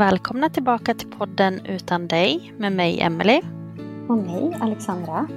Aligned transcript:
Välkomna 0.00 0.48
tillbaka 0.48 0.94
till 0.94 1.10
podden 1.10 1.60
Utan 1.66 2.08
dig 2.08 2.52
med 2.58 2.72
mig 2.72 3.00
Emelie. 3.00 3.42
Och 4.08 4.16
mig, 4.18 4.56
Alexandra. 4.60 5.28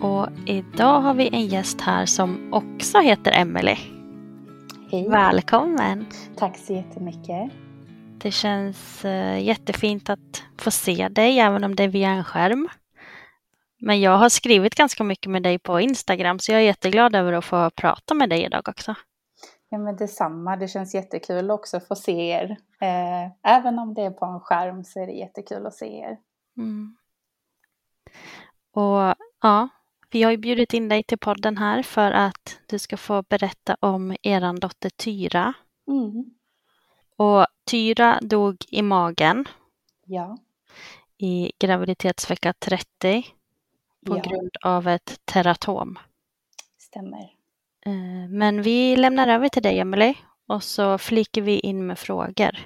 Och 0.00 0.28
idag 0.46 1.00
har 1.00 1.14
vi 1.14 1.28
en 1.32 1.46
gäst 1.46 1.80
här 1.80 2.06
som 2.06 2.52
också 2.52 2.98
heter 2.98 3.32
Emelie. 3.32 3.78
Hej. 4.90 5.08
Välkommen! 5.08 6.06
Tack 6.36 6.56
så 6.56 6.72
jättemycket. 6.72 7.69
Det 8.22 8.30
känns 8.30 9.04
eh, 9.04 9.42
jättefint 9.42 10.10
att 10.10 10.42
få 10.58 10.70
se 10.70 11.08
dig 11.08 11.38
även 11.38 11.64
om 11.64 11.76
det 11.76 11.82
är 11.82 11.88
via 11.88 12.08
en 12.08 12.24
skärm. 12.24 12.68
Men 13.78 14.00
jag 14.00 14.18
har 14.18 14.28
skrivit 14.28 14.74
ganska 14.74 15.04
mycket 15.04 15.30
med 15.30 15.42
dig 15.42 15.58
på 15.58 15.80
Instagram 15.80 16.38
så 16.38 16.52
jag 16.52 16.60
är 16.60 16.64
jätteglad 16.64 17.16
över 17.16 17.32
att 17.32 17.44
få 17.44 17.70
prata 17.70 18.14
med 18.14 18.30
dig 18.30 18.44
idag 18.44 18.68
också. 18.68 18.94
Ja, 19.68 19.78
men 19.78 19.96
detsamma. 19.96 20.56
Det 20.56 20.68
känns 20.68 20.94
jättekul 20.94 21.50
också 21.50 21.76
att 21.76 21.88
få 21.88 21.94
se 21.94 22.12
er. 22.12 22.56
Eh, 22.80 23.52
även 23.56 23.78
om 23.78 23.94
det 23.94 24.02
är 24.02 24.10
på 24.10 24.24
en 24.24 24.40
skärm 24.40 24.84
så 24.84 25.00
är 25.02 25.06
det 25.06 25.12
jättekul 25.12 25.66
att 25.66 25.74
se 25.74 25.86
er. 25.86 26.18
Mm. 26.56 26.96
Och 28.72 29.14
ja, 29.42 29.68
vi 30.10 30.22
har 30.22 30.30
ju 30.30 30.36
bjudit 30.36 30.74
in 30.74 30.88
dig 30.88 31.02
till 31.02 31.18
podden 31.18 31.56
här 31.56 31.82
för 31.82 32.12
att 32.12 32.60
du 32.66 32.78
ska 32.78 32.96
få 32.96 33.22
berätta 33.22 33.76
om 33.80 34.16
eran 34.22 34.60
dotter 34.60 34.90
Tyra. 34.90 35.54
Mm. 35.88 36.39
Och 37.20 37.46
Tyra 37.70 38.18
dog 38.22 38.56
i 38.68 38.82
magen 38.82 39.44
Ja. 40.04 40.38
i 41.18 41.52
graviditetsvecka 41.58 42.52
30 42.58 43.26
på 44.06 44.16
Ja. 44.16 44.22
grund 44.22 44.50
av 44.64 44.88
ett 44.88 45.20
teratom. 45.24 45.98
Stämmer. 46.78 47.32
Eh, 47.86 48.28
Men 48.30 48.62
vi 48.62 48.96
lämnar 48.96 49.28
över 49.28 49.48
till 49.48 49.62
dig, 49.62 49.78
Emelie, 49.78 50.14
och 50.46 50.62
så 50.62 50.98
flikar 50.98 51.42
vi 51.42 51.58
in 51.58 51.86
med 51.86 51.98
frågor. 51.98 52.58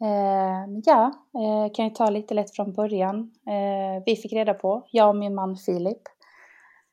Eh, 0.00 0.66
ja, 0.84 1.12
eh, 1.34 1.72
kan 1.74 1.84
jag 1.84 1.94
ta 1.94 2.10
lite 2.10 2.34
lätt 2.34 2.56
från 2.56 2.72
början. 2.72 3.32
Eh, 3.46 4.02
vi 4.06 4.16
fick 4.16 4.32
reda 4.32 4.54
på, 4.54 4.86
jag 4.90 5.08
och 5.08 5.16
min 5.16 5.34
man 5.34 5.56
Filip, 5.56 6.02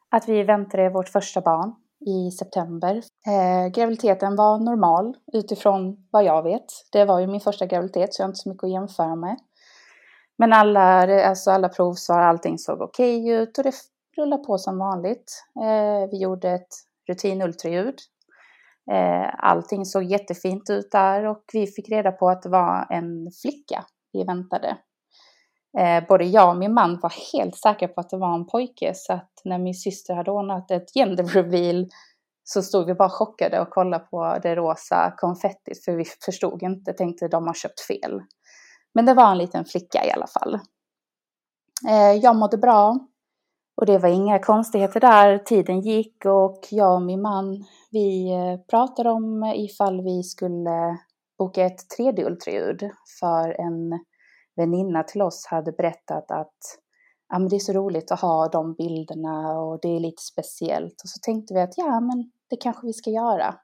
att 0.10 0.30
vi 0.30 0.44
väntade 0.44 0.90
vårt 0.90 1.10
första 1.10 1.42
barn 1.42 1.76
i 2.06 2.32
september. 2.32 3.02
Eh, 3.28 3.72
graviditeten 3.72 4.36
var 4.36 4.60
normal 4.60 5.16
utifrån 5.34 6.08
vad 6.12 6.24
jag 6.24 6.44
vet. 6.44 6.66
Det 6.92 7.06
var 7.06 7.20
ju 7.20 7.28
min 7.28 7.42
första 7.42 7.66
graviditet 7.66 8.14
så 8.14 8.22
jag 8.22 8.26
har 8.26 8.30
inte 8.30 8.40
så 8.40 8.50
mycket 8.50 8.64
att 8.64 8.72
jämföra 8.72 9.16
med. 9.16 9.38
Men 10.38 10.54
alla, 10.54 11.28
alltså 11.28 11.52
alla 11.52 11.70
provsvar, 11.70 12.20
allting 12.20 12.58
såg 12.58 12.82
okej 12.82 13.30
ut 13.30 13.58
och 13.58 13.64
det 13.64 13.74
rullade 14.18 14.44
på 14.44 14.58
som 14.58 14.78
vanligt. 14.78 15.44
Eh, 15.62 16.10
vi 16.12 16.18
gjorde 16.18 16.50
ett 16.50 16.74
rutinultraljud. 17.10 17.96
Eh, 18.92 19.30
allting 19.38 19.86
såg 19.86 20.04
jättefint 20.04 20.70
ut 20.70 20.92
där 20.92 21.26
och 21.26 21.44
vi 21.54 21.68
fick 21.68 21.90
reda 21.90 22.12
på 22.12 22.30
att 22.30 22.42
det 22.42 22.50
var 22.50 22.88
en 22.90 23.32
flicka 23.42 23.86
vi 24.14 24.24
väntade. 24.24 24.78
Eh, 25.78 26.08
både 26.08 26.26
jag 26.26 26.50
och 26.50 26.58
min 26.58 26.74
man 26.74 27.00
var 27.02 27.14
helt 27.34 27.56
säkra 27.56 27.88
på 27.88 28.02
att 28.02 28.10
det 28.10 28.18
var 28.18 28.34
en 28.34 28.48
pojke 28.48 28.92
så 28.96 29.14
att 29.14 29.32
när 29.44 29.58
min 29.58 29.74
syster 29.74 30.14
hade 30.14 30.32
ordnat 30.32 30.72
ett 30.72 30.94
gender 30.94 31.24
reveal 31.24 31.88
så 32.44 32.62
stod 32.62 32.86
vi 32.88 32.94
bara 32.94 33.10
chockade 33.10 33.60
och 33.60 33.70
kollade 33.70 34.04
på 34.04 34.38
det 34.44 34.56
rosa 34.56 35.14
konfettit 35.18 35.86
för 35.86 35.92
vi 35.92 36.06
förstod 36.26 36.64
inte, 36.64 36.94
tänkte 36.94 37.28
de 37.28 37.48
har 37.48 37.54
köpt 37.54 37.80
fel. 37.80 38.22
Men 38.94 39.06
det 39.06 39.14
var 39.14 39.32
en 39.32 39.38
liten 39.38 39.66
flicka 39.66 40.06
i 40.06 40.12
alla 40.12 40.28
fall. 40.28 40.60
Eh, 41.90 42.14
jag 42.22 42.36
mådde 42.36 42.58
bra 42.58 43.00
och 43.82 43.86
det 43.86 43.98
var 43.98 44.10
inga 44.10 44.40
konstigheter 44.40 45.00
där. 45.00 45.38
Tiden 45.38 45.82
gick 45.82 46.26
och 46.26 46.68
jag 46.72 46.96
och 46.96 47.02
min 47.02 47.22
man 47.22 47.66
vi 47.92 48.34
eh, 48.34 48.60
pratade 48.70 49.10
om 49.10 49.54
ifall 49.56 50.02
vi 50.02 50.24
skulle 50.24 50.98
boka 51.38 51.66
ett 51.66 51.80
3D-ultraljud 51.98 52.90
för 53.20 53.62
en 53.62 54.00
väninna 54.58 55.04
till 55.04 55.22
oss 55.22 55.46
hade 55.46 55.72
berättat 55.72 56.32
att 56.32 56.58
ja, 57.30 57.40
men 57.40 57.50
det 57.50 57.56
är 57.56 57.60
så 57.60 57.74
roligt 57.74 58.12
att 58.12 58.22
ha 58.22 58.48
de 58.48 58.74
bilderna 58.74 59.60
och 59.60 59.80
det 59.82 59.96
är 59.96 60.00
lite 60.00 60.22
speciellt. 60.22 61.02
Och 61.04 61.10
så 61.10 61.20
tänkte 61.22 61.54
vi 61.54 61.60
att 61.60 61.78
ja, 61.78 62.00
men 62.00 62.32
det 62.50 62.58
kanske 62.58 62.88
vi 62.88 62.94
ska 62.94 63.10
göra. 63.10 63.56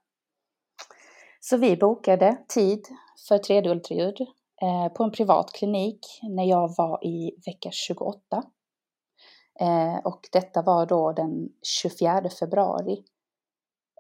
Så 1.40 1.58
vi 1.58 1.78
bokade 1.78 2.38
tid 2.48 2.86
för 3.28 3.38
3D-ultraljud 3.38 4.22
eh, 4.62 4.94
på 4.94 5.04
en 5.04 5.12
privat 5.12 5.52
klinik 5.54 6.00
när 6.24 6.44
jag 6.44 6.74
var 6.78 7.06
i 7.06 7.31
vecka 7.46 7.70
28. 7.72 8.44
Eh, 9.60 9.98
och 10.04 10.22
detta 10.31 10.62
var 10.62 10.86
då 10.86 11.12
den 11.12 11.50
24 11.62 12.30
februari. 12.40 13.04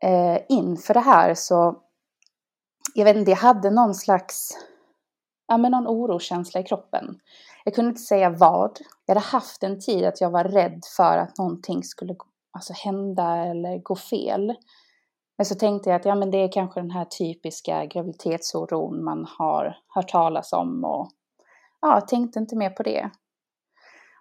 Eh, 0.01 0.41
inför 0.49 0.93
det 0.93 0.99
här 0.99 1.33
så, 1.33 1.81
jag 2.95 3.05
vet 3.05 3.15
inte, 3.15 3.31
jag 3.31 3.37
hade 3.37 3.69
någon 3.69 3.93
slags 3.93 4.57
ja, 5.47 5.57
men 5.57 5.71
någon 5.71 5.87
oroskänsla 5.87 6.59
i 6.59 6.63
kroppen. 6.63 7.19
Jag 7.65 7.73
kunde 7.73 7.89
inte 7.89 8.01
säga 8.01 8.29
vad. 8.29 8.79
Jag 9.05 9.15
hade 9.15 9.25
haft 9.25 9.63
en 9.63 9.79
tid 9.79 10.05
att 10.05 10.21
jag 10.21 10.31
var 10.31 10.43
rädd 10.43 10.81
för 10.97 11.17
att 11.17 11.37
någonting 11.37 11.83
skulle 11.83 12.15
alltså, 12.51 12.73
hända 12.73 13.37
eller 13.37 13.77
gå 13.77 13.95
fel. 13.95 14.53
Men 15.37 15.45
så 15.45 15.55
tänkte 15.55 15.89
jag 15.89 15.99
att 15.99 16.05
ja, 16.05 16.15
men 16.15 16.31
det 16.31 16.37
är 16.37 16.51
kanske 16.51 16.79
den 16.79 16.91
här 16.91 17.05
typiska 17.05 17.85
graviditetsoron 17.85 19.03
man 19.03 19.27
har 19.37 19.77
hört 19.87 20.09
talas 20.09 20.53
om 20.53 20.83
och 20.83 21.09
ja, 21.81 21.93
jag 21.93 22.07
tänkte 22.07 22.39
inte 22.39 22.55
mer 22.55 22.69
på 22.69 22.83
det. 22.83 23.09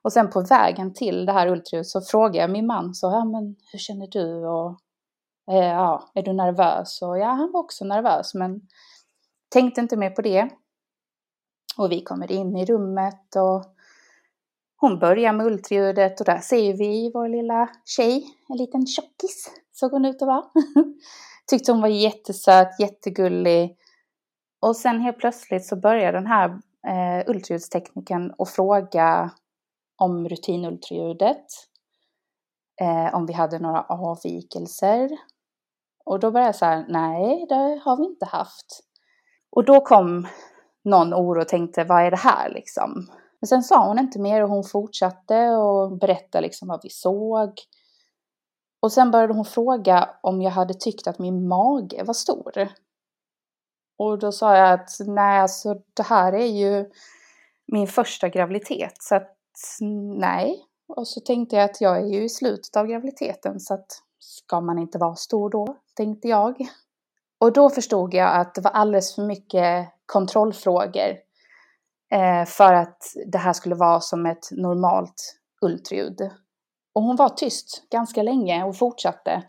Och 0.03 0.13
sen 0.13 0.31
på 0.31 0.41
vägen 0.41 0.95
till 0.95 1.27
det 1.27 1.33
här 1.33 1.47
ultraljudet 1.47 1.87
så 1.87 2.01
frågade 2.01 2.39
jag 2.39 2.51
min 2.51 2.67
man 2.67 2.95
så, 2.95 3.07
ja 3.07 3.25
men 3.25 3.57
hur 3.73 3.79
känner 3.79 4.07
du 4.07 4.47
och 4.47 4.79
eh, 5.51 5.73
ja, 5.73 6.11
är 6.15 6.23
du 6.23 6.33
nervös? 6.33 7.03
Och 7.03 7.19
ja, 7.19 7.27
han 7.27 7.53
var 7.53 7.61
också 7.61 7.85
nervös 7.85 8.35
men 8.35 8.61
tänkte 9.49 9.81
inte 9.81 9.97
mer 9.97 10.11
på 10.11 10.23
det. 10.23 10.49
Och 11.77 11.93
vi 11.93 12.03
kommer 12.03 12.33
in 12.33 12.57
i 12.57 12.65
rummet 12.65 13.37
och 13.37 13.65
hon 14.77 14.99
börjar 14.99 15.33
med 15.33 15.47
ultraljudet 15.47 16.21
och 16.21 16.27
där 16.27 16.39
ser 16.39 16.77
vi 16.77 17.11
vår 17.15 17.29
lilla 17.29 17.69
tjej, 17.85 18.27
en 18.49 18.57
liten 18.57 18.87
tjockis, 18.87 19.51
såg 19.73 19.91
hon 19.93 20.05
ut 20.05 20.23
att 20.23 20.29
vara. 20.29 20.45
Tyckte 21.47 21.73
hon 21.73 21.81
var 21.81 21.89
jättesöt, 21.89 22.81
jättegullig. 22.81 23.77
Och 24.61 24.77
sen 24.77 25.01
helt 25.01 25.19
plötsligt 25.19 25.67
så 25.67 25.77
börjar 25.77 26.13
den 26.13 26.27
här 26.27 26.49
eh, 26.87 27.31
ultraljudsteknikern 27.31 28.35
att 28.39 28.51
fråga 28.51 29.31
om 29.97 30.29
rutinultraljudet. 30.29 31.47
Eh, 32.81 33.15
om 33.15 33.27
vi 33.27 33.33
hade 33.33 33.59
några 33.59 33.83
avvikelser. 33.83 35.11
Och 36.05 36.21
då 36.21 36.31
började 36.31 36.49
jag 36.49 36.57
så 36.57 36.65
här, 36.65 36.87
nej 36.89 37.47
det 37.49 37.81
har 37.85 37.97
vi 37.97 38.05
inte 38.05 38.27
haft. 38.27 38.81
Och 39.51 39.65
då 39.65 39.81
kom 39.81 40.27
någon 40.85 41.15
oro 41.15 41.41
och 41.41 41.49
tänkte, 41.49 41.85
vad 41.85 42.03
är 42.03 42.11
det 42.11 42.17
här 42.17 42.51
liksom? 42.51 43.07
Men 43.41 43.49
sen 43.49 43.63
sa 43.63 43.87
hon 43.87 43.99
inte 43.99 44.19
mer 44.19 44.43
och 44.43 44.49
hon 44.49 44.65
fortsatte 44.65 45.49
och 45.49 45.99
berättade 45.99 46.43
liksom 46.43 46.69
vad 46.69 46.81
vi 46.83 46.91
såg. 46.91 47.53
Och 48.81 48.93
sen 48.93 49.11
började 49.11 49.35
hon 49.35 49.45
fråga 49.45 50.11
om 50.23 50.43
jag 50.43 50.51
hade 50.51 50.75
tyckt 50.75 51.07
att 51.07 51.19
min 51.19 51.49
mage 51.49 52.03
var 52.05 52.15
stor. 52.15 52.69
Och 53.99 54.19
då 54.19 54.33
sa 54.33 54.57
jag 54.57 54.73
att 54.73 54.91
nej, 55.07 55.41
alltså 55.41 55.75
det 55.95 56.03
här 56.03 56.33
är 56.33 56.47
ju 56.47 56.91
min 57.67 57.87
första 57.87 58.29
graviditet 58.29 59.03
så 59.03 59.15
att 59.15 59.37
nej. 60.19 60.67
Och 60.89 61.09
så 61.09 61.21
tänkte 61.21 61.57
jag 61.57 61.65
att 61.65 61.81
jag 61.81 61.97
är 61.97 62.07
ju 62.07 62.25
i 62.25 62.29
slutet 62.29 62.77
av 62.77 62.87
graviditeten 62.87 63.61
så 63.61 63.75
att 63.75 64.03
ska 64.19 64.61
man 64.61 64.79
inte 64.79 64.99
vara 64.99 65.15
stor 65.15 65.51
då, 65.51 65.77
tänkte 65.95 66.29
jag. 66.29 66.69
Och 67.43 67.53
då 67.53 67.71
förstod 67.71 68.15
jag 68.15 68.37
att 68.37 68.55
det 68.55 68.61
var 68.61 68.71
alldeles 68.71 69.15
för 69.15 69.23
mycket 69.23 69.89
kontrollfrågor 70.07 71.17
eh, 72.13 72.45
för 72.47 72.75
att 72.75 73.03
det 73.27 73.39
här 73.39 73.53
skulle 73.53 73.75
vara 73.75 74.01
som 74.01 74.27
ett 74.27 74.49
normalt 74.51 75.41
ultraljud. 75.61 76.31
Och 76.93 77.03
hon 77.03 77.17
var 77.17 77.29
tyst 77.29 77.83
ganska 77.91 78.23
länge 78.23 78.65
och 78.65 78.77
fortsatte. 78.77 79.43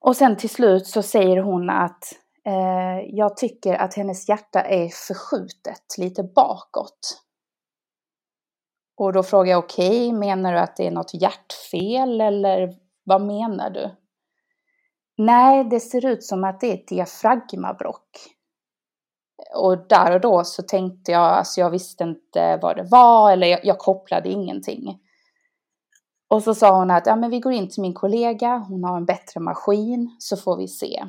Och 0.00 0.16
sen 0.16 0.36
till 0.36 0.50
slut 0.50 0.86
så 0.86 1.02
säger 1.02 1.36
hon 1.36 1.70
att 1.70 2.04
eh, 2.44 2.98
jag 3.06 3.36
tycker 3.36 3.74
att 3.74 3.94
hennes 3.94 4.28
hjärta 4.28 4.62
är 4.62 4.88
förskjutet 4.88 5.98
lite 5.98 6.22
bakåt. 6.22 7.22
Och 8.96 9.12
då 9.12 9.22
frågar 9.22 9.50
jag 9.50 9.64
okej, 9.64 10.08
okay, 10.08 10.18
menar 10.18 10.52
du 10.52 10.58
att 10.58 10.76
det 10.76 10.86
är 10.86 10.90
något 10.90 11.14
hjärtfel 11.14 12.20
eller 12.20 12.74
vad 13.04 13.22
menar 13.22 13.70
du? 13.70 13.90
Nej, 15.18 15.64
det 15.64 15.80
ser 15.80 16.06
ut 16.06 16.24
som 16.24 16.44
att 16.44 16.60
det 16.60 16.66
är 16.66 16.74
ett 16.74 16.88
diafragmabrock. 16.88 18.08
Och 19.54 19.88
där 19.88 20.14
och 20.14 20.20
då 20.20 20.44
så 20.44 20.62
tänkte 20.62 21.12
jag, 21.12 21.22
alltså 21.22 21.60
jag 21.60 21.70
visste 21.70 22.04
inte 22.04 22.58
vad 22.62 22.76
det 22.76 22.88
var 22.90 23.32
eller 23.32 23.46
jag, 23.46 23.64
jag 23.64 23.78
kopplade 23.78 24.28
ingenting. 24.28 25.00
Och 26.28 26.42
så 26.42 26.54
sa 26.54 26.78
hon 26.78 26.90
att 26.90 27.06
ja, 27.06 27.16
men 27.16 27.30
vi 27.30 27.40
går 27.40 27.52
in 27.52 27.68
till 27.68 27.82
min 27.82 27.94
kollega, 27.94 28.58
hon 28.68 28.84
har 28.84 28.96
en 28.96 29.06
bättre 29.06 29.40
maskin, 29.40 30.16
så 30.18 30.36
får 30.36 30.56
vi 30.56 30.68
se. 30.68 31.04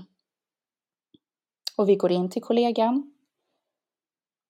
Och 1.77 1.89
vi 1.89 1.95
går 1.95 2.11
in 2.11 2.29
till 2.29 2.41
kollegan. 2.41 3.13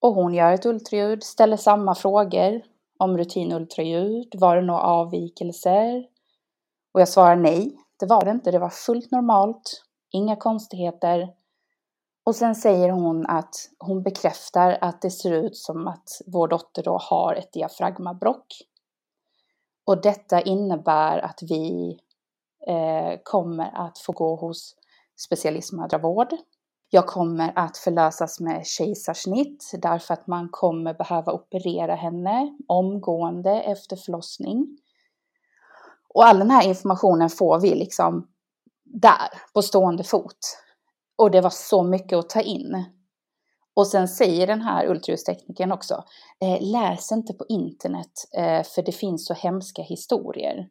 Och 0.01 0.13
hon 0.13 0.33
gör 0.33 0.51
ett 0.51 0.65
ultraljud, 0.65 1.23
ställer 1.23 1.57
samma 1.57 1.95
frågor 1.95 2.61
om 2.99 3.17
rutinultraljud, 3.17 4.35
var 4.35 4.55
det 4.55 4.61
några 4.61 4.81
avvikelser? 4.81 6.05
Och 6.93 7.01
jag 7.01 7.09
svarar 7.09 7.35
nej, 7.35 7.77
det 7.99 8.05
var 8.05 8.25
det 8.25 8.31
inte, 8.31 8.51
det 8.51 8.59
var 8.59 8.69
fullt 8.69 9.11
normalt, 9.11 9.83
inga 10.11 10.35
konstigheter. 10.35 11.33
Och 12.23 12.35
sen 12.35 12.55
säger 12.55 12.89
hon 12.89 13.25
att 13.25 13.55
hon 13.79 14.03
bekräftar 14.03 14.77
att 14.81 15.01
det 15.01 15.11
ser 15.11 15.31
ut 15.31 15.57
som 15.57 15.87
att 15.87 16.09
vår 16.27 16.47
dotter 16.47 16.83
då 16.83 16.97
har 17.01 17.35
ett 17.35 17.53
diafragmabrock. 17.53 18.45
Och 19.85 20.01
detta 20.01 20.41
innebär 20.41 21.17
att 21.17 21.39
vi 21.41 21.97
eh, 22.67 23.19
kommer 23.23 23.87
att 23.87 23.99
få 23.99 24.11
gå 24.11 24.35
hos 24.35 24.75
specialistmödravård. 25.25 26.27
Jag 26.89 27.07
kommer 27.07 27.53
att 27.55 27.77
förlösas 27.77 28.39
med 28.39 28.65
kejsarsnitt 28.65 29.71
därför 29.81 30.13
att 30.13 30.27
man 30.27 30.49
kommer 30.51 30.93
behöva 30.93 31.31
operera 31.31 31.95
henne 31.95 32.57
omgående 32.67 33.61
efter 33.61 33.95
förlossning. 33.95 34.77
Och 36.13 36.25
all 36.25 36.39
den 36.39 36.51
här 36.51 36.67
informationen 36.67 37.29
får 37.29 37.59
vi 37.59 37.75
liksom 37.75 38.27
där, 38.83 39.29
på 39.53 39.61
stående 39.61 40.03
fot. 40.03 40.37
Och 41.17 41.31
det 41.31 41.41
var 41.41 41.49
så 41.49 41.83
mycket 41.83 42.17
att 42.17 42.29
ta 42.29 42.41
in. 42.41 42.85
Och 43.73 43.87
sen 43.87 44.07
säger 44.07 44.47
den 44.47 44.61
här 44.61 44.87
ultraljudsteknikern 44.87 45.71
också, 45.71 46.03
eh, 46.41 46.61
läs 46.61 47.11
inte 47.11 47.33
på 47.33 47.45
internet 47.49 48.11
eh, 48.37 48.63
för 48.63 48.81
det 48.81 48.91
finns 48.91 49.25
så 49.25 49.33
hemska 49.33 49.81
historier. 49.81 50.67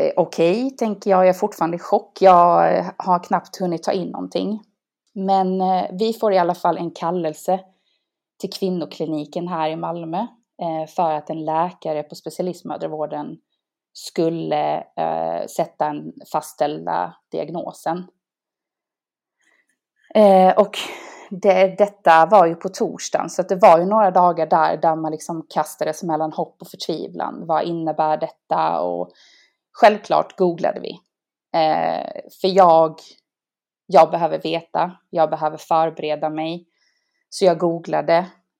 Eh, 0.00 0.12
Okej, 0.16 0.64
okay, 0.64 0.76
tänker 0.76 1.10
jag, 1.10 1.20
jag 1.20 1.28
är 1.28 1.32
fortfarande 1.32 1.76
i 1.76 1.80
chock. 1.80 2.22
Jag 2.22 2.78
eh, 2.78 2.86
har 2.96 3.24
knappt 3.24 3.60
hunnit 3.60 3.82
ta 3.82 3.92
in 3.92 4.08
någonting. 4.08 4.62
Men 5.14 5.60
eh, 5.60 5.84
vi 5.92 6.12
får 6.12 6.32
i 6.32 6.38
alla 6.38 6.54
fall 6.54 6.76
en 6.76 6.90
kallelse 6.90 7.60
till 8.40 8.52
kvinnokliniken 8.52 9.48
här 9.48 9.70
i 9.70 9.76
Malmö 9.76 10.18
eh, 10.62 10.86
för 10.88 11.12
att 11.12 11.30
en 11.30 11.44
läkare 11.44 12.02
på 12.02 12.14
specialistmödravården 12.14 13.36
skulle 13.92 14.76
eh, 14.76 15.46
sätta 15.56 15.84
den 15.84 16.12
fastställda 16.32 17.16
diagnosen. 17.30 18.06
Eh, 20.14 20.58
och 20.58 20.78
det, 21.30 21.78
detta 21.78 22.26
var 22.26 22.46
ju 22.46 22.54
på 22.54 22.68
torsdagen, 22.68 23.30
så 23.30 23.42
det 23.42 23.56
var 23.56 23.78
ju 23.78 23.84
några 23.84 24.10
dagar 24.10 24.46
där, 24.46 24.76
där 24.76 24.96
man 24.96 25.12
liksom 25.12 25.46
kastades 25.48 26.02
mellan 26.02 26.32
hopp 26.32 26.56
och 26.62 26.68
förtvivlan. 26.68 27.46
Vad 27.46 27.64
innebär 27.64 28.16
detta? 28.16 28.80
Och 28.80 29.10
självklart 29.72 30.36
googlade 30.36 30.80
vi. 30.80 30.90
Eh, 31.54 32.22
för 32.40 32.48
jag, 32.48 32.94
jag 33.86 34.10
behöver 34.10 34.38
veta, 34.38 34.92
jag 35.10 35.30
behöver 35.30 35.56
förbereda 35.56 36.30
mig. 36.30 36.66
Så 37.30 37.44
jag 37.44 37.58
googlade 37.58 38.16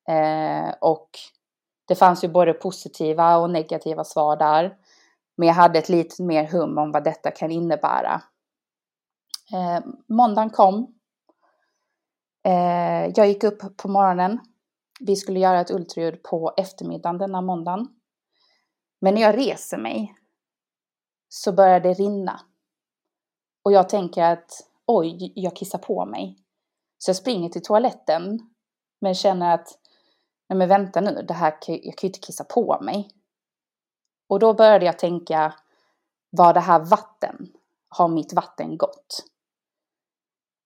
eh, 0.09 0.75
och 0.81 1.11
det 1.89 1.95
fanns 1.95 2.25
ju 2.25 2.29
både 2.29 2.53
positiva 2.53 3.37
och 3.37 3.51
negativa 3.51 4.05
svar 4.05 4.37
där. 4.37 4.77
Men 5.39 5.49
jag 5.49 5.55
hade 5.55 5.79
ett 5.79 5.89
lite 5.89 6.23
mer 6.23 6.47
hum 6.47 6.79
om 6.79 6.93
vad 6.93 7.05
detta 7.05 7.31
kan 7.31 7.51
innebära. 7.51 8.23
Eh, 9.53 9.85
måndagen 10.09 10.51
kom 10.51 10.99
Eh, 12.49 13.13
jag 13.17 13.29
gick 13.29 13.45
upp 13.45 13.77
på 13.77 13.89
morgonen. 13.89 14.41
Vi 15.01 15.17
skulle 15.17 15.41
göra 15.41 15.61
ett 15.61 15.71
ultraljud 15.71 16.23
på 16.23 16.55
eftermiddagen 16.57 17.19
denna 17.19 17.41
måndagen. 17.41 17.89
Men 19.01 19.15
när 19.15 19.23
jag 19.23 19.39
reser 19.39 19.79
mig 19.79 20.15
så 21.29 21.53
börjar 21.53 21.81
det 21.81 21.93
rinna. 21.93 22.41
Och 23.65 23.73
jag 23.73 23.89
tänker 23.89 24.23
att 24.23 24.51
oj, 24.87 25.33
jag 25.35 25.57
kissar 25.57 25.79
på 25.79 26.07
mig. 26.07 26.37
Så 26.99 27.09
jag 27.09 27.17
springer 27.17 27.49
till 27.49 27.63
toaletten 27.63 28.39
men 29.01 29.15
känner 29.15 29.55
att 29.55 29.69
nej 30.49 30.57
men 30.59 30.69
vänta 30.69 31.01
nu, 31.01 31.25
det 31.29 31.35
här, 31.35 31.55
jag 31.67 31.97
kan 31.97 32.07
ju 32.07 32.09
inte 32.09 32.27
kissa 32.27 32.45
på 32.45 32.79
mig. 32.83 33.11
Och 34.29 34.39
då 34.39 34.55
började 34.55 34.87
jag 34.87 34.99
tänka, 34.99 35.55
var 36.31 36.55
det 36.55 36.61
här 36.61 36.79
vatten? 36.79 37.53
Har 37.89 38.09
mitt 38.09 38.33
vatten 38.33 38.79
gått? 38.79 39.25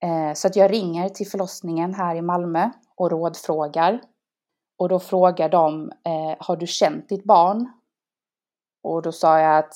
Eh, 0.02 0.34
så 0.34 0.46
att 0.46 0.56
jag 0.56 0.72
ringer 0.72 1.08
till 1.08 1.28
förlossningen 1.28 1.94
här 1.94 2.16
i 2.16 2.22
Malmö 2.22 2.70
och 2.96 3.10
rådfrågar. 3.10 4.00
Och 4.76 4.88
då 4.88 4.98
frågar 4.98 5.48
de, 5.48 5.92
eh, 6.04 6.36
har 6.38 6.56
du 6.56 6.66
känt 6.66 7.08
ditt 7.08 7.24
barn? 7.24 7.72
Och 8.82 9.02
då 9.02 9.12
sa 9.12 9.40
jag 9.40 9.58
att 9.58 9.74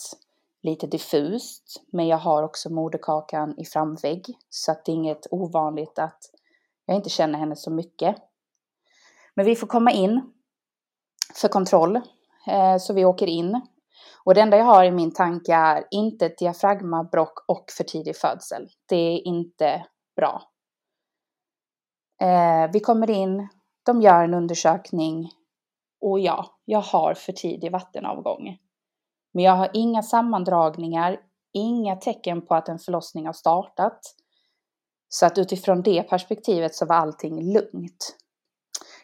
lite 0.62 0.86
diffust, 0.86 1.82
men 1.86 2.06
jag 2.06 2.18
har 2.18 2.42
också 2.42 2.70
moderkakan 2.70 3.58
i 3.58 3.64
framvägg. 3.64 4.38
Så 4.48 4.72
att 4.72 4.84
det 4.84 4.92
är 4.92 4.94
inget 4.94 5.26
ovanligt 5.30 5.98
att 5.98 6.30
jag 6.86 6.96
inte 6.96 7.10
känner 7.10 7.38
henne 7.38 7.56
så 7.56 7.70
mycket. 7.70 8.16
Men 9.34 9.46
vi 9.46 9.56
får 9.56 9.66
komma 9.66 9.92
in 9.92 10.32
för 11.34 11.48
kontroll. 11.48 12.00
Eh, 12.46 12.76
så 12.78 12.92
vi 12.92 13.04
åker 13.04 13.26
in. 13.26 13.60
Och 14.26 14.34
det 14.34 14.40
enda 14.40 14.56
jag 14.56 14.64
har 14.64 14.84
i 14.84 14.90
min 14.90 15.12
tanke 15.12 15.54
är 15.54 15.84
inte 15.90 16.28
diafragmabrock 16.28 17.44
och 17.48 17.64
för 17.76 17.84
tidig 17.84 18.16
födsel. 18.16 18.68
Det 18.88 18.96
är 18.96 19.26
inte 19.26 19.86
bra. 20.16 20.42
Eh, 22.22 22.70
vi 22.72 22.80
kommer 22.80 23.10
in, 23.10 23.48
de 23.86 24.02
gör 24.02 24.24
en 24.24 24.34
undersökning 24.34 25.30
och 26.00 26.20
ja, 26.20 26.58
jag 26.64 26.80
har 26.80 27.14
för 27.14 27.32
tidig 27.32 27.72
vattenavgång. 27.72 28.58
Men 29.34 29.44
jag 29.44 29.52
har 29.52 29.70
inga 29.72 30.02
sammandragningar, 30.02 31.20
inga 31.52 31.96
tecken 31.96 32.46
på 32.46 32.54
att 32.54 32.68
en 32.68 32.78
förlossning 32.78 33.26
har 33.26 33.32
startat. 33.32 34.00
Så 35.08 35.26
att 35.26 35.38
utifrån 35.38 35.82
det 35.82 36.02
perspektivet 36.02 36.74
så 36.74 36.86
var 36.86 36.96
allting 36.96 37.52
lugnt. 37.52 38.16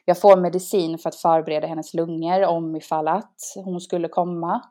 Jag 0.05 0.21
får 0.21 0.37
medicin 0.37 0.99
för 0.99 1.09
att 1.09 1.17
förbereda 1.17 1.67
hennes 1.67 1.95
lungor 1.95 2.45
om 2.45 2.76
ifall 2.76 3.09
att 3.09 3.37
hon 3.64 3.81
skulle 3.81 4.09
komma. 4.09 4.62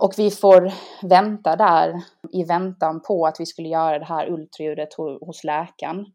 Och 0.00 0.14
vi 0.16 0.30
får 0.30 0.72
vänta 1.02 1.56
där 1.56 2.02
i 2.32 2.44
väntan 2.44 3.02
på 3.02 3.26
att 3.26 3.40
vi 3.40 3.46
skulle 3.46 3.68
göra 3.68 3.98
det 3.98 4.04
här 4.04 4.30
ultraljudet 4.30 4.94
hos 4.94 5.44
läkaren. 5.44 6.06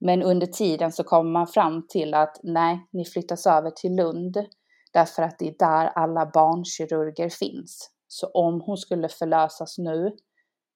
Men 0.00 0.22
under 0.22 0.46
tiden 0.46 0.92
så 0.92 1.04
kommer 1.04 1.30
man 1.30 1.46
fram 1.46 1.86
till 1.88 2.14
att 2.14 2.40
nej, 2.42 2.86
ni 2.90 3.04
flyttas 3.04 3.46
över 3.46 3.70
till 3.70 3.96
Lund 3.96 4.46
därför 4.92 5.22
att 5.22 5.38
det 5.38 5.48
är 5.48 5.54
där 5.58 5.86
alla 5.86 6.26
barnkirurger 6.26 7.28
finns. 7.28 7.90
Så 8.08 8.26
om 8.26 8.60
hon 8.60 8.76
skulle 8.76 9.08
förlösas 9.08 9.78
nu 9.78 10.16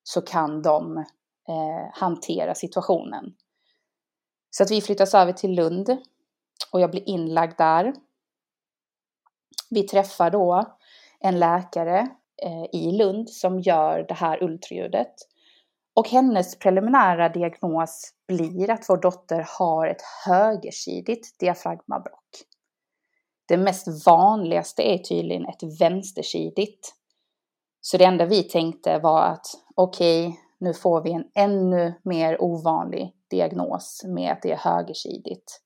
så 0.02 0.20
kan 0.20 0.62
de 0.62 0.96
eh, 1.48 1.90
hantera 1.92 2.54
situationen. 2.54 3.34
Så 4.50 4.62
att 4.62 4.70
vi 4.70 4.80
flyttas 4.80 5.14
över 5.14 5.32
till 5.32 5.54
Lund 5.54 5.96
och 6.72 6.80
jag 6.80 6.90
blir 6.90 7.08
inlagd 7.08 7.58
där. 7.58 7.94
Vi 9.70 9.82
träffar 9.82 10.30
då 10.30 10.76
en 11.20 11.38
läkare 11.38 12.08
Eh, 12.42 12.80
i 12.80 12.92
Lund 12.92 13.30
som 13.30 13.60
gör 13.60 14.04
det 14.08 14.14
här 14.14 14.42
ultraljudet. 14.42 15.14
Och 15.94 16.08
hennes 16.08 16.58
preliminära 16.58 17.28
diagnos 17.28 18.12
blir 18.28 18.70
att 18.70 18.84
vår 18.88 18.96
dotter 18.96 19.46
har 19.58 19.86
ett 19.86 20.02
högersidigt 20.26 21.38
diafragmabrock. 21.38 22.24
Det 23.48 23.56
mest 23.56 24.06
vanligaste 24.06 24.82
är 24.82 24.98
tydligen 24.98 25.46
ett 25.46 25.80
vänstersidigt. 25.80 26.94
Så 27.80 27.96
det 27.96 28.04
enda 28.04 28.26
vi 28.26 28.42
tänkte 28.42 28.98
var 28.98 29.22
att 29.22 29.46
okej, 29.74 30.26
okay, 30.26 30.38
nu 30.58 30.74
får 30.74 31.02
vi 31.02 31.12
en 31.12 31.24
ännu 31.34 31.94
mer 32.04 32.42
ovanlig 32.42 33.14
diagnos 33.30 34.02
med 34.06 34.32
att 34.32 34.42
det 34.42 34.52
är 34.52 34.56
högersidigt. 34.56 35.60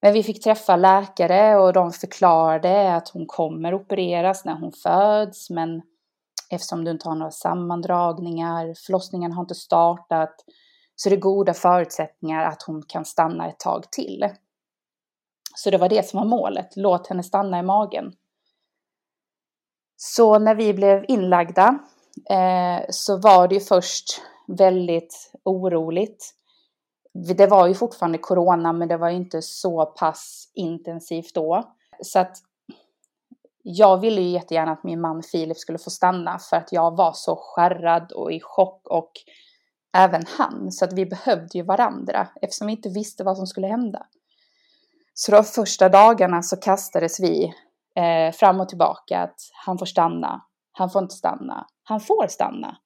Men 0.00 0.12
vi 0.12 0.22
fick 0.22 0.44
träffa 0.44 0.76
läkare 0.76 1.56
och 1.56 1.72
de 1.72 1.92
förklarade 1.92 2.94
att 2.94 3.08
hon 3.08 3.26
kommer 3.26 3.74
opereras 3.74 4.44
när 4.44 4.54
hon 4.54 4.72
föds, 4.72 5.50
men 5.50 5.82
eftersom 6.50 6.84
du 6.84 6.90
inte 6.90 7.08
har 7.08 7.16
några 7.16 7.30
sammandragningar, 7.30 8.74
förlossningen 8.86 9.32
har 9.32 9.42
inte 9.42 9.54
startat, 9.54 10.34
så 10.94 11.08
är 11.08 11.10
det 11.10 11.16
goda 11.16 11.54
förutsättningar 11.54 12.44
att 12.44 12.62
hon 12.62 12.82
kan 12.88 13.04
stanna 13.04 13.48
ett 13.48 13.58
tag 13.58 13.90
till. 13.90 14.28
Så 15.54 15.70
det 15.70 15.78
var 15.78 15.88
det 15.88 16.08
som 16.08 16.20
var 16.20 16.26
målet, 16.26 16.76
låt 16.76 17.06
henne 17.06 17.22
stanna 17.22 17.58
i 17.58 17.62
magen. 17.62 18.12
Så 19.96 20.38
när 20.38 20.54
vi 20.54 20.74
blev 20.74 21.04
inlagda 21.08 21.78
eh, 22.30 22.84
så 22.90 23.16
var 23.16 23.48
det 23.48 23.54
ju 23.54 23.60
först 23.60 24.22
väldigt 24.46 25.32
oroligt. 25.44 26.34
Det 27.26 27.46
var 27.46 27.66
ju 27.66 27.74
fortfarande 27.74 28.18
corona, 28.18 28.72
men 28.72 28.88
det 28.88 28.96
var 28.96 29.10
ju 29.10 29.16
inte 29.16 29.42
så 29.42 29.86
pass 29.86 30.50
intensivt 30.54 31.34
då. 31.34 31.74
Så 32.02 32.18
att 32.18 32.36
jag 33.62 34.00
ville 34.00 34.20
ju 34.20 34.28
jättegärna 34.28 34.72
att 34.72 34.84
min 34.84 35.00
man 35.00 35.22
Filip 35.22 35.56
skulle 35.56 35.78
få 35.78 35.90
stanna 35.90 36.38
för 36.38 36.56
att 36.56 36.72
jag 36.72 36.96
var 36.96 37.12
så 37.12 37.36
skärrad 37.36 38.12
och 38.12 38.32
i 38.32 38.40
chock 38.40 38.88
och 38.88 39.10
även 39.96 40.22
han. 40.38 40.72
Så 40.72 40.84
att 40.84 40.92
vi 40.92 41.06
behövde 41.06 41.58
ju 41.58 41.62
varandra 41.62 42.28
eftersom 42.42 42.66
vi 42.66 42.72
inte 42.72 42.88
visste 42.88 43.24
vad 43.24 43.36
som 43.36 43.46
skulle 43.46 43.66
hända. 43.66 44.06
Så 45.14 45.32
de 45.32 45.44
första 45.44 45.88
dagarna 45.88 46.42
så 46.42 46.56
kastades 46.56 47.20
vi 47.20 47.54
eh, 47.94 48.32
fram 48.32 48.60
och 48.60 48.68
tillbaka 48.68 49.22
att 49.22 49.40
han 49.66 49.78
får 49.78 49.86
stanna, 49.86 50.44
han 50.72 50.90
får 50.90 51.02
inte 51.02 51.14
stanna, 51.14 51.66
han 51.82 52.00
får 52.00 52.26
stanna. 52.26 52.76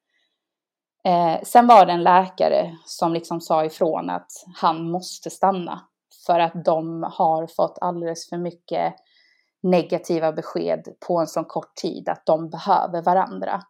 Eh, 1.04 1.42
sen 1.42 1.66
var 1.66 1.86
det 1.86 1.92
en 1.92 2.02
läkare 2.02 2.76
som 2.84 3.12
liksom 3.12 3.40
sa 3.40 3.64
ifrån 3.64 4.10
att 4.10 4.30
han 4.54 4.90
måste 4.90 5.30
stanna 5.30 5.80
för 6.26 6.40
att 6.40 6.64
de 6.64 7.02
har 7.02 7.46
fått 7.46 7.78
alldeles 7.80 8.28
för 8.28 8.36
mycket 8.36 8.94
negativa 9.62 10.32
besked 10.32 10.88
på 11.06 11.18
en 11.18 11.26
sån 11.26 11.44
kort 11.44 11.74
tid 11.74 12.08
att 12.08 12.26
de 12.26 12.50
behöver 12.50 13.02
varandra. 13.02 13.62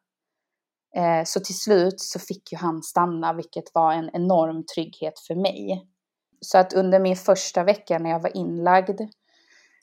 Eh, 0.97 1.25
så 1.25 1.41
till 1.41 1.59
slut 1.59 2.01
så 2.01 2.19
fick 2.19 2.53
ju 2.53 2.59
han 2.59 2.83
stanna, 2.83 3.33
vilket 3.33 3.75
var 3.75 3.93
en 3.93 4.11
enorm 4.13 4.65
trygghet 4.75 5.19
för 5.19 5.35
mig. 5.35 5.89
Så 6.41 6.59
att 6.59 6.73
under 6.73 7.01
min 7.01 7.17
första 7.17 7.65
vecka 7.65 7.99
när 7.99 8.11
jag 8.11 8.21
var 8.21 8.37
inlagd 8.37 9.01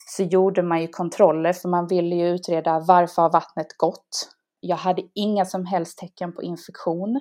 så 0.06 0.22
gjorde 0.22 0.62
man 0.62 0.82
ju 0.82 0.88
kontroller 0.88 1.52
för 1.52 1.68
man 1.68 1.86
ville 1.86 2.16
ju 2.16 2.28
utreda 2.28 2.80
varför 2.80 3.22
har 3.22 3.30
vattnet 3.30 3.76
gått. 3.76 4.30
Jag 4.60 4.76
hade 4.76 5.02
inga 5.14 5.44
som 5.44 5.66
helst 5.66 5.98
tecken 5.98 6.32
på 6.32 6.42
infektion. 6.42 7.20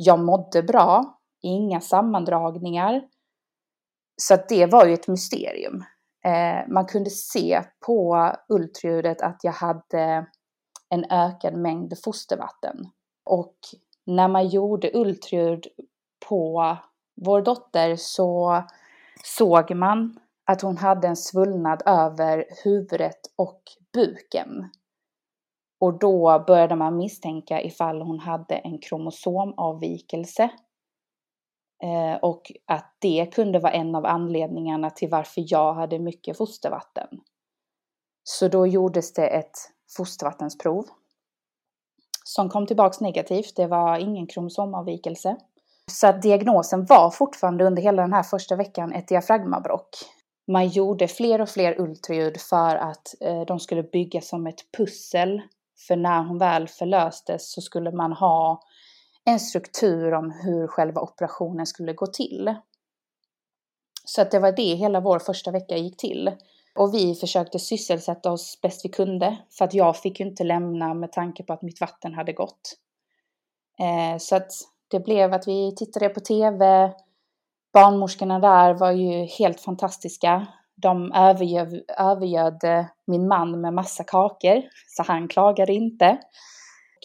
Jag 0.00 0.18
mådde 0.18 0.62
bra, 0.62 1.18
inga 1.42 1.80
sammandragningar. 1.80 3.02
Så 4.22 4.34
att 4.34 4.48
det 4.48 4.66
var 4.66 4.86
ju 4.86 4.94
ett 4.94 5.08
mysterium. 5.08 5.84
Eh, 6.24 6.68
man 6.68 6.86
kunde 6.86 7.10
se 7.10 7.62
på 7.86 8.32
ultraljudet 8.48 9.22
att 9.22 9.40
jag 9.42 9.52
hade 9.52 10.26
en 10.88 11.04
ökad 11.10 11.54
mängd 11.54 11.94
fostervatten. 12.04 12.90
Och 13.24 13.56
när 14.06 14.28
man 14.28 14.48
gjorde 14.48 14.90
ultraljud 14.94 15.66
på 16.28 16.76
vår 17.16 17.42
dotter 17.42 17.96
så 17.96 18.62
såg 19.24 19.74
man 19.74 20.18
att 20.44 20.62
hon 20.62 20.76
hade 20.76 21.08
en 21.08 21.16
svullnad 21.16 21.82
över 21.86 22.44
huvudet 22.64 23.20
och 23.36 23.62
buken. 23.92 24.70
Och 25.80 25.98
då 25.98 26.44
började 26.46 26.76
man 26.76 26.96
misstänka 26.96 27.62
ifall 27.62 28.02
hon 28.02 28.18
hade 28.18 28.56
en 28.56 28.78
kromosomavvikelse. 28.78 30.50
Eh, 31.82 32.18
och 32.22 32.52
att 32.66 32.96
det 32.98 33.34
kunde 33.34 33.58
vara 33.58 33.72
en 33.72 33.94
av 33.94 34.06
anledningarna 34.06 34.90
till 34.90 35.08
varför 35.08 35.44
jag 35.46 35.74
hade 35.74 35.98
mycket 35.98 36.36
fostervatten. 36.36 37.08
Så 38.24 38.48
då 38.48 38.66
gjordes 38.66 39.12
det 39.12 39.26
ett 39.26 39.56
fostervattensprov 39.96 40.84
som 42.24 42.48
kom 42.48 42.66
tillbaks 42.66 43.00
negativt. 43.00 43.56
Det 43.56 43.66
var 43.66 43.98
ingen 43.98 44.26
kromosomavvikelse. 44.26 45.36
Så 45.90 46.06
att 46.06 46.22
diagnosen 46.22 46.84
var 46.84 47.10
fortfarande 47.10 47.64
under 47.64 47.82
hela 47.82 48.02
den 48.02 48.12
här 48.12 48.22
första 48.22 48.56
veckan 48.56 48.92
ett 48.92 49.08
diafragmabrock. 49.08 49.88
Man 50.52 50.68
gjorde 50.68 51.08
fler 51.08 51.40
och 51.40 51.48
fler 51.48 51.80
ultraljud 51.80 52.40
för 52.40 52.76
att 52.76 53.14
eh, 53.20 53.40
de 53.40 53.60
skulle 53.60 53.82
bygga 53.82 54.20
som 54.20 54.46
ett 54.46 54.72
pussel. 54.76 55.42
För 55.86 55.96
när 55.96 56.22
hon 56.22 56.38
väl 56.38 56.68
förlöstes 56.68 57.52
så 57.52 57.60
skulle 57.60 57.92
man 57.92 58.12
ha 58.12 58.60
en 59.24 59.40
struktur 59.40 60.14
om 60.14 60.30
hur 60.30 60.66
själva 60.66 61.00
operationen 61.00 61.66
skulle 61.66 61.92
gå 61.92 62.06
till. 62.06 62.54
Så 64.04 64.22
att 64.22 64.30
det 64.30 64.38
var 64.38 64.52
det 64.52 64.74
hela 64.74 65.00
vår 65.00 65.18
första 65.18 65.50
vecka 65.50 65.76
gick 65.76 65.96
till. 65.96 66.30
Och 66.74 66.94
vi 66.94 67.14
försökte 67.14 67.58
sysselsätta 67.58 68.32
oss 68.32 68.58
bäst 68.62 68.84
vi 68.84 68.88
kunde 68.88 69.36
för 69.50 69.64
att 69.64 69.74
jag 69.74 69.96
fick 69.96 70.20
ju 70.20 70.26
inte 70.26 70.44
lämna 70.44 70.94
med 70.94 71.12
tanke 71.12 71.42
på 71.42 71.52
att 71.52 71.62
mitt 71.62 71.80
vatten 71.80 72.14
hade 72.14 72.32
gått. 72.32 72.76
Eh, 73.78 74.18
så 74.18 74.36
att 74.36 74.52
det 74.88 75.00
blev 75.00 75.32
att 75.32 75.48
vi 75.48 75.74
tittade 75.76 76.08
på 76.08 76.20
tv. 76.20 76.92
Barnmorskorna 77.72 78.38
där 78.38 78.74
var 78.74 78.90
ju 78.90 79.24
helt 79.24 79.60
fantastiska. 79.60 80.46
De 80.82 81.12
övergöd, 81.12 81.82
övergöd 81.98 82.86
min 83.06 83.28
man 83.28 83.60
med 83.60 83.74
massa 83.74 84.04
kakor, 84.04 84.62
så 84.86 85.02
han 85.02 85.28
klagade 85.28 85.72
inte. 85.72 86.18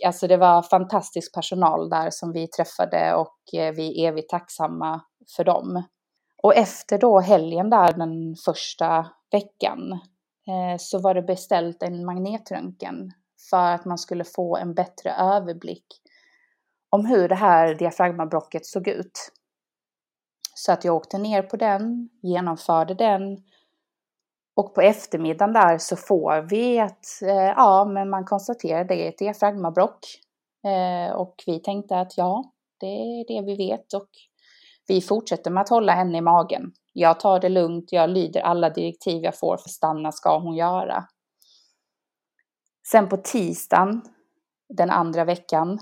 Alltså 0.06 0.28
det 0.28 0.38
var 0.38 0.62
fantastisk 0.62 1.34
personal 1.34 1.90
där 1.90 2.10
som 2.10 2.32
vi 2.32 2.48
träffade 2.48 3.16
och 3.16 3.60
eh, 3.60 3.74
vi 3.74 4.04
är 4.04 4.08
evigt 4.08 4.30
tacksamma 4.30 5.02
för 5.36 5.44
dem. 5.44 5.84
Och 6.44 6.56
efter 6.56 6.98
då 6.98 7.20
helgen 7.20 7.70
där 7.70 7.94
den 7.94 8.36
första 8.46 9.06
veckan 9.32 9.92
eh, 10.48 10.78
så 10.80 11.00
var 11.00 11.14
det 11.14 11.22
beställt 11.22 11.84
en 11.84 12.06
magnetröntgen 12.06 13.12
för 13.50 13.72
att 13.72 13.86
man 13.86 13.98
skulle 13.98 14.24
få 14.24 14.58
en 14.58 14.74
bättre 14.74 15.12
överblick 15.12 15.86
om 16.90 17.06
hur 17.06 17.30
det 17.30 17.36
här 17.36 17.76
diafragmabrocket 17.76 18.66
såg 18.66 18.88
ut. 18.88 19.32
Så 20.56 20.72
att 20.72 20.84
jag 20.84 20.96
åkte 20.96 21.18
ner 21.18 21.42
på 21.42 21.58
den, 21.58 22.10
genomförde 22.22 22.94
den 22.94 23.38
och 24.56 24.76
på 24.76 24.82
eftermiddagen 24.82 25.54
där 25.54 25.78
så 25.78 25.96
får 25.96 26.42
vi 26.50 26.80
att, 26.80 27.22
eh, 27.22 27.54
ja, 27.56 27.86
men 27.86 28.10
man 28.10 28.26
konstaterar 28.26 28.84
det 28.84 29.06
är 29.06 29.10
ett 29.10 29.18
diafragmabrock. 29.18 30.00
Eh, 30.66 31.16
och 31.16 31.44
vi 31.46 31.60
tänkte 31.60 32.00
att 32.00 32.18
ja, 32.18 32.44
det 32.80 32.86
är 32.86 33.28
det 33.28 33.46
vi 33.46 33.56
vet 33.56 33.94
och 33.94 34.10
vi 34.88 35.02
fortsätter 35.02 35.52
med 35.52 35.62
att 35.62 35.70
hålla 35.70 35.94
henne 35.94 36.18
i 36.18 36.22
magen. 36.22 36.72
Jag 36.94 37.20
tar 37.20 37.40
det 37.40 37.50
lugnt, 37.50 37.92
jag 37.92 38.10
lyder 38.10 38.42
alla 38.42 38.70
direktiv 38.70 39.24
jag 39.24 39.40
får, 39.40 39.58
för 39.58 39.70
stanna 39.70 40.12
ska 40.12 40.40
hon 40.40 40.56
göra. 40.56 41.06
Sen 42.92 43.10
på 43.10 43.18
tisdagen, 43.18 44.02
den 44.70 44.90
andra 44.90 45.26
veckan, 45.26 45.80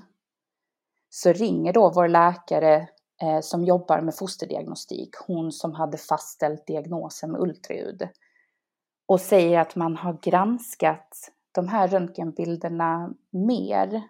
så 1.09 1.33
ringer 1.33 1.73
då 1.73 1.91
vår 1.95 2.07
läkare 2.07 2.87
eh, 3.21 3.39
som 3.41 3.65
jobbar 3.65 4.01
med 4.01 4.15
fosterdiagnostik, 4.15 5.09
hon 5.27 5.51
som 5.51 5.73
hade 5.73 5.97
fastställt 5.97 6.67
diagnosen 6.67 7.31
med 7.31 7.41
ultraljud, 7.41 8.09
och 9.11 9.21
säger 9.21 9.59
att 9.59 9.75
man 9.75 9.95
har 9.97 10.17
granskat 10.21 11.31
de 11.51 11.67
här 11.67 11.87
röntgenbilderna 11.87 13.13
mer 13.31 14.01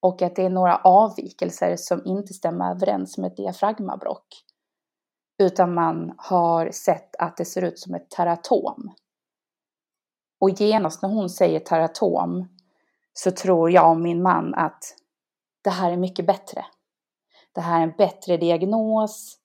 och 0.00 0.22
att 0.22 0.36
det 0.36 0.42
är 0.44 0.50
några 0.50 0.76
avvikelser 0.76 1.76
som 1.76 2.06
inte 2.06 2.34
stämmer 2.34 2.70
överens 2.70 3.18
med 3.18 3.30
ett 3.30 3.36
diafragmabrock. 3.36 4.44
Utan 5.38 5.74
man 5.74 6.14
har 6.18 6.70
sett 6.70 7.16
att 7.16 7.36
det 7.36 7.44
ser 7.44 7.62
ut 7.62 7.78
som 7.78 7.94
ett 7.94 8.10
teratom. 8.10 8.94
Och 10.40 10.50
genast 10.50 11.02
när 11.02 11.08
hon 11.08 11.30
säger 11.30 11.60
teratom 11.60 12.48
så 13.12 13.30
tror 13.30 13.70
jag 13.70 13.90
och 13.90 14.00
min 14.00 14.22
man 14.22 14.54
att 14.54 14.84
det 15.62 15.70
här 15.70 15.92
är 15.92 15.96
mycket 15.96 16.26
bättre. 16.26 16.66
Det 17.52 17.60
här 17.60 17.78
är 17.78 17.82
en 17.82 17.94
bättre 17.98 18.36
diagnos. 18.36 19.38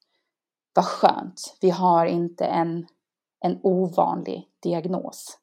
Vad 0.75 0.85
skönt, 0.85 1.57
vi 1.61 1.69
har 1.69 2.05
inte 2.05 2.45
en, 2.45 2.87
en 3.43 3.59
ovanlig 3.63 4.47
diagnos. 4.63 5.39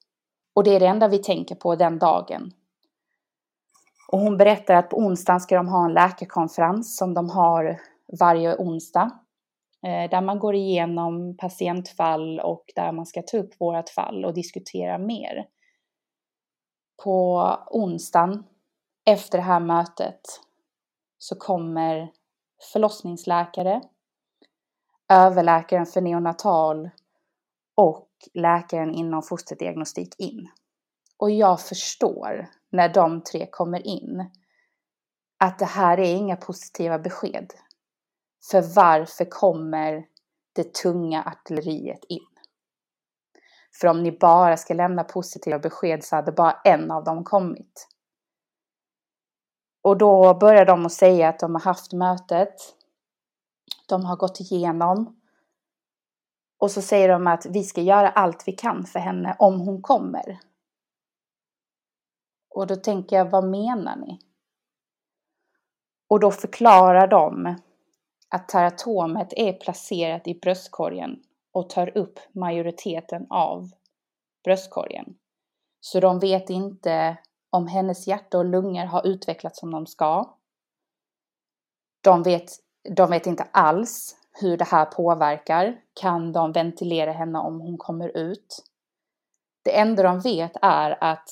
Och 0.54 0.64
det 0.64 0.76
är 0.76 0.80
det 0.80 0.86
enda 0.86 1.08
vi 1.08 1.18
tänker 1.18 1.54
på 1.54 1.76
den 1.76 1.98
dagen. 1.98 2.52
Och 4.12 4.18
hon 4.18 4.36
berättar 4.36 4.74
att 4.74 4.90
på 4.90 4.96
onsdagen 4.96 5.40
ska 5.40 5.56
de 5.56 5.68
ha 5.68 5.84
en 5.84 5.92
läkarkonferens 5.92 6.96
som 6.96 7.14
de 7.14 7.30
har 7.30 7.80
varje 8.20 8.56
onsdag. 8.56 9.10
Eh, 9.86 10.10
där 10.10 10.20
man 10.20 10.38
går 10.38 10.54
igenom 10.54 11.36
patientfall 11.36 12.40
och 12.40 12.64
där 12.74 12.92
man 12.92 13.06
ska 13.06 13.22
ta 13.22 13.36
upp 13.36 13.60
vårt 13.60 13.88
fall 13.88 14.24
och 14.24 14.34
diskutera 14.34 14.98
mer. 14.98 15.46
På 17.04 17.48
onsdagen 17.70 18.44
efter 19.06 19.38
det 19.38 19.44
här 19.44 19.60
mötet 19.60 20.20
så 21.18 21.34
kommer 21.34 22.12
förlossningsläkare, 22.72 23.80
överläkaren 25.08 25.86
för 25.86 26.00
neonatal 26.00 26.90
och 27.80 28.08
läkaren 28.34 28.94
inom 28.94 29.22
fosterdiagnostik 29.22 30.14
in. 30.18 30.48
Och 31.16 31.30
jag 31.30 31.60
förstår 31.60 32.50
när 32.70 32.88
de 32.88 33.22
tre 33.22 33.46
kommer 33.50 33.86
in 33.86 34.30
att 35.38 35.58
det 35.58 35.64
här 35.64 36.00
är 36.00 36.14
inga 36.14 36.36
positiva 36.36 36.98
besked. 36.98 37.52
För 38.50 38.74
varför 38.74 39.24
kommer 39.24 40.06
det 40.52 40.74
tunga 40.74 41.22
artilleriet 41.22 42.04
in? 42.08 42.26
För 43.80 43.88
om 43.88 44.02
ni 44.02 44.18
bara 44.18 44.56
ska 44.56 44.74
lämna 44.74 45.04
positiva 45.04 45.58
besked 45.58 46.04
så 46.04 46.16
hade 46.16 46.32
bara 46.32 46.60
en 46.64 46.90
av 46.90 47.04
dem 47.04 47.24
kommit. 47.24 47.88
Och 49.82 49.98
då 49.98 50.34
börjar 50.34 50.64
de 50.64 50.86
att 50.86 50.92
säga 50.92 51.28
att 51.28 51.38
de 51.38 51.54
har 51.54 51.62
haft 51.62 51.92
mötet. 51.92 52.54
De 53.88 54.04
har 54.04 54.16
gått 54.16 54.40
igenom. 54.40 55.19
Och 56.60 56.70
så 56.70 56.82
säger 56.82 57.08
de 57.08 57.26
att 57.26 57.46
vi 57.46 57.64
ska 57.64 57.80
göra 57.80 58.08
allt 58.08 58.48
vi 58.48 58.52
kan 58.52 58.84
för 58.84 58.98
henne 58.98 59.36
om 59.38 59.60
hon 59.60 59.82
kommer. 59.82 60.38
Och 62.54 62.66
då 62.66 62.76
tänker 62.76 63.16
jag, 63.16 63.30
vad 63.30 63.44
menar 63.44 63.96
ni? 63.96 64.18
Och 66.08 66.20
då 66.20 66.30
förklarar 66.30 67.06
de 67.06 67.54
att 68.28 68.48
teratomet 68.48 69.32
är 69.36 69.52
placerat 69.52 70.28
i 70.28 70.34
bröstkorgen 70.34 71.22
och 71.52 71.70
tar 71.70 71.98
upp 71.98 72.18
majoriteten 72.32 73.26
av 73.30 73.70
bröstkorgen. 74.44 75.14
Så 75.80 76.00
de 76.00 76.18
vet 76.18 76.50
inte 76.50 77.18
om 77.50 77.66
hennes 77.66 78.06
hjärta 78.06 78.38
och 78.38 78.44
lungor 78.44 78.84
har 78.84 79.06
utvecklats 79.06 79.60
som 79.60 79.70
de 79.70 79.86
ska. 79.86 80.36
De 82.00 82.22
vet, 82.22 82.50
de 82.96 83.10
vet 83.10 83.26
inte 83.26 83.42
alls 83.42 84.16
hur 84.42 84.56
det 84.56 84.64
här 84.64 84.84
påverkar. 84.84 85.80
Kan 86.00 86.32
de 86.32 86.52
ventilera 86.52 87.12
henne 87.12 87.38
om 87.38 87.60
hon 87.60 87.78
kommer 87.78 88.16
ut? 88.16 88.64
Det 89.64 89.78
enda 89.78 90.02
de 90.02 90.20
vet 90.20 90.52
är 90.62 91.04
att 91.04 91.28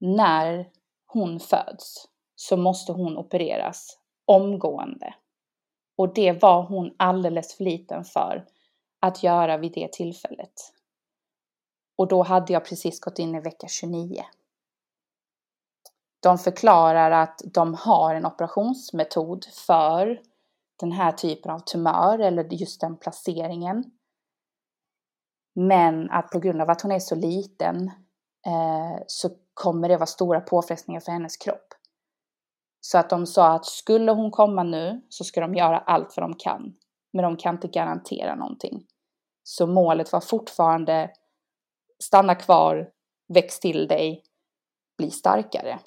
när 0.00 0.70
hon 1.06 1.40
föds 1.40 2.08
så 2.36 2.56
måste 2.56 2.92
hon 2.92 3.18
opereras 3.18 3.98
omgående. 4.24 5.14
Och 5.96 6.14
det 6.14 6.42
var 6.42 6.62
hon 6.62 6.94
alldeles 6.96 7.56
för 7.56 7.64
liten 7.64 8.04
för 8.04 8.46
att 9.00 9.22
göra 9.22 9.56
vid 9.56 9.72
det 9.72 9.92
tillfället. 9.92 10.52
Och 11.96 12.08
då 12.08 12.22
hade 12.22 12.52
jag 12.52 12.64
precis 12.64 13.00
gått 13.00 13.18
in 13.18 13.34
i 13.34 13.40
vecka 13.40 13.66
29. 13.68 14.24
De 16.22 16.38
förklarar 16.38 17.10
att 17.10 17.42
de 17.44 17.74
har 17.74 18.14
en 18.14 18.26
operationsmetod 18.26 19.44
för 19.44 20.20
den 20.80 20.92
här 20.92 21.12
typen 21.12 21.50
av 21.50 21.58
tumör 21.58 22.18
eller 22.18 22.44
just 22.44 22.80
den 22.80 22.96
placeringen. 22.96 23.84
Men 25.54 26.10
att 26.10 26.30
på 26.30 26.38
grund 26.38 26.62
av 26.62 26.70
att 26.70 26.82
hon 26.82 26.92
är 26.92 26.98
så 26.98 27.14
liten 27.14 27.90
eh, 28.46 29.02
så 29.06 29.30
kommer 29.54 29.88
det 29.88 29.96
vara 29.96 30.06
stora 30.06 30.40
påfrestningar 30.40 31.00
för 31.00 31.12
hennes 31.12 31.36
kropp. 31.36 31.74
Så 32.80 32.98
att 32.98 33.10
de 33.10 33.26
sa 33.26 33.54
att 33.54 33.66
skulle 33.66 34.12
hon 34.12 34.30
komma 34.30 34.62
nu 34.62 35.06
så 35.08 35.24
ska 35.24 35.40
de 35.40 35.54
göra 35.54 35.78
allt 35.78 36.16
vad 36.16 36.30
de 36.30 36.34
kan. 36.34 36.76
Men 37.12 37.22
de 37.22 37.36
kan 37.36 37.54
inte 37.54 37.68
garantera 37.68 38.34
någonting. 38.34 38.86
Så 39.42 39.66
målet 39.66 40.12
var 40.12 40.20
fortfarande 40.20 41.10
stanna 42.02 42.34
kvar, 42.34 42.90
väx 43.28 43.60
till 43.60 43.88
dig, 43.88 44.22
bli 44.98 45.10
starkare. 45.10 45.78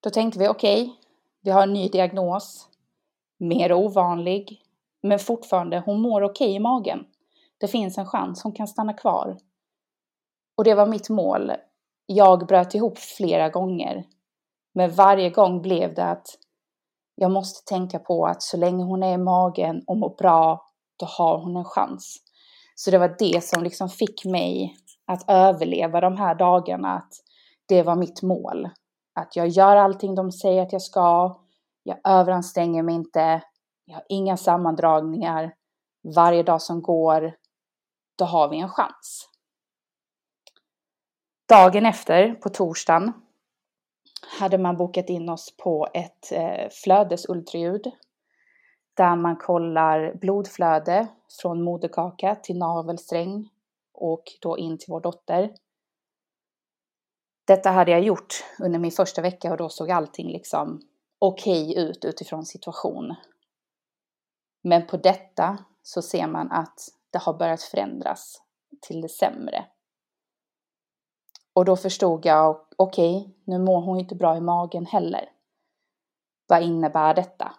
Då 0.00 0.10
tänkte 0.10 0.38
vi 0.38 0.48
okej, 0.48 0.82
okay, 0.82 0.94
vi 1.40 1.50
har 1.50 1.62
en 1.62 1.72
ny 1.72 1.88
diagnos, 1.88 2.68
mer 3.44 3.72
ovanlig, 3.72 4.62
men 5.02 5.18
fortfarande 5.18 5.82
hon 5.86 6.00
mår 6.00 6.22
okej 6.22 6.46
okay 6.46 6.56
i 6.56 6.60
magen. 6.60 7.04
Det 7.58 7.68
finns 7.68 7.98
en 7.98 8.06
chans, 8.06 8.42
hon 8.42 8.52
kan 8.52 8.68
stanna 8.68 8.92
kvar. 8.92 9.38
Och 10.56 10.64
det 10.64 10.74
var 10.74 10.86
mitt 10.86 11.08
mål. 11.08 11.52
Jag 12.06 12.46
bröt 12.46 12.74
ihop 12.74 12.98
flera 12.98 13.48
gånger 13.48 14.04
men 14.74 14.90
varje 14.90 15.30
gång 15.30 15.62
blev 15.62 15.94
det 15.94 16.04
att 16.04 16.26
jag 17.14 17.30
måste 17.30 17.74
tänka 17.74 17.98
på 17.98 18.26
att 18.26 18.42
så 18.42 18.56
länge 18.56 18.84
hon 18.84 19.02
är 19.02 19.14
i 19.14 19.18
magen 19.18 19.82
och 19.86 19.96
mår 19.96 20.16
bra, 20.18 20.70
då 20.96 21.06
har 21.06 21.38
hon 21.38 21.56
en 21.56 21.64
chans. 21.64 22.16
Så 22.74 22.90
det 22.90 22.98
var 22.98 23.16
det 23.18 23.44
som 23.44 23.62
liksom 23.62 23.88
fick 23.88 24.24
mig 24.24 24.76
att 25.06 25.30
överleva 25.30 26.00
de 26.00 26.16
här 26.16 26.34
dagarna, 26.34 26.94
att 26.94 27.12
det 27.66 27.82
var 27.82 27.96
mitt 27.96 28.22
mål. 28.22 28.68
Att 29.14 29.36
jag 29.36 29.48
gör 29.48 29.76
allting 29.76 30.14
de 30.14 30.32
säger 30.32 30.62
att 30.62 30.72
jag 30.72 30.82
ska, 30.82 31.36
jag 31.84 31.98
överanstränger 32.04 32.82
mig 32.82 32.94
inte, 32.94 33.42
jag 33.84 33.94
har 33.94 34.04
inga 34.08 34.36
sammandragningar. 34.36 35.54
Varje 36.16 36.42
dag 36.42 36.62
som 36.62 36.82
går, 36.82 37.36
då 38.18 38.24
har 38.24 38.48
vi 38.48 38.58
en 38.58 38.68
chans. 38.68 39.28
Dagen 41.48 41.86
efter, 41.86 42.34
på 42.34 42.48
torsdagen, 42.48 43.12
hade 44.40 44.58
man 44.58 44.76
bokat 44.76 45.08
in 45.08 45.28
oss 45.28 45.56
på 45.56 45.88
ett 45.94 46.32
eh, 46.32 46.68
flödesultraljud 46.70 47.90
där 48.94 49.16
man 49.16 49.36
kollar 49.36 50.14
blodflöde 50.14 51.08
från 51.42 51.62
moderkaka 51.62 52.34
till 52.34 52.58
navelsträng 52.58 53.50
och 53.92 54.24
då 54.40 54.58
in 54.58 54.78
till 54.78 54.86
vår 54.88 55.00
dotter. 55.00 55.54
Detta 57.46 57.70
hade 57.70 57.90
jag 57.90 58.02
gjort 58.02 58.44
under 58.60 58.78
min 58.78 58.90
första 58.90 59.22
vecka 59.22 59.50
och 59.50 59.56
då 59.56 59.68
såg 59.68 59.90
allting 59.90 60.28
liksom 60.28 60.80
okej 61.26 61.70
okay 61.70 61.84
ut 61.84 62.04
utifrån 62.04 62.44
situation. 62.44 63.14
Men 64.62 64.86
på 64.86 64.96
detta 64.96 65.58
så 65.82 66.02
ser 66.02 66.26
man 66.26 66.52
att 66.52 66.88
det 67.10 67.18
har 67.18 67.34
börjat 67.34 67.62
förändras 67.62 68.42
till 68.80 69.00
det 69.00 69.08
sämre. 69.08 69.66
Och 71.52 71.64
då 71.64 71.76
förstod 71.76 72.26
jag, 72.26 72.66
okej, 72.76 73.16
okay, 73.16 73.32
nu 73.44 73.58
mår 73.58 73.80
hon 73.80 74.00
inte 74.00 74.14
bra 74.14 74.36
i 74.36 74.40
magen 74.40 74.86
heller. 74.86 75.30
Vad 76.46 76.62
innebär 76.62 77.14
detta? 77.14 77.54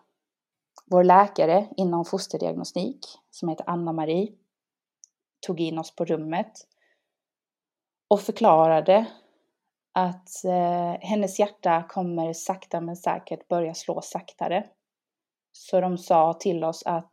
Vår 0.86 1.04
läkare 1.04 1.69
inom 1.78 2.06
fosterdiagnostik, 2.06 2.99
som 3.32 3.49
heter 3.49 3.69
Anna-Marie, 3.69 4.34
tog 5.47 5.60
in 5.60 5.80
oss 5.80 5.95
på 5.95 6.06
rummet 6.06 6.67
och 8.08 8.21
förklarade 8.21 9.06
att 9.95 10.45
eh, 10.45 10.93
hennes 11.01 11.39
hjärta 11.39 11.84
kommer 11.89 12.34
sakta 12.34 12.81
men 12.81 12.95
säkert 12.95 13.47
börja 13.47 13.73
slå 13.73 14.01
saktare. 14.01 14.67
Så 15.51 15.81
de 15.81 15.97
sa 15.97 16.34
till 16.34 16.63
oss 16.63 16.84
att 16.86 17.12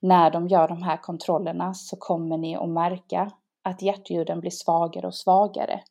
när 0.00 0.30
de 0.30 0.48
gör 0.48 0.68
de 0.68 0.82
här 0.82 0.96
kontrollerna 0.96 1.74
så 1.74 1.96
kommer 1.96 2.38
ni 2.38 2.56
att 2.56 2.68
märka 2.68 3.32
att 3.62 3.82
hjärtljuden 3.82 4.40
blir 4.40 4.50
svagare 4.50 5.06
och 5.06 5.14
svagare 5.14 5.82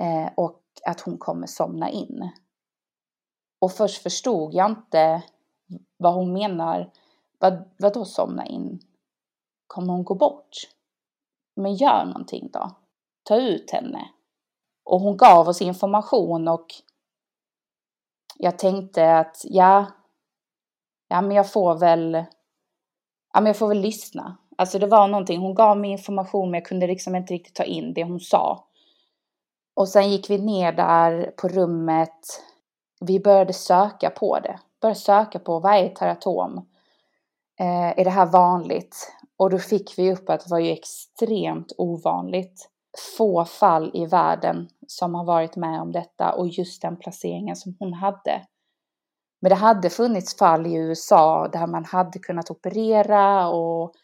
eh, 0.00 0.28
och 0.36 0.62
att 0.86 1.00
hon 1.00 1.18
kommer 1.18 1.46
somna 1.46 1.90
in. 1.90 2.30
Och 3.58 3.72
först 3.72 4.02
förstod 4.02 4.54
jag 4.54 4.70
inte 4.70 5.22
vad 5.96 6.14
hon 6.14 6.32
menar. 6.32 6.92
Vad, 7.38 7.64
vad 7.78 7.94
då 7.94 8.04
somna 8.04 8.46
in? 8.46 8.80
Kommer 9.66 9.92
hon 9.92 10.04
gå 10.04 10.14
bort? 10.14 10.56
Men 11.56 11.74
gör 11.74 12.04
någonting 12.04 12.50
då. 12.52 12.70
Ta 13.22 13.36
ut 13.36 13.70
henne. 13.70 14.10
Och 14.86 15.00
hon 15.00 15.16
gav 15.16 15.48
oss 15.48 15.62
information 15.62 16.48
och 16.48 16.66
jag 18.38 18.58
tänkte 18.58 19.16
att 19.16 19.36
ja, 19.44 19.86
ja 21.08 21.20
men 21.20 21.36
jag 21.36 21.52
får 21.52 21.74
väl, 21.74 22.24
ja 23.32 23.40
men 23.40 23.46
jag 23.46 23.56
får 23.56 23.68
väl 23.68 23.80
lyssna. 23.80 24.36
Alltså 24.58 24.78
det 24.78 24.86
var 24.86 25.08
någonting, 25.08 25.40
hon 25.40 25.54
gav 25.54 25.78
mig 25.78 25.90
information 25.90 26.50
men 26.50 26.58
jag 26.60 26.68
kunde 26.68 26.86
liksom 26.86 27.16
inte 27.16 27.34
riktigt 27.34 27.54
ta 27.54 27.64
in 27.64 27.94
det 27.94 28.04
hon 28.04 28.20
sa. 28.20 28.64
Och 29.74 29.88
sen 29.88 30.10
gick 30.10 30.30
vi 30.30 30.38
ner 30.38 30.72
där 30.72 31.34
på 31.36 31.48
rummet. 31.48 32.42
Vi 33.00 33.20
började 33.20 33.52
söka 33.52 34.10
på 34.10 34.40
det. 34.40 34.58
Började 34.80 35.00
söka 35.00 35.38
på 35.38 35.58
vad 35.60 35.74
är 35.74 35.88
teratom? 35.88 36.56
Eh, 37.60 37.98
är 37.98 38.04
det 38.04 38.10
här 38.10 38.26
vanligt? 38.26 39.12
Och 39.36 39.50
då 39.50 39.58
fick 39.58 39.98
vi 39.98 40.12
upp 40.12 40.30
att 40.30 40.40
det 40.40 40.50
var 40.50 40.58
ju 40.58 40.70
extremt 40.70 41.72
ovanligt. 41.78 42.70
Få 43.16 43.44
fall 43.44 43.90
i 43.94 44.06
världen 44.06 44.68
som 44.86 45.14
har 45.14 45.24
varit 45.24 45.56
med 45.56 45.80
om 45.80 45.92
detta 45.92 46.32
och 46.32 46.48
just 46.48 46.82
den 46.82 46.96
placeringen 46.96 47.56
som 47.56 47.76
hon 47.78 47.92
hade. 47.92 48.46
Men 49.40 49.48
det 49.48 49.54
hade 49.54 49.90
funnits 49.90 50.36
fall 50.36 50.66
i 50.66 50.74
USA 50.74 51.48
där 51.48 51.66
man 51.66 51.84
hade 51.84 52.18
kunnat 52.18 52.50
operera 52.50 53.48
och 53.48 53.94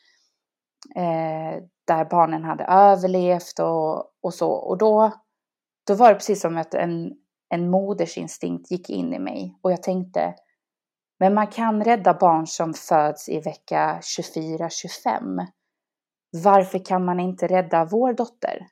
eh, 0.96 1.62
där 1.86 2.04
barnen 2.10 2.44
hade 2.44 2.64
överlevt 2.64 3.58
och, 3.58 4.04
och 4.22 4.34
så. 4.34 4.50
Och 4.50 4.78
då 4.78 5.12
då 5.86 5.94
var 5.94 6.08
det 6.08 6.14
precis 6.14 6.40
som 6.40 6.56
att 6.56 6.74
en, 6.74 7.12
en 7.48 7.70
modersinstinkt 7.70 8.70
gick 8.70 8.90
in 8.90 9.14
i 9.14 9.18
mig 9.18 9.58
och 9.62 9.72
jag 9.72 9.82
tänkte, 9.82 10.34
men 11.18 11.34
man 11.34 11.46
kan 11.46 11.84
rädda 11.84 12.14
barn 12.14 12.46
som 12.46 12.74
föds 12.74 13.28
i 13.28 13.40
vecka 13.40 14.00
24-25. 14.00 15.46
Varför 16.44 16.84
kan 16.84 17.04
man 17.04 17.20
inte 17.20 17.46
rädda 17.46 17.84
vår 17.84 18.12
dotter? 18.12 18.66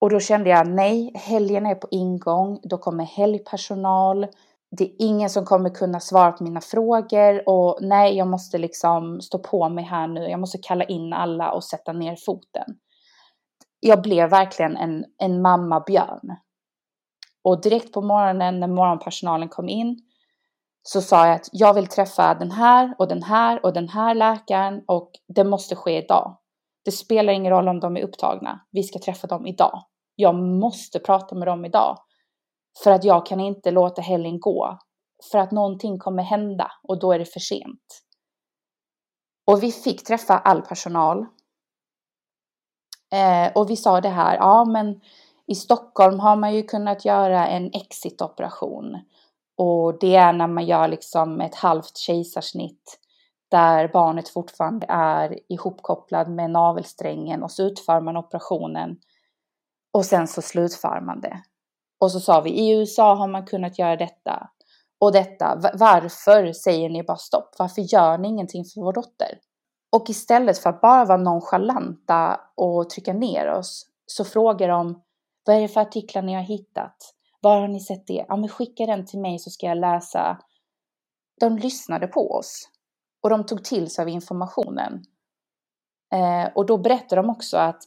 Och 0.00 0.10
då 0.10 0.20
kände 0.20 0.50
jag, 0.50 0.68
nej, 0.68 1.12
helgen 1.14 1.66
är 1.66 1.74
på 1.74 1.88
ingång, 1.90 2.60
då 2.62 2.78
kommer 2.78 3.04
helgpersonal, 3.04 4.26
det 4.76 4.84
är 4.84 4.90
ingen 4.98 5.30
som 5.30 5.44
kommer 5.44 5.70
kunna 5.70 6.00
svara 6.00 6.32
på 6.32 6.44
mina 6.44 6.60
frågor 6.60 7.48
och 7.48 7.78
nej, 7.80 8.16
jag 8.16 8.28
måste 8.28 8.58
liksom 8.58 9.20
stå 9.20 9.38
på 9.38 9.68
mig 9.68 9.84
här 9.84 10.06
nu, 10.08 10.20
jag 10.20 10.40
måste 10.40 10.58
kalla 10.58 10.84
in 10.84 11.12
alla 11.12 11.52
och 11.52 11.64
sätta 11.64 11.92
ner 11.92 12.16
foten. 12.26 12.64
Jag 13.80 14.02
blev 14.02 14.30
verkligen 14.30 14.76
en, 14.76 15.04
en 15.18 15.42
mamma 15.42 15.80
björn. 15.80 16.36
Och 17.44 17.60
direkt 17.60 17.92
på 17.92 18.02
morgonen 18.02 18.60
när 18.60 18.68
morgonpersonalen 18.68 19.48
kom 19.48 19.68
in 19.68 20.00
så 20.82 21.00
sa 21.00 21.26
jag 21.26 21.36
att 21.36 21.48
jag 21.52 21.74
vill 21.74 21.86
träffa 21.86 22.34
den 22.34 22.50
här 22.50 22.94
och 22.98 23.08
den 23.08 23.22
här 23.22 23.64
och 23.64 23.72
den 23.72 23.88
här 23.88 24.14
läkaren 24.14 24.82
och 24.86 25.10
det 25.34 25.44
måste 25.44 25.76
ske 25.76 26.04
idag. 26.04 26.36
Det 26.84 26.92
spelar 26.92 27.32
ingen 27.32 27.52
roll 27.52 27.68
om 27.68 27.80
de 27.80 27.96
är 27.96 28.02
upptagna. 28.02 28.60
Vi 28.70 28.82
ska 28.82 28.98
träffa 28.98 29.26
dem 29.26 29.46
idag. 29.46 29.84
Jag 30.14 30.34
måste 30.34 30.98
prata 30.98 31.34
med 31.34 31.48
dem 31.48 31.64
idag. 31.64 31.98
För 32.84 32.90
att 32.90 33.04
jag 33.04 33.26
kan 33.26 33.40
inte 33.40 33.70
låta 33.70 34.02
helgen 34.02 34.40
gå. 34.40 34.78
För 35.32 35.38
att 35.38 35.50
någonting 35.50 35.98
kommer 35.98 36.22
hända 36.22 36.72
och 36.82 36.98
då 36.98 37.12
är 37.12 37.18
det 37.18 37.24
för 37.24 37.40
sent. 37.40 38.02
Och 39.46 39.62
vi 39.62 39.72
fick 39.72 40.04
träffa 40.04 40.38
all 40.38 40.62
personal. 40.62 41.26
Eh, 43.12 43.52
och 43.54 43.70
vi 43.70 43.76
sa 43.76 44.00
det 44.00 44.08
här, 44.08 44.36
ja 44.36 44.64
men 44.64 45.00
i 45.46 45.54
Stockholm 45.54 46.20
har 46.20 46.36
man 46.36 46.54
ju 46.54 46.62
kunnat 46.62 47.04
göra 47.04 47.46
en 47.46 47.70
exitoperation. 47.72 48.98
Och 49.56 49.98
det 49.98 50.14
är 50.14 50.32
när 50.32 50.46
man 50.46 50.66
gör 50.66 50.88
liksom 50.88 51.40
ett 51.40 51.54
halvt 51.54 51.96
kejsarsnitt 51.96 53.00
där 53.54 53.88
barnet 53.88 54.28
fortfarande 54.28 54.86
är 54.88 55.38
ihopkopplad 55.48 56.28
med 56.28 56.50
navelsträngen 56.50 57.42
och 57.42 57.50
så 57.50 57.62
utför 57.62 58.00
man 58.00 58.16
operationen 58.16 58.96
och 59.92 60.04
sen 60.04 60.28
så 60.28 60.42
slutför 60.42 61.00
man 61.00 61.20
det. 61.20 61.42
Och 62.00 62.12
så 62.12 62.20
sa 62.20 62.40
vi, 62.40 62.50
i 62.50 62.78
USA 62.78 63.14
har 63.14 63.28
man 63.28 63.46
kunnat 63.46 63.78
göra 63.78 63.96
detta 63.96 64.50
och 65.00 65.12
detta. 65.12 65.60
Varför 65.74 66.52
säger 66.52 66.88
ni 66.88 67.02
bara 67.02 67.16
stopp? 67.16 67.54
Varför 67.58 67.82
gör 67.82 68.18
ni 68.18 68.28
ingenting 68.28 68.64
för 68.64 68.80
vår 68.80 68.92
dotter? 68.92 69.38
Och 69.92 70.10
istället 70.10 70.58
för 70.58 70.70
att 70.70 70.80
bara 70.80 71.04
vara 71.04 71.18
nonchalanta 71.18 72.40
och 72.54 72.90
trycka 72.90 73.12
ner 73.12 73.50
oss 73.50 73.86
så 74.06 74.24
frågar 74.24 74.68
de, 74.68 75.02
vad 75.46 75.56
är 75.56 75.60
det 75.60 75.68
för 75.68 75.80
artiklar 75.80 76.22
ni 76.22 76.34
har 76.34 76.42
hittat? 76.42 76.96
Var 77.40 77.60
har 77.60 77.68
ni 77.68 77.80
sett 77.80 78.06
det? 78.06 78.24
Ja, 78.28 78.36
men 78.36 78.48
skicka 78.48 78.86
den 78.86 79.06
till 79.06 79.20
mig 79.20 79.38
så 79.38 79.50
ska 79.50 79.66
jag 79.66 79.78
läsa. 79.78 80.38
De 81.40 81.58
lyssnade 81.58 82.06
på 82.06 82.30
oss 82.30 82.70
och 83.24 83.30
de 83.30 83.46
tog 83.46 83.64
till 83.64 83.90
sig 83.90 84.02
av 84.02 84.08
informationen. 84.08 85.04
Eh, 86.14 86.52
och 86.54 86.66
då 86.66 86.78
berättade 86.78 87.22
de 87.22 87.30
också 87.30 87.56
att 87.56 87.82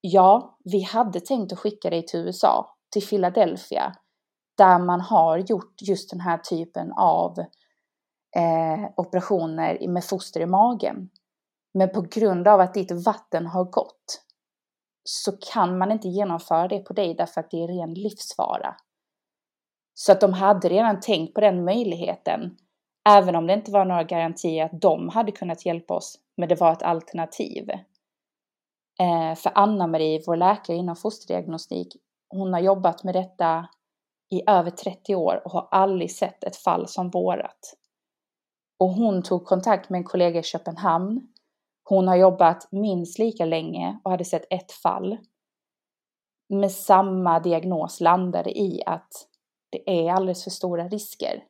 ja, 0.00 0.58
vi 0.64 0.82
hade 0.82 1.20
tänkt 1.20 1.52
att 1.52 1.58
skicka 1.58 1.90
dig 1.90 2.06
till 2.06 2.20
USA, 2.20 2.76
till 2.92 3.06
Philadelphia, 3.06 3.94
där 4.56 4.78
man 4.78 5.00
har 5.00 5.38
gjort 5.38 5.82
just 5.82 6.10
den 6.10 6.20
här 6.20 6.38
typen 6.38 6.92
av 6.92 7.38
eh, 8.36 8.90
operationer 8.96 9.88
med 9.88 10.04
foster 10.04 10.40
i 10.40 10.46
magen. 10.46 11.10
Men 11.74 11.92
på 11.92 12.00
grund 12.00 12.48
av 12.48 12.60
att 12.60 12.74
ditt 12.74 13.04
vatten 13.06 13.46
har 13.46 13.64
gått 13.64 14.22
så 15.04 15.32
kan 15.52 15.78
man 15.78 15.92
inte 15.92 16.08
genomföra 16.08 16.68
det 16.68 16.78
på 16.78 16.92
dig 16.92 17.14
därför 17.14 17.40
att 17.40 17.50
det 17.50 17.62
är 17.62 17.68
ren 17.68 17.94
livsfara. 17.94 18.76
Så 19.94 20.12
att 20.12 20.20
de 20.20 20.32
hade 20.32 20.68
redan 20.68 21.00
tänkt 21.00 21.34
på 21.34 21.40
den 21.40 21.64
möjligheten, 21.64 22.56
även 23.08 23.36
om 23.36 23.46
det 23.46 23.54
inte 23.54 23.70
var 23.70 23.84
några 23.84 24.04
garantier 24.04 24.64
att 24.64 24.80
de 24.80 25.08
hade 25.08 25.32
kunnat 25.32 25.66
hjälpa 25.66 25.94
oss, 25.94 26.18
men 26.36 26.48
det 26.48 26.60
var 26.60 26.72
ett 26.72 26.82
alternativ. 26.82 27.70
Eh, 29.00 29.34
för 29.34 29.52
Anna-Marie, 29.54 30.22
vår 30.26 30.36
läkare 30.36 30.76
inom 30.76 30.96
fosterdiagnostik, 30.96 31.96
hon 32.28 32.52
har 32.52 32.60
jobbat 32.60 33.04
med 33.04 33.14
detta 33.14 33.68
i 34.30 34.42
över 34.46 34.70
30 34.70 35.14
år 35.14 35.42
och 35.44 35.50
har 35.50 35.68
aldrig 35.70 36.10
sett 36.10 36.44
ett 36.44 36.56
fall 36.56 36.88
som 36.88 37.10
vårat. 37.10 37.74
Och 38.78 38.88
hon 38.88 39.22
tog 39.22 39.44
kontakt 39.44 39.90
med 39.90 39.98
en 39.98 40.04
kollega 40.04 40.40
i 40.40 40.42
Köpenhamn. 40.42 41.28
Hon 41.84 42.08
har 42.08 42.16
jobbat 42.16 42.68
minst 42.72 43.18
lika 43.18 43.44
länge 43.44 44.00
och 44.04 44.10
hade 44.10 44.24
sett 44.24 44.46
ett 44.50 44.72
fall. 44.72 45.18
Med 46.48 46.72
samma 46.72 47.40
diagnos 47.40 48.00
landade 48.00 48.58
i 48.58 48.82
att 48.86 49.12
det 49.70 49.90
är 49.90 50.12
alldeles 50.12 50.44
för 50.44 50.50
stora 50.50 50.88
risker. 50.88 51.44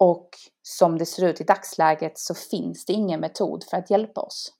Och 0.00 0.28
som 0.62 0.98
det 0.98 1.06
ser 1.06 1.26
ut 1.26 1.40
i 1.40 1.44
dagsläget 1.44 2.18
så 2.18 2.34
finns 2.34 2.84
det 2.84 2.92
ingen 2.92 3.20
metod 3.20 3.64
för 3.64 3.76
att 3.76 3.90
hjälpa 3.90 4.20
oss. 4.20 4.52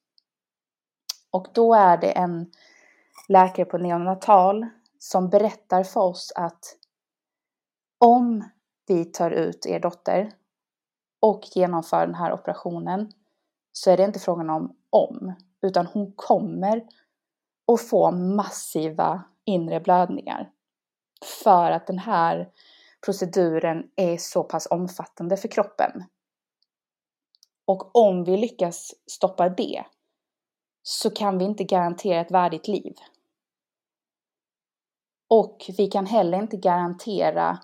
Och 1.31 1.46
då 1.55 1.74
är 1.74 1.96
det 1.96 2.11
en 2.11 2.53
läkare 3.29 3.66
på 3.66 3.79
neonatal 3.79 4.66
som 4.98 5.31
berättar 5.31 5.85
för 5.85 6.00
oss 6.00 6.33
att 6.37 6.76
om 7.98 8.44
vi 8.87 9.05
tar 9.05 9.31
ut 9.31 9.66
er 9.66 9.81
dotter 9.81 10.33
och 11.20 11.40
genomför 11.55 12.07
den 12.07 12.14
här 12.14 12.33
operationen 12.33 13.12
så 13.72 13.90
är 13.90 13.96
det 13.96 14.05
inte 14.05 14.18
frågan 14.18 14.50
om 14.50 14.76
om, 14.90 15.35
utan 15.62 15.87
hon 15.87 16.12
kommer 16.16 16.87
att 17.72 17.81
få 17.81 18.11
massiva 18.11 19.22
inre 19.44 19.81
blödningar. 19.81 20.50
För 21.42 21.70
att 21.70 21.87
den 21.87 21.98
här 21.98 22.50
proceduren 23.04 23.90
är 23.96 24.16
så 24.16 24.44
pass 24.44 24.66
omfattande 24.70 25.36
för 25.36 25.48
kroppen. 25.48 26.04
Och 27.66 27.96
om 27.96 28.24
vi 28.24 28.36
lyckas 28.36 28.94
stoppa 29.06 29.48
det 29.48 29.84
så 30.82 31.10
kan 31.10 31.38
vi 31.38 31.44
inte 31.44 31.64
garantera 31.64 32.20
ett 32.20 32.30
värdigt 32.30 32.68
liv. 32.68 32.94
Och 35.28 35.70
vi 35.76 35.86
kan 35.86 36.06
heller 36.06 36.38
inte 36.38 36.56
garantera 36.56 37.58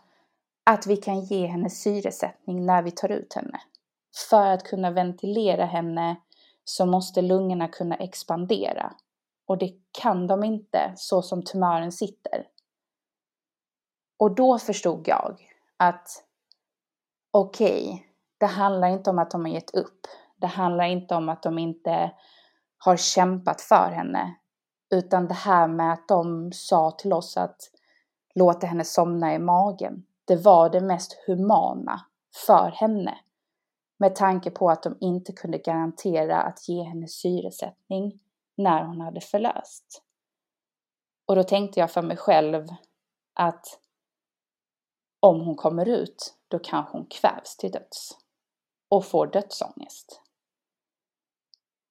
att 0.71 0.87
vi 0.87 0.97
kan 0.97 1.21
ge 1.21 1.47
henne 1.47 1.71
syresättning 1.71 2.67
när 2.67 2.83
vi 2.83 2.91
tar 2.91 3.13
ut 3.13 3.35
henne. 3.35 3.61
För 4.31 4.51
att 4.51 4.65
kunna 4.65 4.91
ventilera 4.91 5.65
henne 5.65 6.17
så 6.65 6.87
måste 6.87 7.23
lungorna 7.23 7.69
kunna 7.69 7.97
expandera. 7.97 8.95
Och 9.47 9.59
det 9.59 9.73
kan 10.03 10.27
de 10.27 10.45
inte 10.45 10.93
så 10.97 11.23
som 11.23 11.43
tumören 11.43 11.93
sitter. 11.93 12.47
Och 14.17 14.35
då 14.35 14.59
förstod 14.59 15.09
jag 15.09 15.41
att 15.77 16.25
okej, 17.31 17.87
okay, 17.87 18.07
det 18.39 18.47
handlar 18.47 18.89
inte 18.89 19.11
om 19.11 19.19
att 19.19 19.31
de 19.31 19.41
har 19.45 19.53
gett 19.53 19.75
upp. 19.75 20.07
Det 20.37 20.47
handlar 20.47 20.85
inte 20.85 21.15
om 21.15 21.29
att 21.29 21.43
de 21.43 21.59
inte 21.59 22.13
har 22.79 22.97
kämpat 22.97 23.61
för 23.61 23.91
henne. 23.91 24.35
Utan 24.91 25.29
det 25.29 25.35
här 25.35 25.69
med 25.69 25.93
att 25.93 26.09
de 26.09 26.53
sa 26.53 26.91
till 26.91 27.13
oss 27.13 27.37
att 27.37 27.61
låta 28.35 28.67
henne 28.67 28.85
somna 28.85 29.35
i 29.35 29.39
magen. 29.39 30.07
Det 30.25 30.37
var 30.37 30.71
det 30.71 30.81
mest 30.81 31.13
humana 31.27 32.01
för 32.47 32.71
henne. 32.71 33.19
Med 33.99 34.15
tanke 34.15 34.51
på 34.51 34.71
att 34.71 34.83
de 34.83 34.97
inte 35.01 35.33
kunde 35.33 35.59
garantera 35.59 36.43
att 36.43 36.69
ge 36.69 36.83
henne 36.83 37.09
syresättning 37.09 38.21
när 38.57 38.85
hon 38.85 39.01
hade 39.01 39.21
förlöst. 39.21 40.03
Och 41.27 41.37
då 41.37 41.43
tänkte 41.43 41.81
jag 41.81 41.91
för 41.91 42.03
mig 42.03 42.17
själv 42.17 42.67
att 43.35 43.81
om 45.27 45.41
hon 45.41 45.57
kommer 45.57 45.89
ut, 45.89 46.35
då 46.49 46.59
kanske 46.59 46.93
hon 46.93 47.07
kvävs 47.07 47.57
till 47.57 47.71
döds 47.71 48.19
och 48.89 49.07
får 49.07 49.27
dödsångest 49.27 50.23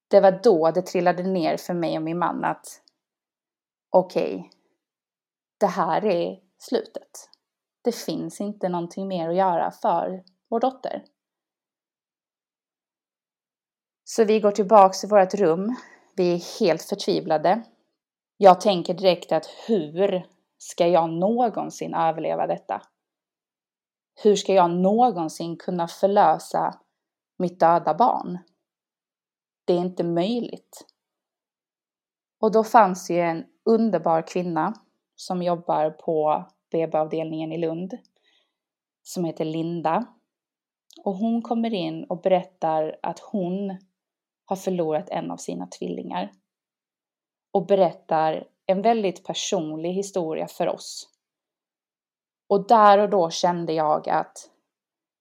det 0.08 0.20
var 0.20 0.40
då 0.42 0.70
det 0.70 0.82
trillade 0.82 1.22
ner 1.22 1.56
för 1.56 1.74
mig 1.74 1.96
och 1.96 2.02
min 2.02 2.18
man 2.18 2.44
att 2.44 2.82
okej, 3.90 4.34
okay, 4.36 4.50
det 5.58 5.66
här 5.66 6.04
är 6.04 6.40
slutet. 6.58 7.30
Det 7.82 7.94
finns 7.94 8.40
inte 8.40 8.68
någonting 8.68 9.08
mer 9.08 9.28
att 9.28 9.36
göra 9.36 9.70
för 9.70 10.24
vår 10.48 10.60
dotter. 10.60 11.04
Så 14.04 14.24
vi 14.24 14.40
går 14.40 14.50
tillbaks 14.50 15.00
till 15.00 15.08
vårt 15.08 15.34
rum. 15.34 15.76
Vi 16.16 16.34
är 16.34 16.60
helt 16.60 16.82
förtvivlade. 16.82 17.62
Jag 18.36 18.60
tänker 18.60 18.94
direkt 18.94 19.32
att 19.32 19.46
hur 19.66 20.26
ska 20.58 20.86
jag 20.86 21.10
någonsin 21.10 21.94
överleva 21.94 22.46
detta? 22.46 22.82
Hur 24.22 24.36
ska 24.36 24.54
jag 24.54 24.70
någonsin 24.70 25.56
kunna 25.56 25.88
förlösa 25.88 26.80
mitt 27.38 27.60
döda 27.60 27.94
barn? 27.94 28.38
det 29.66 29.72
är 29.72 29.78
inte 29.78 30.04
möjligt. 30.04 30.86
Och 32.40 32.52
då 32.52 32.64
fanns 32.64 33.10
ju 33.10 33.20
en 33.20 33.44
underbar 33.64 34.26
kvinna 34.26 34.74
som 35.16 35.42
jobbar 35.42 35.90
på 35.90 36.44
BB-avdelningen 36.72 37.52
i 37.52 37.58
Lund 37.58 37.98
som 39.02 39.24
heter 39.24 39.44
Linda. 39.44 40.06
Och 41.04 41.14
hon 41.14 41.42
kommer 41.42 41.74
in 41.74 42.04
och 42.04 42.20
berättar 42.20 42.98
att 43.02 43.18
hon 43.18 43.78
har 44.44 44.56
förlorat 44.56 45.08
en 45.08 45.30
av 45.30 45.36
sina 45.36 45.66
tvillingar. 45.66 46.32
Och 47.52 47.66
berättar 47.66 48.48
en 48.66 48.82
väldigt 48.82 49.24
personlig 49.24 49.92
historia 49.92 50.46
för 50.48 50.68
oss. 50.68 51.15
Och 52.48 52.66
där 52.66 52.98
och 52.98 53.10
då 53.10 53.30
kände 53.30 53.72
jag 53.72 54.08
att 54.08 54.50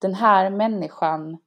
den 0.01 0.13
här 0.13 0.49
människan 0.49 1.38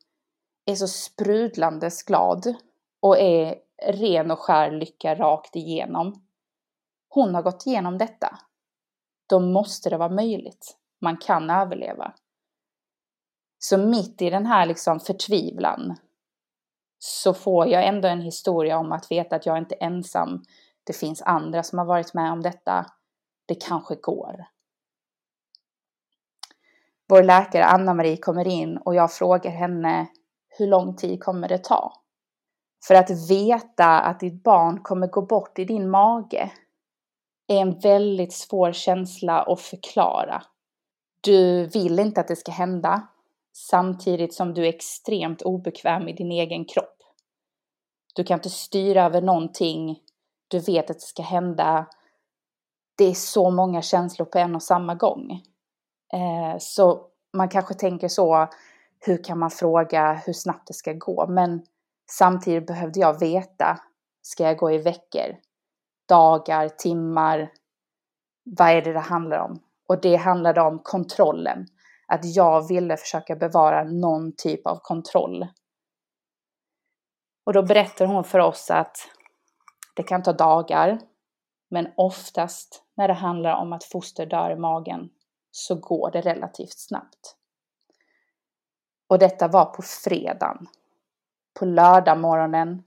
är 0.64 0.74
så 0.74 0.88
sprudlandes 0.88 2.02
glad 2.02 2.54
och 3.00 3.18
är 3.18 3.54
ren 3.82 4.30
och 4.30 4.38
skär 4.38 4.70
lycka 4.70 5.14
rakt 5.14 5.56
igenom. 5.56 6.22
Hon 7.08 7.34
har 7.34 7.42
gått 7.42 7.66
igenom 7.66 7.98
detta. 7.98 8.38
Då 9.28 9.40
måste 9.40 9.90
det 9.90 9.96
vara 9.96 10.08
möjligt. 10.08 10.76
Man 11.00 11.16
kan 11.16 11.50
överleva. 11.50 12.14
Så 13.58 13.78
mitt 13.78 14.22
i 14.22 14.30
den 14.30 14.46
här 14.46 14.66
liksom 14.66 15.00
förtvivlan 15.00 15.96
så 16.98 17.34
får 17.34 17.66
jag 17.66 17.86
ändå 17.86 18.08
en 18.08 18.20
historia 18.20 18.78
om 18.78 18.92
att 18.92 19.10
veta 19.10 19.36
att 19.36 19.46
jag 19.46 19.58
inte 19.58 19.74
är 19.74 19.86
ensam. 19.86 20.44
Det 20.84 20.92
finns 20.92 21.22
andra 21.22 21.62
som 21.62 21.78
har 21.78 21.86
varit 21.86 22.14
med 22.14 22.32
om 22.32 22.42
detta. 22.42 22.86
Det 23.46 23.54
kanske 23.54 23.94
går. 23.94 24.46
Vår 27.08 27.22
läkare 27.22 27.64
Anna-Marie 27.64 28.16
kommer 28.16 28.46
in 28.46 28.76
och 28.76 28.94
jag 28.94 29.12
frågar 29.12 29.50
henne 29.50 30.06
hur 30.58 30.66
lång 30.66 30.96
tid 30.96 31.22
kommer 31.22 31.48
det 31.48 31.64
ta? 31.64 31.92
För 32.86 32.94
att 32.94 33.30
veta 33.30 34.00
att 34.00 34.20
ditt 34.20 34.42
barn 34.42 34.82
kommer 34.82 35.06
gå 35.06 35.22
bort 35.22 35.58
i 35.58 35.64
din 35.64 35.90
mage 35.90 36.52
är 37.48 37.60
en 37.60 37.78
väldigt 37.78 38.32
svår 38.32 38.72
känsla 38.72 39.42
att 39.42 39.60
förklara. 39.60 40.42
Du 41.20 41.66
vill 41.66 41.98
inte 41.98 42.20
att 42.20 42.28
det 42.28 42.36
ska 42.36 42.52
hända 42.52 43.08
samtidigt 43.52 44.34
som 44.34 44.54
du 44.54 44.64
är 44.64 44.68
extremt 44.68 45.42
obekväm 45.42 46.08
i 46.08 46.12
din 46.12 46.32
egen 46.32 46.64
kropp. 46.64 47.02
Du 48.14 48.24
kan 48.24 48.38
inte 48.38 48.50
styra 48.50 49.04
över 49.04 49.22
någonting. 49.22 49.98
Du 50.48 50.58
vet 50.58 50.90
att 50.90 50.96
det 50.96 51.06
ska 51.06 51.22
hända. 51.22 51.86
Det 52.98 53.04
är 53.04 53.14
så 53.14 53.50
många 53.50 53.82
känslor 53.82 54.26
på 54.26 54.38
en 54.38 54.54
och 54.54 54.62
samma 54.62 54.94
gång. 54.94 55.42
Eh, 56.12 56.58
så 56.58 57.06
man 57.36 57.48
kanske 57.48 57.74
tänker 57.74 58.08
så, 58.08 58.48
hur 59.00 59.24
kan 59.24 59.38
man 59.38 59.50
fråga 59.50 60.22
hur 60.26 60.32
snabbt 60.32 60.66
det 60.66 60.74
ska 60.74 60.92
gå? 60.92 61.26
Men 61.26 61.62
samtidigt 62.10 62.66
behövde 62.66 63.00
jag 63.00 63.20
veta, 63.20 63.80
ska 64.22 64.44
jag 64.44 64.56
gå 64.56 64.72
i 64.72 64.78
veckor, 64.78 65.36
dagar, 66.08 66.68
timmar? 66.68 67.52
Vad 68.44 68.68
är 68.68 68.82
det 68.82 68.92
det 68.92 69.00
handlar 69.00 69.38
om? 69.38 69.62
Och 69.88 70.00
det 70.00 70.16
handlade 70.16 70.60
om 70.60 70.78
kontrollen. 70.78 71.66
Att 72.06 72.24
jag 72.24 72.68
ville 72.68 72.96
försöka 72.96 73.36
bevara 73.36 73.84
någon 73.84 74.32
typ 74.36 74.66
av 74.66 74.78
kontroll. 74.82 75.46
Och 77.46 77.52
då 77.52 77.62
berättar 77.62 78.06
hon 78.06 78.24
för 78.24 78.38
oss 78.38 78.70
att 78.70 78.96
det 79.96 80.02
kan 80.02 80.22
ta 80.22 80.32
dagar, 80.32 81.00
men 81.70 81.88
oftast 81.96 82.82
när 82.96 83.08
det 83.08 83.14
handlar 83.14 83.56
om 83.56 83.72
att 83.72 83.84
foster 83.84 84.26
dör 84.26 84.50
i 84.50 84.56
magen 84.56 85.10
så 85.58 85.74
går 85.74 86.10
det 86.10 86.20
relativt 86.20 86.78
snabbt. 86.78 87.36
Och 89.08 89.18
detta 89.18 89.48
var 89.48 89.64
på 89.64 89.82
fredagen. 89.82 90.66
På 91.58 91.64
lördag 91.64 92.18
morgonen 92.18 92.82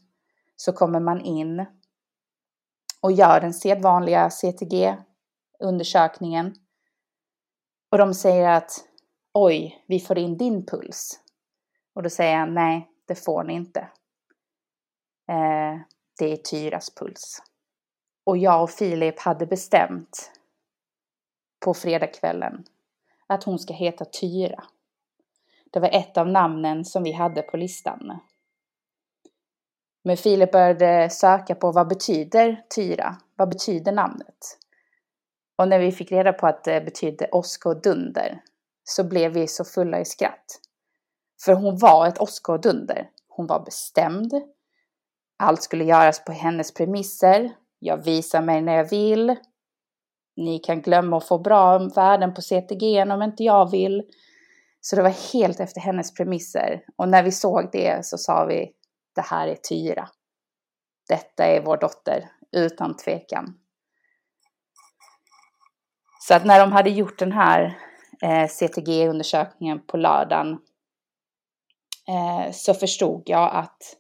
så 0.55 0.73
kommer 0.73 0.99
man 0.99 1.21
in 1.21 1.65
och 3.01 3.11
gör 3.11 3.41
den 3.41 3.53
sedvanliga 3.53 4.29
CTG-undersökningen. 4.29 6.55
Och 7.91 7.97
de 7.97 8.13
säger 8.13 8.49
att 8.49 8.71
oj, 9.33 9.83
vi 9.87 9.99
får 9.99 10.17
in 10.17 10.37
din 10.37 10.65
puls. 10.65 11.19
Och 11.93 12.03
då 12.03 12.09
säger 12.09 12.39
jag 12.39 12.53
nej, 12.53 12.91
det 13.07 13.15
får 13.15 13.43
ni 13.43 13.53
inte. 13.53 13.79
Eh, 15.29 15.79
det 16.19 16.33
är 16.33 16.37
Tyras 16.37 16.95
puls. 16.95 17.41
Och 18.23 18.37
jag 18.37 18.63
och 18.63 18.69
Filip 18.69 19.19
hade 19.19 19.45
bestämt 19.45 20.40
på 21.65 21.73
fredagskvällen 21.73 22.63
att 23.27 23.43
hon 23.43 23.59
ska 23.59 23.73
heta 23.73 24.05
Tyra. 24.05 24.63
Det 25.71 25.79
var 25.79 25.89
ett 25.89 26.17
av 26.17 26.27
namnen 26.27 26.85
som 26.85 27.03
vi 27.03 27.11
hade 27.11 27.41
på 27.41 27.57
listan. 27.57 28.19
Men 30.03 30.17
Filip 30.17 30.51
började 30.51 31.09
söka 31.09 31.55
på 31.55 31.71
vad 31.71 31.87
betyder 31.87 32.63
Tyra? 32.75 33.17
Vad 33.35 33.49
betyder 33.49 33.91
namnet? 33.91 34.57
Och 35.55 35.67
när 35.67 35.79
vi 35.79 35.91
fick 35.91 36.11
reda 36.11 36.33
på 36.33 36.47
att 36.47 36.63
det 36.63 36.81
betydde 36.81 37.29
åska 37.31 37.69
och 37.69 37.81
dunder 37.81 38.41
så 38.83 39.03
blev 39.03 39.31
vi 39.33 39.47
så 39.47 39.65
fulla 39.65 39.99
i 39.99 40.05
skratt. 40.05 40.59
För 41.45 41.53
hon 41.53 41.77
var 41.77 42.07
ett 42.07 42.21
åska 42.21 42.51
och 42.51 42.61
dunder. 42.61 43.09
Hon 43.27 43.47
var 43.47 43.59
bestämd. 43.59 44.33
Allt 45.37 45.63
skulle 45.63 45.83
göras 45.83 46.25
på 46.25 46.31
hennes 46.31 46.73
premisser. 46.73 47.51
Jag 47.79 47.97
visar 47.97 48.41
mig 48.41 48.61
när 48.61 48.75
jag 48.75 48.89
vill. 48.89 49.35
Ni 50.41 50.59
kan 50.59 50.81
glömma 50.81 51.17
att 51.17 51.27
få 51.27 51.39
bra 51.39 51.77
värden 51.77 52.33
på 52.33 52.41
CTG 52.41 53.01
om 53.01 53.21
inte 53.21 53.43
jag 53.43 53.71
vill. 53.71 54.03
Så 54.81 54.95
det 54.95 55.01
var 55.01 55.33
helt 55.33 55.59
efter 55.59 55.81
hennes 55.81 56.13
premisser. 56.13 56.83
Och 56.95 57.09
när 57.09 57.23
vi 57.23 57.31
såg 57.31 57.69
det 57.71 58.05
så 58.05 58.17
sa 58.17 58.45
vi, 58.45 58.71
det 59.15 59.21
här 59.21 59.47
är 59.47 59.55
Tyra. 59.55 60.09
Detta 61.09 61.45
är 61.45 61.61
vår 61.61 61.77
dotter, 61.77 62.29
utan 62.51 62.97
tvekan. 62.97 63.57
Så 66.27 66.33
att 66.33 66.45
när 66.45 66.59
de 66.59 66.71
hade 66.71 66.89
gjort 66.89 67.19
den 67.19 67.31
här 67.31 67.77
eh, 68.21 68.47
CTG-undersökningen 68.47 69.79
på 69.87 69.97
lördagen 69.97 70.57
eh, 72.07 72.51
så 72.51 72.73
förstod 72.73 73.23
jag 73.25 73.55
att 73.55 73.97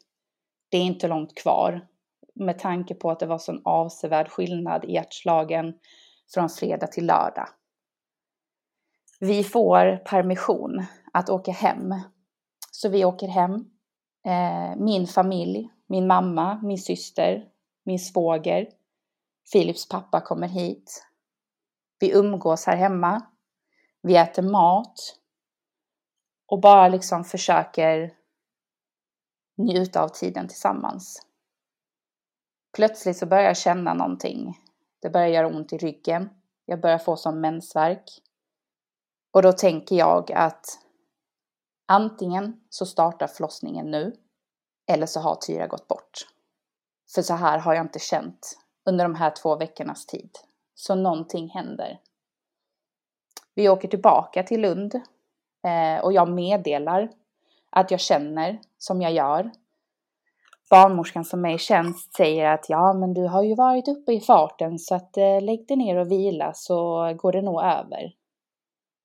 det 0.69 0.77
är 0.77 0.81
inte 0.81 1.07
långt 1.07 1.37
kvar 1.37 1.87
med 2.35 2.59
tanke 2.59 2.95
på 2.95 3.11
att 3.11 3.19
det 3.19 3.25
var 3.25 3.37
sån 3.37 3.61
avsevärd 3.65 4.29
skillnad 4.29 4.85
i 4.85 4.93
hjärtslagen 4.93 5.73
från 6.33 6.49
fredag 6.49 6.87
till 6.87 7.05
lördag. 7.05 7.47
Vi 9.19 9.43
får 9.43 9.97
permission 9.97 10.85
att 11.13 11.29
åka 11.29 11.51
hem. 11.51 11.93
Så 12.71 12.89
vi 12.89 13.05
åker 13.05 13.27
hem. 13.27 13.53
Eh, 14.25 14.75
min 14.77 15.07
familj, 15.07 15.69
min 15.87 16.07
mamma, 16.07 16.59
min 16.63 16.77
syster, 16.77 17.45
min 17.83 17.99
svåger, 17.99 18.67
Philips 19.53 19.89
pappa 19.89 20.21
kommer 20.21 20.47
hit. 20.47 21.05
Vi 21.99 22.11
umgås 22.11 22.65
här 22.65 22.75
hemma. 22.75 23.21
Vi 24.01 24.17
äter 24.17 24.43
mat. 24.43 24.95
Och 26.47 26.61
bara 26.61 26.87
liksom 26.87 27.23
försöker 27.23 28.13
njuta 29.57 30.03
av 30.03 30.09
tiden 30.09 30.47
tillsammans. 30.47 31.25
Plötsligt 32.75 33.17
så 33.17 33.25
börjar 33.25 33.43
jag 33.43 33.57
känna 33.57 33.93
någonting. 33.93 34.57
Det 35.01 35.09
börjar 35.09 35.27
göra 35.27 35.47
ont 35.47 35.73
i 35.73 35.77
ryggen. 35.77 36.29
Jag 36.65 36.81
börjar 36.81 36.97
få 36.97 37.15
som 37.15 37.41
mensvärk. 37.41 38.03
Och 39.31 39.41
då 39.41 39.51
tänker 39.51 39.95
jag 39.95 40.31
att 40.31 40.65
antingen 41.85 42.61
så 42.69 42.85
startar 42.85 43.27
förlossningen 43.27 43.91
nu 43.91 44.15
eller 44.87 45.05
så 45.05 45.19
har 45.19 45.35
Tyra 45.35 45.67
gått 45.67 45.87
bort. 45.87 46.27
För 47.15 47.21
så 47.21 47.33
här 47.33 47.59
har 47.59 47.73
jag 47.73 47.85
inte 47.85 47.99
känt 47.99 48.57
under 48.85 49.05
de 49.05 49.15
här 49.15 49.31
två 49.31 49.55
veckornas 49.55 50.05
tid. 50.05 50.29
Så 50.75 50.95
någonting 50.95 51.49
händer. 51.49 51.99
Vi 53.55 53.69
åker 53.69 53.87
tillbaka 53.87 54.43
till 54.43 54.61
Lund 54.61 54.95
eh, 55.63 56.03
och 56.03 56.13
jag 56.13 56.29
meddelar 56.29 57.09
att 57.69 57.91
jag 57.91 57.99
känner 57.99 58.61
som 58.77 59.01
jag 59.01 59.11
gör. 59.11 59.51
Barnmorskan 60.71 61.25
som 61.25 61.45
är 61.45 61.55
i 61.55 61.57
tjänst 61.57 62.15
säger 62.15 62.45
att 62.45 62.69
ja, 62.69 62.93
men 62.93 63.13
du 63.13 63.27
har 63.27 63.43
ju 63.43 63.55
varit 63.55 63.87
uppe 63.87 64.13
i 64.13 64.19
farten 64.19 64.79
så 64.79 64.95
att 64.95 65.17
eh, 65.17 65.41
lägg 65.41 65.67
dig 65.67 65.77
ner 65.77 65.95
och 65.95 66.11
vila 66.11 66.53
så 66.53 66.77
går 67.17 67.31
det 67.31 67.41
nog 67.41 67.61
över. 67.63 68.11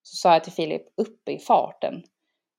Så 0.03 0.17
sa 0.17 0.33
jag 0.33 0.45
till 0.45 0.53
Filip, 0.53 0.83
uppe 0.97 1.33
i 1.33 1.39
farten. 1.39 2.03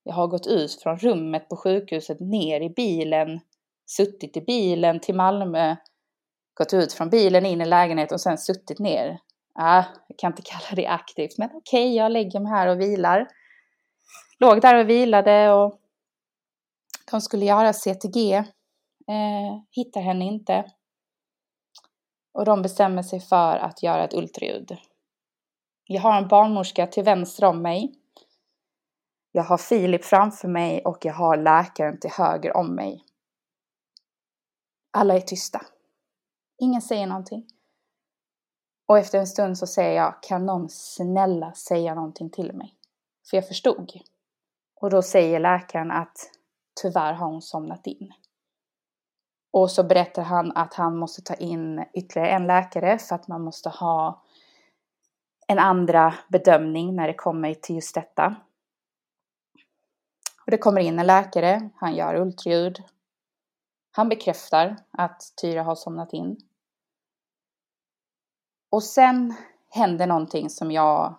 Jag 0.04 0.14
har 0.14 0.28
gått 0.28 0.48
ut 0.48 0.82
från 0.82 0.98
rummet 0.98 1.50
på 1.50 1.56
sjukhuset, 1.56 2.20
ner 2.20 2.62
i 2.62 2.70
bilen, 2.70 3.40
suttit 3.86 4.38
i 4.38 4.42
bilen 4.42 5.00
till 5.00 5.16
Malmö, 5.16 5.76
gått 6.54 6.74
ut 6.74 6.94
från 6.94 7.10
bilen 7.10 7.46
in 7.46 7.62
i 7.62 7.66
lägenheten 7.66 8.16
och 8.16 8.22
sen 8.22 8.38
suttit 8.38 8.80
ner. 8.80 9.20
Ah, 9.56 9.84
jag 10.08 10.18
kan 10.18 10.32
inte 10.32 10.42
kalla 10.42 10.76
det 10.76 10.88
aktivt, 10.88 11.38
men 11.38 11.50
okej, 11.54 11.86
okay, 11.86 11.96
jag 11.96 12.12
lägger 12.12 12.40
mig 12.40 12.52
här 12.52 12.68
och 12.68 12.82
vilar. 12.82 13.28
Låg 14.40 14.62
där 14.62 14.76
och 14.76 14.90
vilade 14.90 15.54
och 15.54 15.80
de 17.12 17.22
skulle 17.22 17.46
göra 17.46 17.74
CTG. 17.74 18.44
Eh, 19.08 19.62
hittar 19.72 20.02
henne 20.02 20.26
inte. 20.26 20.72
Och 22.34 22.46
de 22.46 22.62
bestämmer 22.62 23.04
sig 23.04 23.20
för 23.20 23.58
att 23.58 23.84
göra 23.84 24.04
ett 24.04 24.14
ultraljud. 24.14 24.78
Jag 25.84 26.02
har 26.02 26.18
en 26.18 26.28
barnmorska 26.28 26.88
till 26.88 27.04
vänster 27.04 27.46
om 27.46 27.62
mig. 27.62 27.96
Jag 29.32 29.44
har 29.44 29.58
Filip 29.58 30.06
framför 30.06 30.48
mig 30.48 30.86
och 30.86 31.06
jag 31.06 31.14
har 31.14 31.38
läkaren 31.38 32.00
till 32.00 32.12
höger 32.12 32.58
om 32.58 32.76
mig. 32.76 33.04
Alla 34.92 35.16
är 35.16 35.22
tysta. 35.22 35.62
Ingen 36.58 36.82
säger 36.82 37.08
någonting. 37.08 37.48
Och 38.88 38.98
efter 38.98 39.20
en 39.20 39.28
stund 39.28 39.58
så 39.58 39.68
säger 39.68 39.96
jag, 39.96 40.24
kan 40.24 40.46
någon 40.46 40.70
snälla 40.70 41.54
säga 41.54 41.96
någonting 41.96 42.30
till 42.30 42.54
mig? 42.54 42.74
För 43.30 43.38
jag 43.38 43.48
förstod. 43.48 43.92
Och 44.76 44.90
då 44.90 45.02
säger 45.02 45.40
läkaren 45.40 45.92
att 45.92 46.18
tyvärr 46.82 47.14
har 47.14 47.28
hon 47.28 47.42
somnat 47.42 47.88
in. 47.88 48.14
Och 49.58 49.72
så 49.72 49.84
berättar 49.84 50.24
han 50.24 50.52
att 50.56 50.74
han 50.74 50.98
måste 50.98 51.22
ta 51.22 51.34
in 51.34 51.86
ytterligare 51.94 52.30
en 52.30 52.48
läkare 52.48 52.98
för 52.98 53.16
att 53.16 53.28
man 53.28 53.42
måste 53.42 53.70
ha 53.70 54.24
en 55.48 55.60
andra 55.60 56.14
bedömning 56.28 56.96
när 56.96 57.08
det 57.08 57.14
kommer 57.14 57.54
till 57.54 57.76
just 57.76 57.96
detta. 57.96 58.36
Och 60.46 60.52
det 60.52 60.58
kommer 60.58 60.82
in 60.82 61.00
en 61.00 61.08
läkare, 61.08 61.70
han 61.76 61.96
gör 61.96 62.16
ultraljud. 62.16 62.84
Han 63.92 64.10
bekräftar 64.10 64.76
att 64.92 65.34
Tyra 65.42 65.64
har 65.64 65.76
somnat 65.76 66.14
in. 66.14 66.38
Och 68.70 68.84
sen 68.84 69.36
händer 69.70 70.08
någonting 70.08 70.50
som 70.50 70.72
jag 70.72 71.16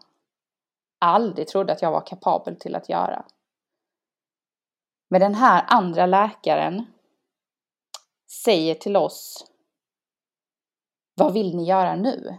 aldrig 0.99 1.49
trodde 1.49 1.73
att 1.73 1.83
jag 1.83 1.91
var 1.91 2.07
kapabel 2.07 2.57
till 2.57 2.75
att 2.75 2.89
göra. 2.89 3.25
Men 5.09 5.21
den 5.21 5.35
här 5.35 5.65
andra 5.69 6.07
läkaren 6.07 6.87
säger 8.45 8.75
till 8.75 8.97
oss 8.97 9.47
Vad 11.15 11.33
vill 11.33 11.57
ni 11.57 11.65
göra 11.65 11.97
nu? 11.97 12.39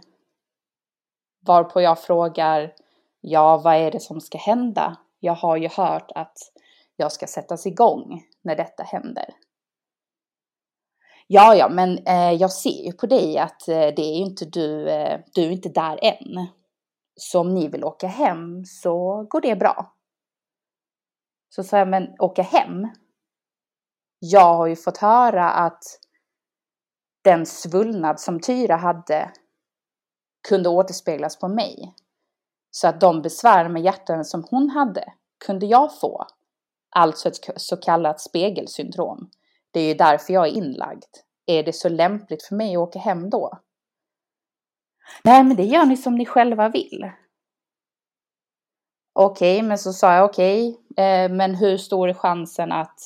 Varpå 1.46 1.80
jag 1.80 2.02
frågar 2.02 2.74
Ja, 3.20 3.60
vad 3.64 3.74
är 3.74 3.90
det 3.90 4.00
som 4.00 4.20
ska 4.20 4.38
hända? 4.38 4.96
Jag 5.20 5.34
har 5.34 5.56
ju 5.56 5.68
hört 5.68 6.10
att 6.14 6.38
jag 6.96 7.12
ska 7.12 7.26
sättas 7.26 7.66
igång 7.66 8.22
när 8.42 8.56
detta 8.56 8.82
händer. 8.82 9.34
Ja, 11.26 11.54
ja, 11.54 11.68
men 11.68 11.98
eh, 11.98 12.32
jag 12.32 12.52
ser 12.52 12.84
ju 12.86 12.92
på 12.92 13.06
dig 13.06 13.38
att 13.38 13.68
eh, 13.68 13.74
det 13.74 14.02
är 14.02 14.16
ju 14.16 14.24
inte 14.24 14.44
du, 14.44 14.88
eh, 14.88 15.20
du 15.34 15.42
är 15.42 15.50
inte 15.50 15.68
där 15.68 15.98
än. 16.02 16.46
Så 17.16 17.40
om 17.40 17.54
ni 17.54 17.68
vill 17.68 17.84
åka 17.84 18.06
hem 18.06 18.64
så 18.64 19.26
går 19.30 19.40
det 19.40 19.56
bra. 19.56 19.94
Så 21.48 21.64
sa 21.64 21.78
jag, 21.78 21.88
men 21.88 22.08
åka 22.18 22.42
hem? 22.42 22.88
Jag 24.22 24.56
har 24.56 24.66
ju 24.66 24.76
fått 24.76 24.96
höra 24.96 25.50
att 25.50 25.82
den 27.24 27.46
svullnad 27.46 28.20
som 28.20 28.40
Tyra 28.40 28.76
hade 28.76 29.32
kunde 30.48 30.68
återspeglas 30.68 31.38
på 31.38 31.48
mig. 31.48 31.94
Så 32.70 32.88
att 32.88 33.00
de 33.00 33.22
besvär 33.22 33.68
med 33.68 33.82
hjärtan 33.82 34.24
som 34.24 34.44
hon 34.50 34.70
hade 34.70 35.12
kunde 35.46 35.66
jag 35.66 35.98
få. 36.00 36.26
Alltså 36.90 37.28
ett 37.28 37.60
så 37.60 37.76
kallat 37.76 38.20
spegelsyndrom. 38.20 39.30
Det 39.70 39.80
är 39.80 39.88
ju 39.88 39.94
därför 39.94 40.32
jag 40.32 40.46
är 40.48 40.52
inlagd. 40.52 41.14
Är 41.46 41.62
det 41.62 41.72
så 41.72 41.88
lämpligt 41.88 42.42
för 42.42 42.54
mig 42.54 42.76
att 42.76 42.80
åka 42.80 42.98
hem 42.98 43.30
då? 43.30 43.58
Nej, 45.24 45.44
men 45.44 45.56
det 45.56 45.64
gör 45.64 45.84
ni 45.84 45.96
som 45.96 46.14
ni 46.14 46.26
själva 46.26 46.68
vill. 46.68 47.10
Okej, 49.12 49.56
okay, 49.56 49.68
men 49.68 49.78
så 49.78 49.92
sa 49.92 50.14
jag 50.14 50.24
okej, 50.24 50.68
okay, 50.90 51.04
eh, 51.04 51.30
men 51.30 51.54
hur 51.54 51.76
stor 51.76 52.08
är 52.08 52.14
chansen 52.14 52.72
att 52.72 53.00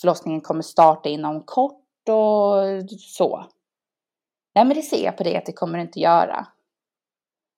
förlossningen 0.00 0.40
kommer 0.40 0.62
starta 0.62 1.08
inom 1.08 1.42
kort 1.44 2.08
och 2.08 2.90
så? 2.98 3.46
Nej, 4.54 4.64
men 4.64 4.76
det 4.76 4.82
ser 4.82 5.04
jag 5.04 5.16
på 5.16 5.24
det 5.24 5.36
att 5.36 5.46
det 5.46 5.52
kommer 5.52 5.78
inte 5.78 6.00
göra. 6.00 6.46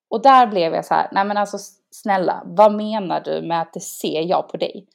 Och 0.09 0.21
där 0.21 0.47
blev 0.47 0.73
jag 0.73 0.85
så 0.85 0.93
här, 0.93 1.09
nej 1.11 1.25
men 1.25 1.37
alltså 1.37 1.57
snälla, 1.91 2.43
vad 2.45 2.73
menar 2.73 3.21
du 3.21 3.41
med 3.41 3.61
att 3.61 3.73
det 3.73 3.79
ser 3.79 4.21
jag 4.21 4.49
på 4.49 4.57
dig? 4.57 4.87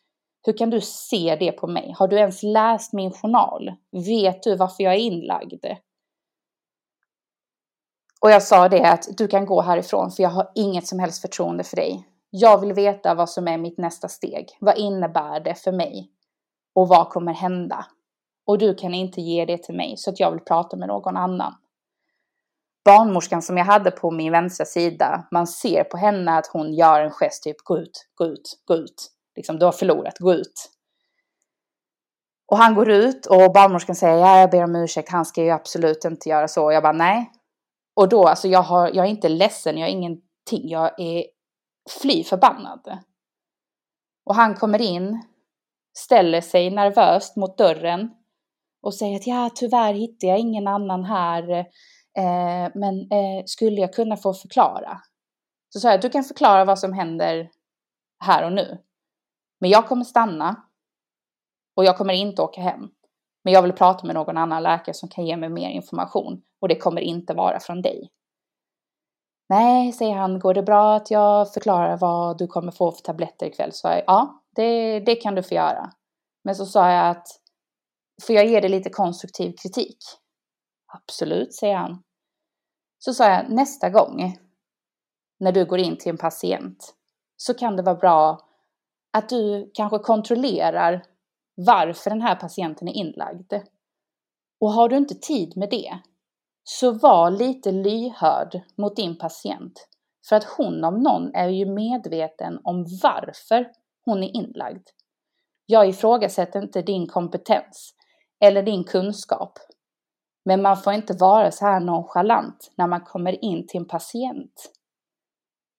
Hur 0.46 0.57
kan 0.57 0.70
du 0.70 0.81
se 0.81 1.37
det 1.40 1.53
på 1.53 1.66
mig? 1.66 1.94
Har 1.98 2.09
du 2.09 2.16
ens 2.16 2.42
läst 2.42 2.92
min 2.92 3.12
journal? 3.12 3.72
Vet 3.92 4.42
du 4.42 4.57
varför 4.57 4.85
jag 4.85 4.94
är 4.94 4.98
inlagd? 4.98 5.64
Och 8.20 8.31
jag 8.31 8.42
sa 8.42 8.68
det 8.68 8.90
att 8.90 9.09
du 9.16 9.29
kan 9.29 9.46
gå 9.46 9.61
härifrån 9.61 10.11
för 10.11 10.22
jag 10.22 10.31
har 10.31 10.53
inget 10.55 10.87
som 10.87 10.98
helst 10.98 11.20
förtroende 11.20 11.64
för 11.64 11.77
dig. 11.77 12.09
Jag 12.31 12.61
vill 12.61 12.72
veta 12.72 13.14
vad 13.14 13.31
som 13.31 13.48
är 13.48 13.59
mitt 13.59 13.79
nästa 13.79 14.09
steg. 14.09 14.57
Vad 14.61 14.79
innebär 14.79 15.40
det 15.40 15.55
för 15.55 15.72
mig? 15.72 16.11
Och 16.78 16.88
vad 16.88 17.08
kommer 17.08 17.32
hända? 17.32 17.86
Och 18.46 18.58
du 18.58 18.74
kan 18.74 18.94
inte 18.94 19.20
ge 19.20 19.44
det 19.44 19.62
till 19.62 19.74
mig 19.74 19.94
så 19.96 20.10
att 20.10 20.20
jag 20.20 20.30
vill 20.30 20.40
prata 20.40 20.76
med 20.76 20.88
någon 20.88 21.16
annan. 21.16 21.54
Barnmorskan 22.84 23.42
som 23.42 23.56
jag 23.56 23.64
hade 23.64 23.90
på 23.90 24.10
min 24.10 24.32
vänstra 24.32 24.66
sida, 24.66 25.28
man 25.30 25.46
ser 25.46 25.84
på 25.84 25.96
henne 25.96 26.38
att 26.38 26.46
hon 26.46 26.74
gör 26.74 27.00
en 27.00 27.10
gest 27.10 27.42
typ 27.42 27.56
gå 27.64 27.78
ut, 27.78 28.08
gå 28.14 28.26
ut, 28.26 28.62
gå 28.64 28.74
ut. 28.74 29.10
Liksom, 29.36 29.58
du 29.58 29.64
har 29.64 29.72
förlorat, 29.72 30.18
gå 30.18 30.34
ut. 30.34 30.70
Och 32.46 32.58
han 32.58 32.74
går 32.74 32.90
ut 32.90 33.26
och 33.26 33.52
barnmorskan 33.52 33.96
säger, 33.96 34.18
ja 34.18 34.40
jag 34.40 34.50
ber 34.50 34.64
om 34.64 34.76
ursäkt, 34.76 35.10
han 35.10 35.24
ska 35.24 35.42
ju 35.42 35.50
absolut 35.50 36.04
inte 36.04 36.28
göra 36.28 36.48
så. 36.48 36.64
Och 36.64 36.72
jag 36.72 36.82
bara, 36.82 36.92
nej. 36.92 37.30
Och 37.96 38.08
då, 38.08 38.26
alltså 38.26 38.48
jag, 38.48 38.62
har, 38.62 38.88
jag 38.88 39.06
är 39.06 39.10
inte 39.10 39.28
ledsen, 39.28 39.78
jag 39.78 39.88
är 39.88 39.92
ingenting, 39.92 40.68
jag 40.68 41.00
är 41.00 41.24
fly 42.00 42.24
förbannad. 42.24 42.98
Och 44.24 44.34
han 44.34 44.54
kommer 44.54 44.80
in, 44.80 45.22
ställer 45.98 46.40
sig 46.40 46.70
nervöst 46.70 47.37
mot 47.37 47.58
dörren 47.58 48.11
och 48.82 48.94
säger 48.94 49.16
att 49.16 49.26
ja, 49.26 49.50
tyvärr 49.54 49.92
hittar 49.92 50.28
jag 50.28 50.38
ingen 50.38 50.68
annan 50.68 51.04
här, 51.04 51.50
eh, 52.18 52.70
men 52.74 53.00
eh, 53.00 53.44
skulle 53.46 53.80
jag 53.80 53.94
kunna 53.94 54.16
få 54.16 54.34
förklara? 54.34 55.00
Så 55.68 55.80
sa 55.80 55.90
jag, 55.90 56.00
du 56.00 56.11
kan 56.11 56.24
förklara 56.24 56.64
vad 56.64 56.78
som 56.78 56.92
händer 56.92 57.50
här 58.24 58.44
och 58.44 58.52
nu. 58.52 58.78
Men 59.61 59.70
jag 59.70 59.88
kommer 59.88 60.04
stanna 60.04 60.62
och 61.76 61.84
jag 61.84 61.96
kommer 61.96 62.14
inte 62.14 62.42
åka 62.42 62.61
hem. 62.61 62.88
Men 63.44 63.52
jag 63.52 63.62
vill 63.62 63.72
prata 63.72 64.06
med 64.06 64.14
någon 64.14 64.37
annan 64.37 64.62
läkare 64.62 64.94
som 64.94 65.08
kan 65.08 65.26
ge 65.26 65.37
mig 65.37 65.48
mer 65.48 65.68
information 65.68 66.42
och 66.61 66.68
det 66.68 66.76
kommer 66.76 67.00
inte 67.00 67.34
vara 67.34 67.61
från 67.61 67.82
dig. 67.82 68.11
Nej, 69.48 69.92
säger 69.92 70.14
han, 70.14 70.38
går 70.38 70.54
det 70.54 70.62
bra 70.62 70.96
att 70.96 71.11
jag 71.11 71.52
förklarar 71.52 71.96
vad 71.96 72.38
du 72.38 72.46
kommer 72.46 72.72
få 72.72 72.92
för 72.92 73.02
tabletter 73.02 73.46
ikväll? 73.46 73.72
Så 73.72 73.88
jag, 73.88 74.02
ja, 74.06 74.38
det, 74.56 75.00
det 75.00 75.14
kan 75.14 75.34
du 75.34 75.42
få 75.42 75.54
göra. 75.54 75.92
Men 76.44 76.54
så 76.54 76.66
sa 76.66 76.90
jag 76.90 77.11
att, 77.11 77.26
får 78.26 78.34
jag 78.34 78.46
ge 78.46 78.61
dig 78.61 78.70
lite 78.70 78.90
konstruktiv 78.90 79.54
kritik? 79.62 79.98
Absolut, 80.92 81.54
säger 81.54 81.76
han. 81.76 82.02
Så 82.98 83.14
sa 83.14 83.30
jag, 83.30 83.50
nästa 83.50 83.90
gång 83.90 84.38
när 85.40 85.52
du 85.52 85.64
går 85.64 85.78
in 85.78 85.98
till 85.98 86.11
en 86.11 86.18
patient 86.18 86.94
så 87.37 87.54
kan 87.54 87.76
det 87.76 87.82
vara 87.82 87.94
bra 87.94 88.48
att 89.12 89.28
du 89.28 89.70
kanske 89.74 89.98
kontrollerar 89.98 91.04
varför 91.54 92.11
den 92.11 92.22
här 92.22 92.37
patienten 92.37 92.88
är 92.88 92.92
inlagd. 92.92 93.52
Och 94.61 94.72
har 94.72 94.88
du 94.88 94.96
inte 94.96 95.14
tid 95.14 95.56
med 95.56 95.70
det, 95.70 95.98
så 96.64 96.92
var 96.92 97.30
lite 97.30 97.72
lyhörd 97.72 98.61
mot 98.76 98.96
din 98.96 99.18
patient. 99.18 99.88
För 100.28 100.37
att 100.37 100.44
hon 100.44 100.84
om 100.84 101.02
någon 101.02 101.34
är 101.34 101.48
ju 101.48 101.66
medveten 101.66 102.61
om 102.64 102.87
varför 103.02 103.72
hon 104.08 104.22
är 104.22 104.36
inlagd. 104.36 104.88
Jag 105.66 105.88
ifrågasätter 105.88 106.62
inte 106.62 106.82
din 106.82 107.06
kompetens 107.06 107.94
eller 108.40 108.62
din 108.62 108.84
kunskap. 108.84 109.58
Men 110.44 110.62
man 110.62 110.76
får 110.76 110.92
inte 110.92 111.12
vara 111.12 111.50
så 111.50 111.64
här 111.66 111.80
nonchalant 111.80 112.72
när 112.76 112.86
man 112.86 113.00
kommer 113.00 113.44
in 113.44 113.66
till 113.66 113.80
en 113.80 113.88
patient 113.88 114.72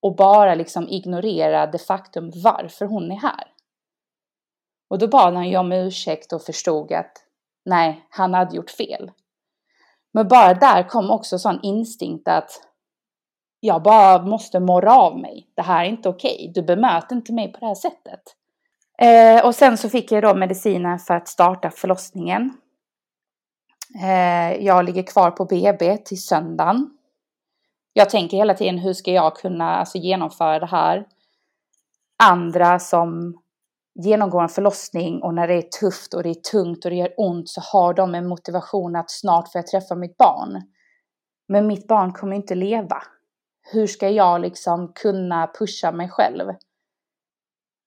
och 0.02 0.16
bara 0.16 0.56
liksom 0.56 0.88
ignorera 0.88 1.68
det 1.68 1.80
faktum 1.80 2.32
varför 2.44 2.86
hon 2.86 3.12
är 3.12 3.16
här. 3.16 3.54
Och 4.90 5.00
då 5.00 5.08
bad 5.08 5.34
han 5.34 5.50
ju 5.50 5.58
om 5.58 5.72
ursäkt 5.72 6.34
och 6.34 6.42
förstod 6.42 6.92
att 6.92 7.12
nej, 7.66 8.08
han 8.10 8.34
hade 8.34 8.56
gjort 8.56 8.70
fel. 8.70 9.12
Men 10.14 10.28
bara 10.28 10.54
där 10.54 10.90
kom 10.90 11.12
också 11.12 11.40
sån 11.40 11.60
instinkt 11.64 12.28
att 12.28 12.69
jag 13.60 13.84
bara 13.84 14.26
måste 14.26 14.60
morra 14.60 14.96
av 14.96 15.20
mig. 15.20 15.48
Det 15.56 15.62
här 15.62 15.86
är 15.86 15.90
inte 15.90 16.10
okej. 16.10 16.36
Okay. 16.36 16.52
Du 16.54 16.62
bemöter 16.62 17.16
inte 17.16 17.34
mig 17.34 17.52
på 17.52 17.60
det 17.60 17.66
här 17.66 17.76
sättet. 17.76 18.22
Eh, 18.98 19.46
och 19.46 19.56
sen 19.56 19.78
så 19.78 19.90
fick 19.90 20.12
jag 20.12 20.24
då 20.24 20.36
mediciner 20.36 20.98
för 20.98 21.14
att 21.14 21.28
starta 21.28 21.72
förlossningen. 21.72 22.58
Eh, 24.04 24.66
jag 24.66 24.86
ligger 24.86 25.04
kvar 25.04 25.32
på 25.32 25.46
BB 25.46 25.98
till 25.98 26.22
söndagen 26.22 26.90
jag 28.00 28.10
tänker 28.10 28.38
hela 28.38 28.54
tiden 28.54 28.78
hur 28.78 28.94
ska 28.94 29.12
jag 29.12 29.36
kunna 29.36 29.76
alltså, 29.76 29.98
genomföra 29.98 30.60
det 30.60 30.66
här? 30.66 31.06
Andra 32.24 32.80
som 32.80 33.42
genomgår 33.96 34.44
en 34.44 34.50
förlossning 34.50 35.22
och 35.24 35.34
när 35.34 35.48
det 35.48 35.54
är 35.54 35.62
tufft 35.62 36.14
och 36.14 36.24
det 36.24 36.30
är 36.30 36.52
tungt 36.52 36.86
och 36.86 36.92
det 36.92 36.98
gör 36.98 37.14
ont 37.18 37.50
så 37.50 37.62
har 37.62 37.94
de 37.94 38.16
en 38.16 38.28
motivation 38.28 38.96
att 38.96 39.12
snart 39.12 39.52
får 39.52 39.60
jag 39.60 39.68
träffa 39.68 39.96
mitt 39.96 40.18
barn. 40.18 40.62
Men 41.48 41.68
mitt 41.68 41.88
barn 41.88 42.14
kommer 42.14 42.36
inte 42.36 42.56
leva. 42.56 43.02
Hur 43.72 43.88
ska 43.88 44.10
jag 44.10 44.42
liksom 44.42 44.94
kunna 44.96 45.52
pusha 45.60 45.92
mig 45.92 46.10
själv? 46.10 46.54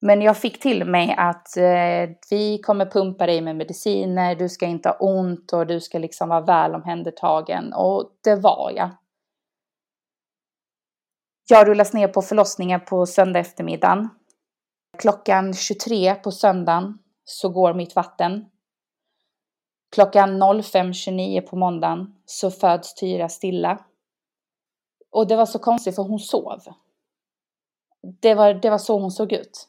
Men 0.00 0.22
jag 0.22 0.38
fick 0.38 0.60
till 0.60 0.84
mig 0.84 1.14
att 1.18 1.56
eh, 1.56 2.16
vi 2.30 2.58
kommer 2.62 2.86
pumpa 2.86 3.26
dig 3.26 3.40
med 3.40 3.56
mediciner, 3.56 4.34
du 4.34 4.48
ska 4.48 4.66
inte 4.66 4.88
ha 4.88 4.96
ont 4.96 5.52
och 5.52 5.66
du 5.66 5.80
ska 5.80 5.98
liksom 5.98 6.28
vara 6.28 6.40
väl 6.40 6.74
omhändertagen. 6.74 7.72
Och 7.72 8.10
det 8.24 8.34
var 8.34 8.72
jag. 8.76 8.90
Jag 11.48 11.68
rullas 11.68 11.92
ner 11.92 12.08
på 12.08 12.22
förlossningen 12.22 12.80
på 12.80 13.06
söndag 13.06 13.38
eftermiddagen. 13.38 14.08
Klockan 14.98 15.54
23 15.54 16.14
på 16.14 16.32
söndagen 16.32 16.98
så 17.24 17.48
går 17.48 17.74
mitt 17.74 17.96
vatten. 17.96 18.44
Klockan 19.94 20.42
05.29 20.42 21.40
på 21.40 21.56
måndagen 21.56 22.14
så 22.26 22.50
föds 22.50 22.94
Tyra 22.94 23.28
stilla. 23.28 23.78
Och 25.12 25.26
det 25.26 25.36
var 25.36 25.46
så 25.46 25.58
konstigt 25.58 25.94
för 25.94 26.02
hon 26.02 26.18
sov. 26.18 26.60
Det 28.20 28.34
var, 28.34 28.54
det 28.54 28.70
var 28.70 28.78
så 28.78 28.98
hon 28.98 29.10
såg 29.10 29.32
ut. 29.32 29.68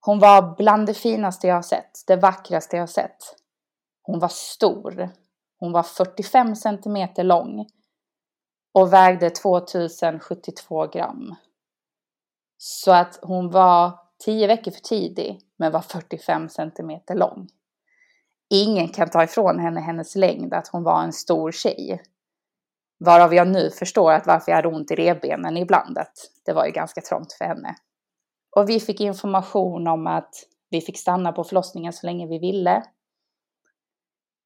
Hon 0.00 0.18
var 0.18 0.56
bland 0.56 0.86
det 0.86 0.94
finaste 0.94 1.46
jag 1.46 1.54
har 1.54 1.62
sett, 1.62 1.90
det 2.06 2.16
vackraste 2.16 2.76
jag 2.76 2.82
har 2.82 2.86
sett. 2.86 3.36
Hon 4.02 4.18
var 4.18 4.28
stor. 4.28 5.10
Hon 5.58 5.72
var 5.72 5.82
45 5.82 6.56
centimeter 6.56 7.24
lång 7.24 7.66
och 8.72 8.92
vägde 8.92 9.30
2072 9.30 10.86
gram. 10.86 11.34
Så 12.56 12.92
att 12.92 13.18
hon 13.22 13.50
var 13.50 13.98
10 14.24 14.46
veckor 14.46 14.70
för 14.70 14.80
tidig 14.80 15.40
men 15.56 15.72
var 15.72 15.80
45 15.80 16.48
centimeter 16.48 17.14
lång. 17.14 17.48
Ingen 18.50 18.88
kan 18.88 19.10
ta 19.10 19.24
ifrån 19.24 19.58
henne 19.58 19.80
hennes 19.80 20.16
längd, 20.16 20.54
att 20.54 20.68
hon 20.68 20.82
var 20.82 21.02
en 21.02 21.12
stor 21.12 21.52
tjej. 21.52 22.02
Varav 23.04 23.34
jag 23.34 23.48
nu 23.48 23.70
förstår 23.70 24.12
att 24.12 24.26
varför 24.26 24.52
jag 24.52 24.56
hade 24.56 24.68
ont 24.68 24.90
i 24.90 24.94
revbenen 24.94 25.56
ibland, 25.56 25.98
att 25.98 26.12
det 26.44 26.52
var 26.52 26.66
ju 26.66 26.72
ganska 26.72 27.00
trångt 27.00 27.32
för 27.32 27.44
henne. 27.44 27.74
Och 28.56 28.68
vi 28.68 28.80
fick 28.80 29.00
information 29.00 29.86
om 29.86 30.06
att 30.06 30.34
vi 30.70 30.80
fick 30.80 30.98
stanna 30.98 31.32
på 31.32 31.44
förlossningen 31.44 31.92
så 31.92 32.06
länge 32.06 32.26
vi 32.26 32.38
ville. 32.38 32.76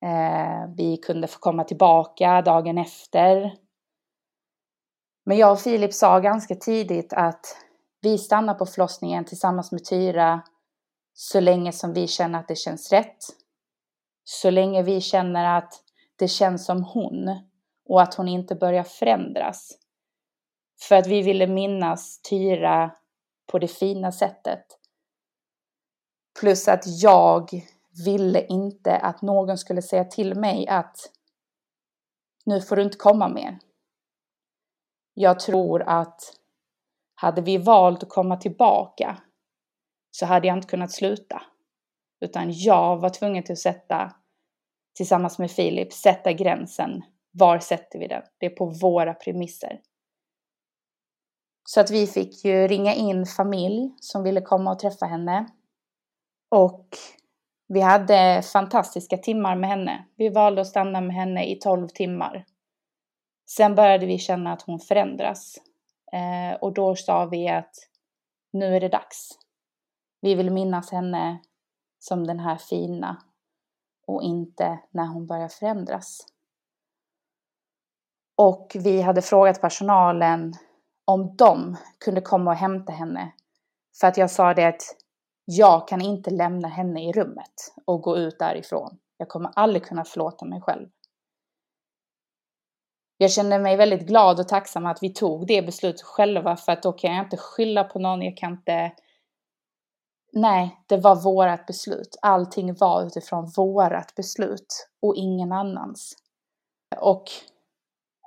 Eh, 0.04 0.74
vi 0.76 0.96
kunde 0.96 1.26
få 1.26 1.38
komma 1.38 1.64
tillbaka 1.64 2.42
dagen 2.42 2.78
efter. 2.78 3.54
Men 5.26 5.36
jag 5.36 5.52
och 5.52 5.60
Filip 5.60 5.94
sa 5.94 6.18
ganska 6.18 6.54
tidigt 6.54 7.12
att 7.12 7.56
vi 8.00 8.18
stannar 8.18 8.54
på 8.54 8.66
förlossningen 8.66 9.24
tillsammans 9.24 9.72
med 9.72 9.84
Tyra 9.84 10.42
så 11.14 11.40
länge 11.40 11.72
som 11.72 11.92
vi 11.92 12.06
känner 12.06 12.38
att 12.38 12.48
det 12.48 12.56
känns 12.58 12.92
rätt. 12.92 13.18
Så 14.24 14.50
länge 14.50 14.82
vi 14.82 15.00
känner 15.00 15.58
att 15.58 15.72
det 16.16 16.28
känns 16.28 16.66
som 16.66 16.84
hon 16.84 17.28
och 17.88 18.02
att 18.02 18.14
hon 18.14 18.28
inte 18.28 18.54
börjar 18.54 18.84
förändras. 18.84 19.78
För 20.80 20.94
att 20.94 21.06
vi 21.06 21.22
ville 21.22 21.46
minnas 21.46 22.20
Tyra 22.22 22.90
på 23.46 23.58
det 23.58 23.68
fina 23.68 24.12
sättet. 24.12 24.64
Plus 26.40 26.68
att 26.68 27.02
jag 27.02 27.50
ville 28.04 28.46
inte 28.46 28.96
att 28.96 29.22
någon 29.22 29.58
skulle 29.58 29.82
säga 29.82 30.04
till 30.04 30.34
mig 30.34 30.68
att 30.68 30.96
nu 32.46 32.60
får 32.60 32.76
du 32.76 32.82
inte 32.82 32.96
komma 32.96 33.28
mer. 33.28 33.58
Jag 35.14 35.40
tror 35.40 35.82
att 35.82 36.20
hade 37.14 37.42
vi 37.42 37.58
valt 37.58 38.02
att 38.02 38.08
komma 38.08 38.36
tillbaka 38.36 39.18
så 40.10 40.26
hade 40.26 40.46
jag 40.46 40.56
inte 40.56 40.68
kunnat 40.68 40.92
sluta. 40.92 41.42
Utan 42.20 42.52
jag 42.52 42.96
var 42.96 43.08
tvungen 43.08 43.44
till 43.44 43.52
att 43.52 43.58
sätta, 43.58 44.14
tillsammans 44.96 45.38
med 45.38 45.50
Filip, 45.50 45.92
sätta 45.92 46.32
gränsen. 46.32 47.02
Var 47.36 47.58
sätter 47.58 47.98
vi 47.98 48.06
den? 48.06 48.22
Det 48.38 48.46
är 48.46 48.50
på 48.50 48.66
våra 48.66 49.14
premisser. 49.14 49.80
Så 51.64 51.80
att 51.80 51.90
vi 51.90 52.06
fick 52.06 52.44
ju 52.44 52.68
ringa 52.68 52.94
in 52.94 53.26
familj 53.26 53.94
som 54.00 54.22
ville 54.22 54.40
komma 54.40 54.72
och 54.72 54.78
träffa 54.78 55.06
henne. 55.06 55.46
Och 56.48 56.88
vi 57.68 57.80
hade 57.80 58.42
fantastiska 58.42 59.16
timmar 59.16 59.56
med 59.56 59.70
henne. 59.70 60.04
Vi 60.16 60.28
valde 60.28 60.60
att 60.60 60.66
stanna 60.66 61.00
med 61.00 61.16
henne 61.16 61.44
i 61.46 61.56
12 61.56 61.88
timmar. 61.88 62.44
Sen 63.46 63.74
började 63.74 64.06
vi 64.06 64.18
känna 64.18 64.52
att 64.52 64.62
hon 64.62 64.78
förändras. 64.78 65.56
Eh, 66.12 66.60
och 66.60 66.72
då 66.72 66.96
sa 66.96 67.26
vi 67.26 67.48
att 67.48 67.74
nu 68.52 68.76
är 68.76 68.80
det 68.80 68.88
dags. 68.88 69.30
Vi 70.20 70.34
vill 70.34 70.50
minnas 70.50 70.92
henne 70.92 71.38
som 71.98 72.26
den 72.26 72.40
här 72.40 72.56
fina 72.56 73.22
och 74.06 74.22
inte 74.22 74.78
när 74.90 75.06
hon 75.06 75.26
börjar 75.26 75.48
förändras. 75.48 76.33
Och 78.36 78.72
vi 78.74 79.00
hade 79.00 79.22
frågat 79.22 79.60
personalen 79.60 80.54
om 81.04 81.36
de 81.36 81.76
kunde 81.98 82.20
komma 82.20 82.50
och 82.50 82.56
hämta 82.56 82.92
henne. 82.92 83.32
För 84.00 84.06
att 84.06 84.16
jag 84.16 84.30
sa 84.30 84.54
det 84.54 84.64
att 84.64 84.82
jag 85.44 85.88
kan 85.88 86.00
inte 86.00 86.30
lämna 86.30 86.68
henne 86.68 87.08
i 87.08 87.12
rummet 87.12 87.74
och 87.84 88.02
gå 88.02 88.16
ut 88.16 88.38
därifrån. 88.38 88.98
Jag 89.16 89.28
kommer 89.28 89.50
aldrig 89.54 89.84
kunna 89.84 90.04
förlåta 90.04 90.44
mig 90.44 90.60
själv. 90.60 90.88
Jag 93.16 93.32
kände 93.32 93.58
mig 93.58 93.76
väldigt 93.76 94.06
glad 94.06 94.40
och 94.40 94.48
tacksam 94.48 94.86
att 94.86 95.02
vi 95.02 95.12
tog 95.12 95.46
det 95.46 95.62
beslutet 95.62 96.02
själva 96.02 96.56
för 96.56 96.72
att 96.72 96.82
då 96.82 96.92
kan 96.92 97.14
jag 97.14 97.26
inte 97.26 97.36
skylla 97.36 97.84
på 97.84 97.98
någon, 97.98 98.22
jag 98.22 98.36
kan 98.36 98.52
inte... 98.52 98.92
Nej, 100.32 100.80
det 100.86 100.96
var 100.96 101.22
vårat 101.22 101.66
beslut. 101.66 102.16
Allting 102.22 102.74
var 102.74 103.06
utifrån 103.06 103.52
vårat 103.56 104.14
beslut 104.14 104.88
och 105.02 105.16
ingen 105.16 105.52
annans. 105.52 106.12
Och 107.00 107.24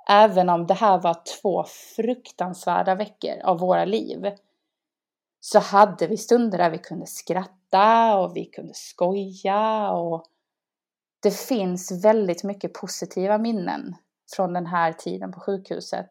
även 0.08 0.48
om 0.48 0.66
det 0.66 0.74
här 0.74 0.98
var 0.98 1.22
två 1.42 1.64
fruktansvärda 1.96 2.94
veckor 2.94 3.40
av 3.44 3.58
våra 3.58 3.84
liv 3.84 4.32
så 5.40 5.58
hade 5.58 6.06
vi 6.06 6.16
stunder 6.16 6.58
där 6.58 6.70
vi 6.70 6.78
kunde 6.78 7.06
skratta 7.06 8.18
och 8.18 8.36
vi 8.36 8.44
kunde 8.44 8.74
skoja 8.74 9.90
och 9.90 10.24
det 11.22 11.30
finns 11.30 12.04
väldigt 12.04 12.44
mycket 12.44 12.74
positiva 12.74 13.38
minnen 13.38 13.96
från 14.36 14.52
den 14.52 14.66
här 14.66 14.92
tiden 14.92 15.32
på 15.32 15.40
sjukhuset. 15.40 16.10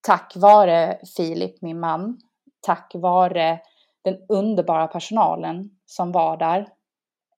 Tack 0.00 0.32
vare 0.36 0.98
Filip, 1.16 1.62
min 1.62 1.80
man, 1.80 2.20
tack 2.60 2.92
vare 2.94 3.60
den 4.02 4.16
underbara 4.28 4.86
personalen 4.86 5.70
som 5.86 6.12
var 6.12 6.36
där 6.36 6.68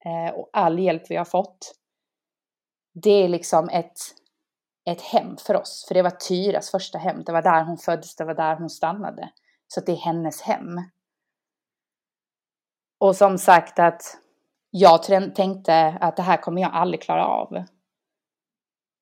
eh, 0.05 0.35
och 0.35 0.51
all 0.53 0.79
hjälp 0.79 1.03
vi 1.11 1.17
har 1.17 1.25
fått. 1.25 1.75
Det 2.95 3.11
är 3.25 3.29
liksom 3.29 3.69
ett, 3.69 3.99
ett 4.87 5.03
hem 5.03 5.37
för 5.37 5.57
oss, 5.57 5.85
för 5.89 5.95
det 5.95 6.03
var 6.03 6.11
Tyras 6.11 6.71
första 6.71 6.99
hem. 6.99 7.25
Det 7.25 7.33
var 7.33 7.43
där 7.43 7.65
hon 7.65 7.79
föddes, 7.79 8.17
det 8.17 8.25
var 8.25 8.35
där 8.35 8.57
hon 8.57 8.71
stannade. 8.71 9.31
Så 9.69 9.81
det 9.81 9.93
är 9.93 9.97
hennes 9.97 10.43
hem. 10.43 10.81
Och 12.99 13.17
som 13.17 13.39
sagt 13.39 13.79
att 13.79 14.03
jag 14.71 15.03
tänkte 15.35 15.99
att 16.01 16.17
det 16.17 16.23
här 16.23 16.37
kommer 16.37 16.63
jag 16.63 16.75
aldrig 16.75 17.03
klara 17.03 17.27
av. 17.27 17.65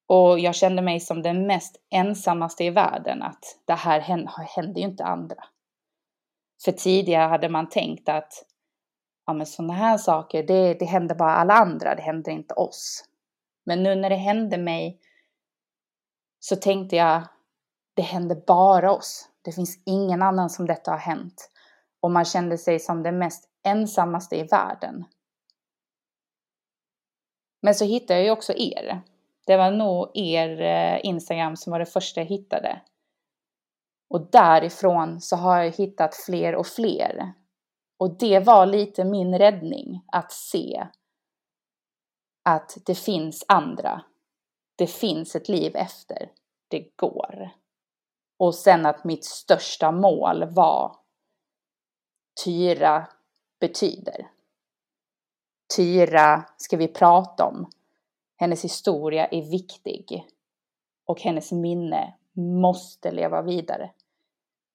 Och 0.07 0.39
jag 0.39 0.55
kände 0.55 0.83
mig 0.83 1.01
som 1.01 1.23
den 1.23 1.47
mest 1.47 1.77
ensammaste 1.91 2.65
i 2.65 2.71
världen 2.71 3.23
att 3.23 3.59
det 3.65 3.75
här 3.75 4.01
händer 4.57 4.81
ju 4.81 4.87
inte 4.87 5.05
andra. 5.05 5.45
För 6.65 6.73
tidigare 6.73 7.29
hade 7.29 7.49
man 7.49 7.69
tänkt 7.69 8.09
att 8.09 8.33
ja, 9.27 9.33
men 9.33 9.47
sådana 9.47 9.73
här 9.73 9.99
saker, 9.99 10.43
det, 10.43 10.75
det 10.75 10.85
händer 10.85 11.15
bara 11.15 11.35
alla 11.35 11.55
andra, 11.55 11.95
det 11.95 12.03
händer 12.03 12.33
inte 12.33 12.55
oss. 12.55 13.05
Men 13.67 13.83
nu 13.83 13.95
när 13.95 14.11
det 14.11 14.17
hände 14.17 14.59
mig 14.59 15.01
så 16.45 16.57
tänkte 16.57 16.97
jag, 16.97 17.23
det 17.95 18.03
händer 18.03 18.43
bara 18.47 18.93
oss. 18.93 19.29
Det 19.43 19.53
finns 19.53 19.83
ingen 19.87 20.23
annan 20.23 20.51
som 20.51 20.67
detta 20.67 20.91
har 20.91 20.99
hänt. 20.99 21.51
Och 22.01 22.11
man 22.11 22.25
kände 22.25 22.59
sig 22.59 22.81
som 22.81 23.03
den 23.03 23.19
mest 23.19 23.49
ensammaste 23.63 24.37
i 24.37 24.43
världen. 24.43 25.05
Men 27.63 27.75
så 27.75 27.85
hittade 27.85 28.19
jag 28.19 28.25
ju 28.25 28.31
också 28.31 28.53
er. 28.53 29.03
Det 29.47 29.57
var 29.57 29.71
nog 29.71 30.11
er 30.15 30.61
eh, 30.61 31.07
Instagram 31.07 31.57
som 31.57 31.71
var 31.71 31.79
det 31.79 31.87
första 31.87 32.21
jag 32.21 32.27
hittade. 32.27 32.81
Och 34.11 34.31
därifrån 34.31 35.21
så 35.21 35.37
har 35.37 35.59
jag 35.59 35.73
hittat 35.73 36.15
fler 36.15 36.55
och 36.55 36.67
fler. 36.67 37.33
Och 37.99 38.19
det 38.19 38.41
var 38.41 38.67
lite 38.67 39.05
min 39.05 39.39
räddning 39.39 40.05
att 40.07 40.33
se 40.33 40.87
att 42.45 42.79
det 42.87 42.95
finns 42.95 43.45
andra. 43.49 44.05
Det 44.77 44.87
finns 44.87 45.37
ett 45.37 45.49
liv 45.49 45.77
efter. 45.77 46.31
Det 46.69 46.97
går. 46.97 47.51
Och 48.37 48.55
sen 48.55 48.87
att 48.87 49.05
mitt 49.05 49.25
största 49.25 49.93
mål 49.93 50.45
var 50.45 50.97
Tyra 52.45 53.09
betyder. 53.61 54.31
Tyra 55.77 56.45
ska 56.57 56.77
vi 56.77 56.89
prata 56.89 57.45
om. 57.45 57.71
Hennes 58.37 58.65
historia 58.65 59.27
är 59.27 59.51
viktig. 59.51 60.27
Och 61.07 61.21
hennes 61.21 61.53
minne 61.53 62.15
måste 62.33 63.11
leva 63.11 63.43
vidare. 63.43 63.91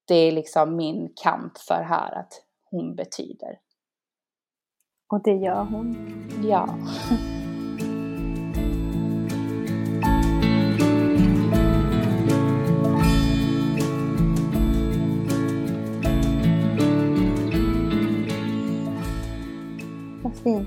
Det 0.06 0.16
är 0.16 0.32
liksom 0.32 0.76
min 0.76 1.14
kamp 1.16 1.58
för 1.58 1.84
här 1.84 2.12
att 2.12 2.44
hon 2.64 2.96
betyder. 2.96 3.60
Och 5.08 5.24
det 5.24 5.36
gör 5.36 5.64
hon. 5.64 5.96
Ja. 6.44 6.78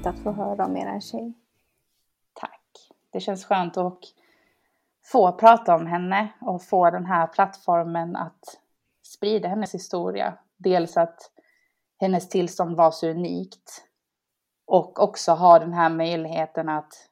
Fint 0.02 0.06
att 0.06 0.22
få 0.22 0.32
höra 0.32 0.64
om 0.64 0.76
er 0.76 1.00
tjej. 1.00 1.32
Tack. 2.32 2.90
Det 3.10 3.20
känns 3.20 3.44
skönt 3.44 3.76
att 3.76 3.98
få 5.04 5.32
prata 5.32 5.74
om 5.74 5.86
henne 5.86 6.28
och 6.40 6.62
få 6.62 6.90
den 6.90 7.06
här 7.06 7.26
plattformen 7.26 8.16
att 8.16 8.60
sprida 9.02 9.48
hennes 9.48 9.74
historia. 9.74 10.38
Dels 10.56 10.96
att 10.96 11.30
hennes 12.00 12.28
tillstånd 12.28 12.76
var 12.76 12.90
så 12.90 13.08
unikt 13.08 13.84
och 14.66 15.02
också 15.02 15.32
ha 15.32 15.58
den 15.58 15.72
här 15.72 15.90
möjligheten 15.90 16.68
att 16.68 17.08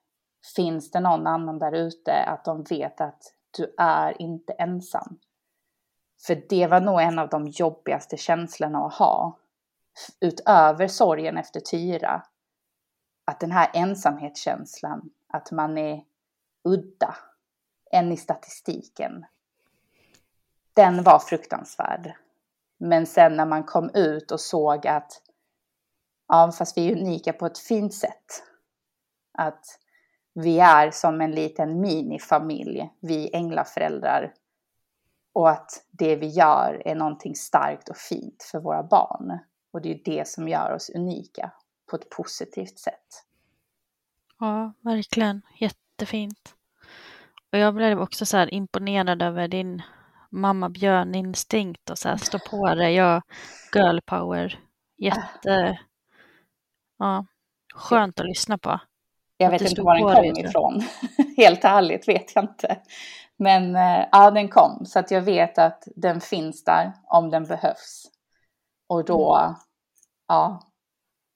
finns 0.56 0.90
det 0.90 1.00
någon 1.00 1.26
annan 1.26 1.58
där 1.58 1.72
ute 1.72 2.24
att 2.24 2.44
de 2.44 2.62
vet 2.62 3.00
att 3.00 3.34
du 3.58 3.74
är 3.78 4.22
inte 4.22 4.52
ensam. 4.52 5.18
För 6.26 6.42
det 6.48 6.66
var 6.66 6.80
nog 6.80 7.00
en 7.00 7.18
av 7.18 7.28
de 7.28 7.46
jobbigaste 7.46 8.16
känslorna 8.16 8.86
att 8.86 8.94
ha. 8.94 9.38
Utöver 10.20 10.88
sorgen 10.88 11.36
efter 11.36 11.60
Tyra 11.60 12.22
att 13.30 13.40
den 13.40 13.52
här 13.52 13.70
ensamhetskänslan, 13.72 15.10
att 15.28 15.50
man 15.50 15.78
är 15.78 16.04
udda, 16.64 17.16
en 17.90 18.12
i 18.12 18.16
statistiken. 18.16 19.24
den 20.74 21.02
var 21.02 21.18
fruktansvärd. 21.18 22.12
Men 22.78 23.06
sen 23.06 23.36
när 23.36 23.46
man 23.46 23.64
kom 23.64 23.90
ut 23.94 24.30
och 24.30 24.40
såg 24.40 24.86
att, 24.86 25.22
ja 26.28 26.52
fast 26.52 26.76
vi 26.76 26.92
är 26.92 26.96
unika 26.96 27.32
på 27.32 27.46
ett 27.46 27.58
fint 27.58 27.94
sätt. 27.94 28.42
Att 29.32 29.64
vi 30.34 30.58
är 30.60 30.90
som 30.90 31.20
en 31.20 31.30
liten 31.30 31.80
minifamilj, 31.80 32.90
vi 33.00 33.34
änglaföräldrar. 33.34 34.34
Och 35.32 35.50
att 35.50 35.84
det 35.90 36.16
vi 36.16 36.26
gör 36.26 36.82
är 36.84 36.94
någonting 36.94 37.34
starkt 37.34 37.88
och 37.88 37.96
fint 37.96 38.42
för 38.50 38.60
våra 38.60 38.82
barn. 38.82 39.38
Och 39.70 39.82
det 39.82 39.90
är 39.90 40.00
det 40.04 40.28
som 40.28 40.48
gör 40.48 40.72
oss 40.72 40.90
unika 40.90 41.52
på 41.90 41.96
ett 41.96 42.10
positivt 42.10 42.78
sätt. 42.78 43.24
Ja, 44.38 44.72
verkligen. 44.80 45.42
Jättefint. 45.58 46.54
Och 47.52 47.58
jag 47.58 47.74
blev 47.74 48.00
också 48.00 48.26
så 48.26 48.36
här 48.36 48.54
imponerad 48.54 49.22
över 49.22 49.48
din 49.48 49.82
mamma 50.30 50.68
björninstinkt 50.68 51.90
och 51.90 51.98
så 51.98 52.08
här 52.08 52.16
stå 52.16 52.38
på 52.38 52.74
dig. 52.74 52.94
Jag 52.94 53.22
girl 53.74 53.98
power. 54.06 54.58
Jätte... 54.96 55.78
Ja, 56.98 57.26
skönt 57.74 58.20
att 58.20 58.26
lyssna 58.26 58.58
på. 58.58 58.80
Jag 59.36 59.50
vet 59.50 59.62
inte 59.62 59.82
var 59.82 59.94
den 59.94 60.34
kom 60.34 60.44
ifrån. 60.44 60.82
Helt 61.36 61.64
ärligt 61.64 62.08
vet 62.08 62.34
jag 62.34 62.44
inte. 62.44 62.80
Men 63.36 63.76
eh, 63.76 64.06
ja, 64.12 64.30
den 64.30 64.48
kom. 64.48 64.86
Så 64.86 64.98
att 64.98 65.10
jag 65.10 65.22
vet 65.22 65.58
att 65.58 65.88
den 65.96 66.20
finns 66.20 66.64
där 66.64 66.92
om 67.04 67.30
den 67.30 67.44
behövs. 67.44 68.10
Och 68.88 69.04
då, 69.04 69.36
mm. 69.36 69.54
ja, 70.28 70.69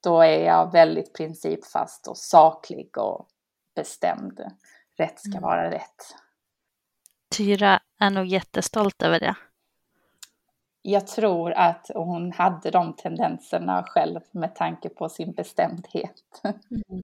då 0.04 0.20
är 0.20 0.44
jag 0.44 0.72
väldigt 0.72 1.14
principfast 1.14 2.06
och 2.06 2.16
saklig 2.16 2.98
och 2.98 3.28
bestämd. 3.76 4.40
Rätt 4.96 5.20
ska 5.20 5.30
mm. 5.30 5.42
vara 5.42 5.70
rätt. 5.70 6.14
Tyra 7.36 7.80
är 8.00 8.10
nog 8.10 8.26
jättestolt 8.26 9.02
över 9.02 9.20
det. 9.20 9.34
Jag 10.82 11.06
tror 11.06 11.52
att 11.52 11.90
hon 11.94 12.32
hade 12.32 12.70
de 12.70 12.96
tendenserna 12.96 13.84
själv 13.86 14.20
med 14.30 14.54
tanke 14.54 14.88
på 14.88 15.08
sin 15.08 15.32
bestämdhet. 15.32 16.22
Mm. 16.44 17.02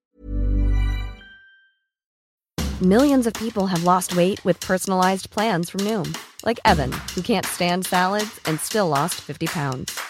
Millions 2.83 3.27
of 3.27 3.33
people 3.35 3.67
have 3.67 3.85
lost 3.85 4.17
weight 4.17 4.47
with 4.47 4.67
personalized 4.67 5.31
plans 5.31 5.71
from 5.71 5.85
Noom. 5.85 6.15
Like 6.47 6.59
Evan, 6.65 6.93
who 7.15 7.23
can't 7.23 7.47
stand 7.47 7.87
salads 7.87 8.41
and 8.49 8.61
still 8.61 8.89
lost 8.89 9.15
50 9.15 9.47
pounds. 9.47 10.10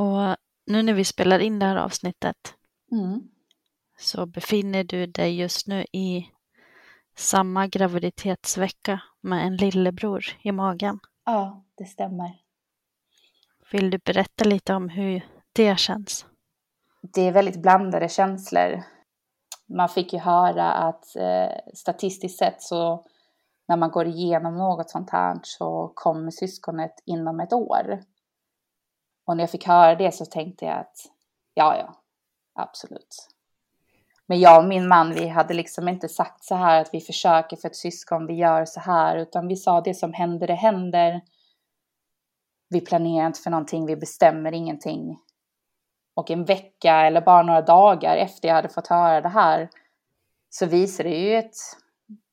Och 0.00 0.36
nu 0.66 0.82
när 0.82 0.92
vi 0.92 1.04
spelar 1.04 1.38
in 1.38 1.58
det 1.58 1.66
här 1.66 1.76
avsnittet 1.76 2.54
mm. 2.92 3.28
så 3.98 4.26
befinner 4.26 4.84
du 4.84 5.06
dig 5.06 5.36
just 5.36 5.66
nu 5.66 5.84
i 5.92 6.26
samma 7.16 7.66
graviditetsvecka 7.66 9.00
med 9.20 9.46
en 9.46 9.56
lillebror 9.56 10.24
i 10.42 10.52
magen. 10.52 10.98
Ja, 11.24 11.64
det 11.74 11.84
stämmer. 11.84 12.32
Vill 13.72 13.90
du 13.90 13.98
berätta 13.98 14.44
lite 14.44 14.74
om 14.74 14.88
hur 14.88 15.26
det 15.52 15.78
känns? 15.78 16.26
Det 17.02 17.20
är 17.20 17.32
väldigt 17.32 17.62
blandade 17.62 18.08
känslor. 18.08 18.82
Man 19.66 19.88
fick 19.88 20.12
ju 20.12 20.18
höra 20.18 20.72
att 20.72 21.16
eh, 21.16 21.72
statistiskt 21.74 22.38
sett 22.38 22.62
så 22.62 23.06
när 23.68 23.76
man 23.76 23.90
går 23.90 24.06
igenom 24.06 24.56
något 24.56 24.90
sånt 24.90 25.10
här 25.10 25.40
så 25.42 25.92
kommer 25.94 26.30
syskonet 26.30 27.02
inom 27.06 27.40
ett 27.40 27.52
år. 27.52 28.04
Och 29.30 29.36
när 29.36 29.42
jag 29.42 29.50
fick 29.50 29.66
höra 29.66 29.94
det 29.94 30.14
så 30.14 30.26
tänkte 30.26 30.64
jag 30.64 30.78
att 30.78 30.96
ja, 31.54 31.76
ja, 31.76 31.94
absolut. 32.52 33.28
Men 34.26 34.40
jag 34.40 34.62
och 34.62 34.68
min 34.68 34.88
man, 34.88 35.14
vi 35.14 35.28
hade 35.28 35.54
liksom 35.54 35.88
inte 35.88 36.08
sagt 36.08 36.44
så 36.44 36.54
här 36.54 36.80
att 36.80 36.94
vi 36.94 37.00
försöker 37.00 37.56
för 37.56 37.68
ett 37.68 37.76
syskon, 37.76 38.26
vi 38.26 38.34
gör 38.34 38.64
så 38.64 38.80
här, 38.80 39.16
utan 39.16 39.48
vi 39.48 39.56
sa 39.56 39.80
det 39.80 39.94
som 39.94 40.12
händer, 40.12 40.46
det 40.46 40.54
händer. 40.54 41.20
Vi 42.68 42.80
planerar 42.80 43.26
inte 43.26 43.40
för 43.40 43.50
någonting, 43.50 43.86
vi 43.86 43.96
bestämmer 43.96 44.52
ingenting. 44.52 45.18
Och 46.14 46.30
en 46.30 46.44
vecka 46.44 47.06
eller 47.06 47.20
bara 47.20 47.42
några 47.42 47.62
dagar 47.62 48.16
efter 48.16 48.48
jag 48.48 48.54
hade 48.54 48.68
fått 48.68 48.86
höra 48.86 49.20
det 49.20 49.28
här 49.28 49.70
så 50.48 50.66
visade 50.66 51.08
det 51.08 51.16
ju 51.16 51.34
ett 51.34 51.56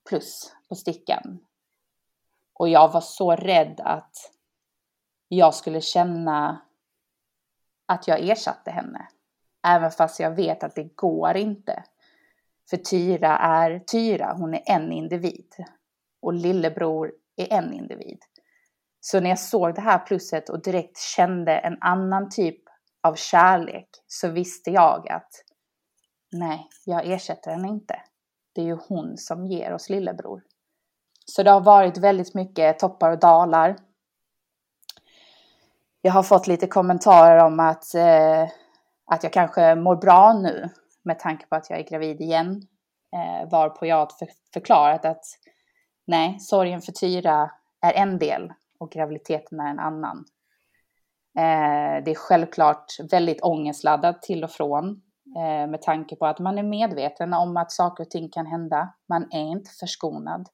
plus 0.10 0.54
på 0.70 0.76
stickan. 0.76 1.39
Och 2.54 2.70
jag 2.70 2.91
var 2.91 3.02
så 3.02 3.36
rädd 3.36 3.82
att 3.84 4.32
jag 5.28 5.56
skulle 5.56 5.82
känna 5.82 6.62
att 7.88 8.08
jag 8.08 8.30
ersatte 8.30 8.72
henne. 8.72 9.08
Även 9.68 9.92
fast 9.92 10.20
jag 10.20 10.32
vet 10.32 10.64
att 10.64 10.76
det 10.76 10.96
går 10.96 11.38
inte. 11.38 11.84
För 12.70 12.78
Tyra 12.78 13.38
är 13.38 13.80
Tyra, 13.80 14.34
hon 14.38 14.54
är 14.54 14.64
en 14.66 14.92
individ. 14.92 15.54
Och 16.22 16.34
lillebror 16.34 17.12
är 17.36 17.54
en 17.54 17.74
individ. 17.74 18.20
Så 19.00 19.20
när 19.20 19.30
jag 19.30 19.40
såg 19.40 19.76
det 19.76 19.82
här 19.82 20.00
plusset 20.00 20.50
och 20.50 20.62
direkt 20.62 21.00
kände 21.00 21.58
en 21.58 21.78
annan 21.82 22.30
typ 22.30 22.64
av 23.04 23.16
kärlek 23.16 23.90
så 24.08 24.28
visste 24.28 24.72
jag 24.72 25.10
att 25.10 25.32
nej, 26.32 26.68
jag 26.86 27.12
ersätter 27.12 27.52
henne 27.52 27.68
inte. 27.68 28.02
Det 28.54 28.62
är 28.62 28.66
ju 28.66 28.78
hon 28.88 29.18
som 29.18 29.46
ger 29.46 29.74
oss 29.74 29.90
lillebror. 29.90 30.44
Så 31.26 31.44
det 31.44 31.52
har 31.52 31.62
varit 31.62 31.98
väldigt 31.98 32.34
mycket 32.34 32.80
toppar 32.80 33.12
och 33.12 33.20
dalar 33.20 33.78
jag 36.08 36.14
har 36.14 36.24
fått 36.24 36.47
lite 36.47 36.68
kommentarer 36.68 37.45
om 37.45 37.60
att, 37.60 37.95
eh, 37.95 38.43
att 39.05 39.24
jag 39.24 39.34
kanske 39.34 39.76
mår 39.76 39.95
bra 39.95 40.34
nu 40.34 40.70
med 41.03 41.20
tanke 41.20 41.45
på 41.45 41.55
att 41.55 41.70
jag 41.70 41.80
är 41.80 41.84
gravid 41.84 42.22
igen. 42.22 42.68
Eh, 43.14 43.49
varpå 43.49 43.86
jag 43.86 43.95
har 43.95 44.05
för, 44.20 44.28
förklarat 44.53 45.05
att 45.05 45.26
nej, 46.05 46.39
sorgen 46.39 46.82
för 46.82 46.91
Tyra 46.91 47.51
är 47.82 47.93
en 47.93 48.20
del 48.20 48.53
och 48.80 48.91
graviditeten 48.91 49.60
är 49.60 49.70
en 49.70 49.80
annan. 49.80 50.26
Eh, 51.38 52.03
det 52.03 52.12
är 52.12 52.16
självklart 52.16 52.86
väldigt 53.12 53.43
ångestladdat 53.43 54.22
till 54.22 54.43
och 54.43 54.51
från 54.51 54.89
eh, 55.38 55.68
med 55.68 55.82
tanke 55.82 56.16
på 56.16 56.26
att 56.26 56.39
man 56.39 56.58
är 56.58 56.64
medveten 56.64 57.34
om 57.34 57.58
att 57.58 57.72
saker 57.72 58.03
och 58.03 58.10
ting 58.10 58.30
kan 58.30 58.45
hända. 58.45 58.93
Man 59.10 59.28
är 59.32 59.51
inte 59.51 59.72
förskonad. 59.80 60.47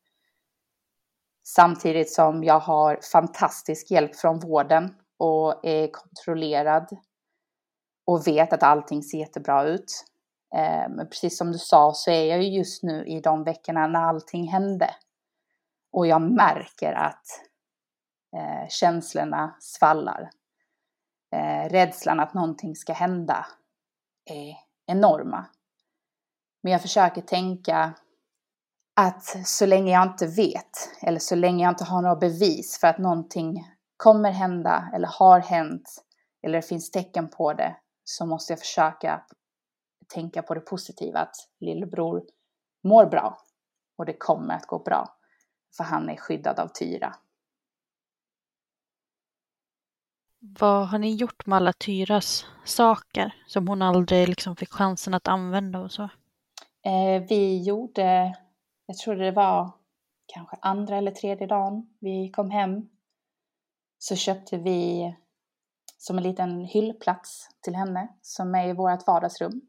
Samtidigt 1.43 2.11
som 2.11 2.43
jag 2.43 2.59
har 2.59 2.99
fantastisk 3.11 3.91
hjälp 3.91 4.15
från 4.15 4.39
vården 4.39 4.95
och 5.23 5.65
är 5.65 5.87
kontrollerad 5.91 6.97
och 8.05 8.27
vet 8.27 8.53
att 8.53 8.63
allting 8.63 9.03
ser 9.03 9.17
jättebra 9.17 9.63
ut. 9.63 10.05
Eh, 10.55 10.89
men 10.89 11.09
precis 11.09 11.37
som 11.37 11.51
du 11.51 11.57
sa 11.57 11.93
så 11.95 12.11
är 12.11 12.23
jag 12.23 12.43
ju 12.43 12.49
just 12.49 12.83
nu 12.83 13.05
i 13.05 13.19
de 13.19 13.43
veckorna 13.43 13.87
när 13.87 13.99
allting 13.99 14.47
hände. 14.47 14.89
Och 15.91 16.07
jag 16.07 16.21
märker 16.21 16.93
att 16.93 17.25
eh, 18.35 18.69
känslorna 18.69 19.55
svallar. 19.59 20.29
Eh, 21.35 21.69
rädslan 21.69 22.19
att 22.19 22.33
någonting 22.33 22.75
ska 22.75 22.93
hända 22.93 23.45
är 24.25 24.57
enorma. 24.85 25.45
Men 26.63 26.71
jag 26.71 26.81
försöker 26.81 27.21
tänka 27.21 27.93
att 28.95 29.47
så 29.47 29.65
länge 29.65 29.91
jag 29.91 30.03
inte 30.03 30.27
vet, 30.27 30.89
eller 31.01 31.19
så 31.19 31.35
länge 31.35 31.63
jag 31.63 31.71
inte 31.71 31.83
har 31.83 32.01
några 32.01 32.15
bevis 32.15 32.79
för 32.79 32.87
att 32.87 32.97
någonting 32.97 33.72
kommer 34.03 34.31
hända 34.31 34.89
eller 34.93 35.07
har 35.07 35.39
hänt 35.39 36.03
eller 36.41 36.61
det 36.61 36.67
finns 36.67 36.91
tecken 36.91 37.29
på 37.29 37.53
det 37.53 37.75
så 38.03 38.25
måste 38.25 38.53
jag 38.53 38.59
försöka 38.59 39.23
tänka 40.13 40.41
på 40.41 40.53
det 40.53 40.59
positiva 40.59 41.19
att 41.19 41.35
lillebror 41.59 42.23
mår 42.83 43.05
bra 43.05 43.37
och 43.97 44.05
det 44.05 44.13
kommer 44.13 44.53
att 44.53 44.67
gå 44.67 44.79
bra 44.79 45.17
för 45.77 45.83
han 45.83 46.09
är 46.09 46.15
skyddad 46.15 46.59
av 46.59 46.67
Tyra. 46.67 47.15
Vad 50.39 50.87
har 50.87 50.99
ni 50.99 51.15
gjort 51.15 51.45
med 51.45 51.57
alla 51.57 51.73
Tyras 51.73 52.45
saker 52.65 53.35
som 53.47 53.67
hon 53.67 53.81
aldrig 53.81 54.27
liksom 54.29 54.55
fick 54.55 54.69
chansen 54.69 55.13
att 55.13 55.27
använda 55.27 55.79
och 55.79 55.91
så? 55.91 56.03
Eh, 56.85 57.23
vi 57.29 57.63
gjorde, 57.63 58.35
jag 58.85 58.97
tror 58.97 59.15
det 59.15 59.31
var 59.31 59.71
kanske 60.25 60.57
andra 60.61 60.97
eller 60.97 61.11
tredje 61.11 61.47
dagen 61.47 61.95
vi 61.99 62.29
kom 62.29 62.49
hem, 62.49 62.89
så 64.03 64.15
köpte 64.15 64.57
vi 64.57 65.15
som 65.97 66.17
en 66.17 66.23
liten 66.23 66.65
hyllplats 66.65 67.49
till 67.61 67.75
henne 67.75 68.07
som 68.21 68.55
är 68.55 68.67
i 68.67 68.73
vårt 68.73 69.07
vardagsrum. 69.07 69.61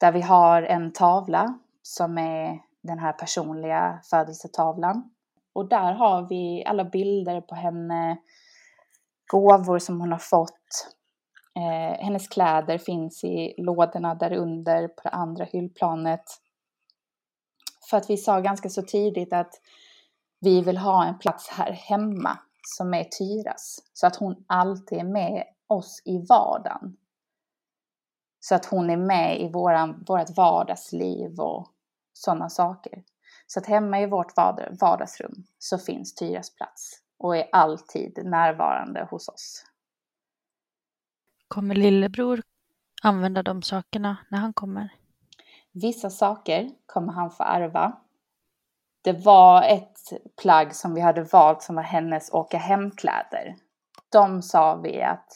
Där 0.00 0.12
vi 0.12 0.20
har 0.20 0.62
en 0.62 0.92
tavla 0.92 1.58
som 1.82 2.18
är 2.18 2.62
den 2.82 2.98
här 2.98 3.12
personliga 3.12 4.00
födelsetavlan. 4.10 5.10
Och 5.52 5.68
där 5.68 5.92
har 5.92 6.28
vi 6.28 6.64
alla 6.66 6.84
bilder 6.84 7.40
på 7.40 7.54
henne, 7.54 8.16
gåvor 9.32 9.78
som 9.78 10.00
hon 10.00 10.12
har 10.12 10.18
fått. 10.18 10.94
Eh, 11.56 12.04
hennes 12.04 12.28
kläder 12.28 12.78
finns 12.78 13.24
i 13.24 13.54
lådorna 13.58 14.14
där 14.14 14.32
under 14.32 14.88
på 14.88 15.00
det 15.02 15.10
andra 15.10 15.44
hyllplanet. 15.44 16.24
För 17.90 17.96
att 17.96 18.10
vi 18.10 18.16
sa 18.16 18.40
ganska 18.40 18.68
så 18.68 18.82
tidigt 18.82 19.32
att 19.32 19.60
vi 20.40 20.60
vill 20.62 20.78
ha 20.78 21.04
en 21.04 21.18
plats 21.18 21.48
här 21.48 21.72
hemma 21.72 22.38
som 22.62 22.94
är 22.94 23.04
Tyras. 23.04 23.78
Så 23.92 24.06
att 24.06 24.16
hon 24.16 24.44
alltid 24.46 24.98
är 24.98 25.04
med 25.04 25.44
oss 25.66 26.02
i 26.04 26.26
vardagen. 26.28 26.96
Så 28.40 28.54
att 28.54 28.64
hon 28.64 28.90
är 28.90 28.96
med 28.96 29.40
i 29.40 29.48
våran, 29.48 30.04
vårt 30.08 30.36
vardagsliv 30.36 31.40
och 31.40 31.68
sådana 32.12 32.48
saker. 32.48 33.04
Så 33.46 33.60
att 33.60 33.66
hemma 33.66 34.00
i 34.00 34.06
vårt 34.06 34.36
vardagsrum 34.80 35.44
så 35.58 35.78
finns 35.78 36.14
Tyras 36.14 36.54
plats 36.54 37.02
och 37.18 37.36
är 37.36 37.48
alltid 37.52 38.18
närvarande 38.24 39.08
hos 39.10 39.28
oss. 39.28 39.64
Kommer 41.48 41.74
lillebror 41.74 42.42
använda 43.02 43.42
de 43.42 43.62
sakerna 43.62 44.16
när 44.28 44.38
han 44.38 44.52
kommer? 44.52 44.88
Vissa 45.72 46.10
saker 46.10 46.70
kommer 46.86 47.12
han 47.12 47.30
få 47.30 47.42
ärva. 47.42 47.92
Det 49.02 49.12
var 49.12 49.62
ett 49.62 49.98
plagg 50.42 50.74
som 50.74 50.94
vi 50.94 51.00
hade 51.00 51.22
valt 51.22 51.62
som 51.62 51.76
var 51.76 51.82
hennes 51.82 52.32
åka 52.32 52.58
hemkläder. 52.58 53.56
De 54.08 54.42
sa 54.42 54.76
vi 54.76 55.02
att 55.02 55.28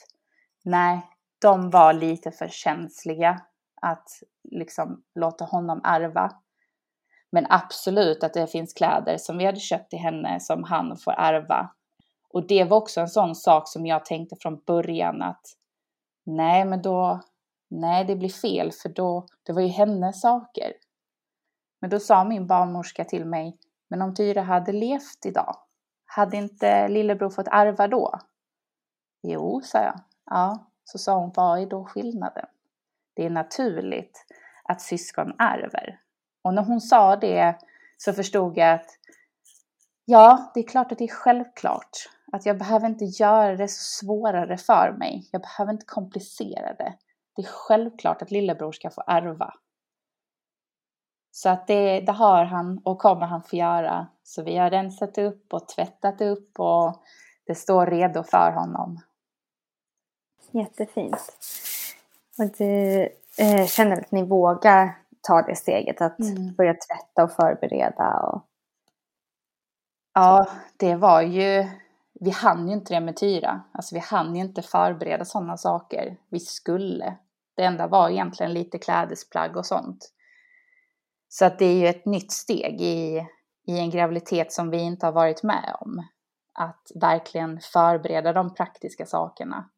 nej, 0.65 1.03
de 1.39 1.71
var 1.71 1.93
lite 1.93 2.31
för 2.31 2.49
känsliga 2.49 3.41
att 3.83 4.09
liksom 4.43 5.03
låta 5.15 5.45
honom 5.45 5.81
ärva. 5.85 6.33
Men 7.31 7.47
absolut 7.49 8.25
att 8.25 8.35
det 8.35 8.47
finns 8.47 8.75
kläder 8.75 9.19
som 9.19 9.39
vi 9.39 9.45
hade 9.45 9.61
köpt 9.61 9.91
till 9.91 9.99
henne 9.99 10.41
som 10.41 10.65
han 10.65 10.97
får 10.97 11.13
ärva. 11.13 11.71
Och 12.29 12.47
det 12.47 12.65
var 12.65 12.77
också 12.77 13.01
en 13.01 13.09
sån 13.09 13.35
sak 13.35 13.69
som 13.69 13.87
jag 13.87 14.05
tänkte 14.05 14.37
från 14.41 14.61
början 14.67 15.23
att 15.23 15.47
nej, 16.25 16.65
men 16.65 16.83
då, 16.83 17.21
nej, 17.71 18.05
det 18.05 18.17
blir 18.17 18.29
fel 18.29 18.73
för 18.73 18.89
då, 18.89 19.27
det 19.43 19.53
var 19.53 19.63
ju 19.63 19.69
hennes 19.69 20.21
saker. 20.21 20.73
Men 21.81 21.91
då 21.91 22.01
sa 22.01 22.25
min 22.25 22.47
barnmorska 22.47 23.05
till 23.05 23.25
mig, 23.25 23.59
men 23.89 24.03
om 24.03 24.15
Tyra 24.15 24.43
hade 24.43 24.73
levt 24.73 25.27
idag, 25.27 25.57
hade 26.07 26.37
inte 26.37 26.89
lillebror 26.89 27.31
fått 27.31 27.49
ärva 27.49 27.89
då? 27.89 28.21
Jo, 29.23 29.61
sa 29.65 29.79
jag. 29.83 30.01
Ja, 30.25 30.67
så 30.85 30.99
sa 30.99 31.19
hon, 31.19 31.33
vad 31.35 31.63
är 31.63 31.67
då 31.67 31.85
skillnaden? 31.85 32.47
Det 33.15 33.27
är 33.27 33.31
naturligt 33.31 34.27
att 34.65 34.81
syskon 34.81 35.35
ärver. 35.39 36.01
Och 36.43 36.55
när 36.55 36.63
hon 36.63 36.81
sa 36.81 37.17
det 37.17 37.55
så 37.97 38.13
förstod 38.13 38.59
jag 38.59 38.75
att 38.75 38.91
ja, 40.05 40.51
det 40.55 40.61
är 40.61 40.69
klart 40.69 40.93
att 40.93 40.99
det 40.99 41.05
är 41.05 41.09
självklart 41.09 42.09
att 42.33 42.47
jag 42.47 42.59
behöver 42.59 42.87
inte 42.87 43.05
göra 43.05 43.57
det 43.57 43.69
så 43.69 44.05
svårare 44.05 44.57
för 44.57 44.95
mig. 44.99 45.29
Jag 45.33 45.43
behöver 45.43 45.73
inte 45.73 45.87
komplicera 45.87 46.75
det. 46.75 46.95
Det 47.37 47.43
är 47.43 47.47
självklart 47.47 48.23
att 48.23 48.31
lillebror 48.31 48.73
ska 48.73 48.91
få 48.91 49.03
ärva. 49.07 49.55
Så 51.37 51.49
att 51.49 51.67
det, 51.67 52.01
det 52.01 52.13
har 52.13 52.45
han 52.45 52.81
och 52.85 52.99
kommer 52.99 53.27
han 53.27 53.43
få 53.43 53.57
göra. 53.57 54.07
Så 54.23 54.43
vi 54.43 54.57
har 54.57 54.71
rensat 54.71 55.19
upp 55.19 55.53
och 55.53 55.69
tvättat 55.69 56.21
upp 56.21 56.61
och 56.61 57.03
det 57.47 57.55
står 57.55 57.87
redo 57.87 58.23
för 58.23 58.51
honom. 58.51 59.01
Jättefint. 60.51 61.17
Och 62.39 62.51
du 62.59 63.03
eh, 63.39 63.67
känner 63.67 64.01
att 64.01 64.11
ni 64.11 64.23
vågar 64.23 64.99
ta 65.21 65.43
det 65.43 65.57
steget 65.57 66.01
att 66.01 66.19
mm. 66.19 66.55
börja 66.55 66.75
tvätta 66.75 67.25
och 67.25 67.33
förbereda? 67.33 68.21
Och... 68.21 68.43
Ja, 70.15 70.47
det 70.77 70.95
var 70.95 71.23
ju... 71.23 71.69
Vi 72.21 72.31
hann 72.31 72.69
ju 72.69 72.75
inte 72.75 72.95
det 72.95 73.01
med 73.01 73.17
Tyra. 73.17 73.61
Alltså 73.73 73.95
vi 73.95 74.01
hann 74.01 74.37
ju 74.37 74.43
inte 74.43 74.63
förbereda 74.63 75.25
sådana 75.25 75.57
saker. 75.57 76.17
Vi 76.29 76.41
skulle. 76.41 77.17
Det 77.55 77.65
enda 77.65 77.87
var 77.87 78.11
egentligen 78.11 78.53
lite 78.53 78.79
klädesplagg 78.79 79.57
och 79.57 79.67
sånt. 79.67 80.13
Så 81.39 81.45
att 81.45 81.59
det 81.59 81.65
är 81.65 81.75
ju 81.75 81.87
ett 81.87 82.07
nytt 82.07 82.33
steg 82.33 82.81
i, 82.81 83.27
i 83.67 83.79
en 83.79 83.91
graviditet 83.91 84.53
som 84.53 84.71
vi 84.71 84.79
inte 84.79 85.07
har 85.07 85.13
varit 85.13 85.43
med 85.43 85.77
om. 85.81 86.07
Att 86.53 86.93
verkligen 86.95 87.61
förbereda 87.61 88.33
de 88.33 88.55
praktiska 88.55 89.07
sakerna. 89.07 89.71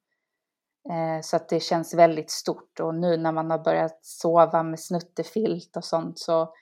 Eh, 0.90 1.20
så 1.22 1.36
att 1.36 1.48
det 1.48 1.60
känns 1.60 1.94
väldigt 1.94 2.30
stort 2.30 2.80
och 2.80 2.94
nu 2.94 3.16
när 3.16 3.32
man 3.32 3.50
har 3.50 3.58
börjat 3.58 4.04
sova 4.04 4.62
med 4.62 4.80
snuttefilt 4.80 5.76
och 5.76 5.84
sånt 5.84 6.18
så 6.18 6.54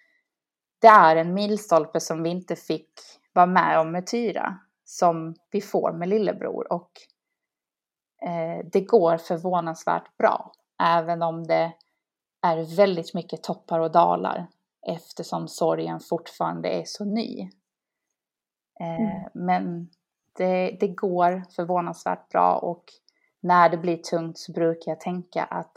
det 0.81 0.87
är 0.87 1.17
en 1.17 1.35
milstolpe 1.35 2.01
som 2.01 2.23
vi 2.23 2.31
inte 2.31 2.57
fick 2.57 2.91
vara 3.33 3.47
med 3.47 3.81
om 3.81 3.93
med 3.93 4.07
Tyra 4.07 4.59
som 4.85 5.35
vi 5.51 5.61
får 5.61 5.93
med 5.93 6.09
lillebror 6.09 6.73
och 6.73 6.91
eh, 8.29 8.67
det 8.73 8.81
går 8.81 9.17
förvånansvärt 9.17 10.17
bra 10.17 10.53
även 10.83 11.23
om 11.23 11.47
det 11.47 11.73
är 12.43 12.77
väldigt 12.77 13.15
mycket 13.15 13.43
toppar 13.43 13.81
och 13.81 13.93
dalar 13.93 14.47
eftersom 14.89 15.49
sorgen 15.49 16.01
fortfarande 16.01 16.69
är 16.69 16.85
så 16.87 17.05
ny. 17.05 17.51
Eh, 18.81 19.01
mm. 19.01 19.31
Men 19.35 19.91
det, 20.37 20.77
det 20.81 20.89
går 20.89 21.43
förvånansvärt 21.57 22.29
bra 22.29 22.59
och 22.59 22.85
när 23.41 23.69
det 23.69 23.77
blir 23.77 23.97
tungt 23.97 24.39
så 24.39 24.53
brukar 24.53 24.93
jag 24.93 25.01
tänka 25.01 25.45
att 25.45 25.77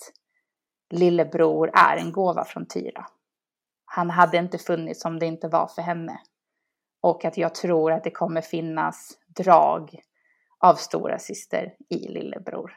lillebror 0.89 1.71
är 1.73 1.97
en 1.97 2.11
gåva 2.11 2.45
från 2.45 2.65
Tyra. 2.65 3.05
Han 3.85 4.09
hade 4.09 4.37
inte 4.37 4.57
funnits 4.57 5.05
om 5.05 5.19
det 5.19 5.25
inte 5.25 5.47
var 5.47 5.67
för 5.67 5.81
henne. 5.81 6.19
Och 7.01 7.25
att 7.25 7.37
jag 7.37 7.55
tror 7.55 7.91
att 7.91 8.03
det 8.03 8.11
kommer 8.11 8.41
finnas 8.41 9.17
drag 9.27 9.99
av 10.57 10.75
stora 10.75 11.19
syster 11.19 11.75
i 11.89 12.07
lillebror. 12.07 12.73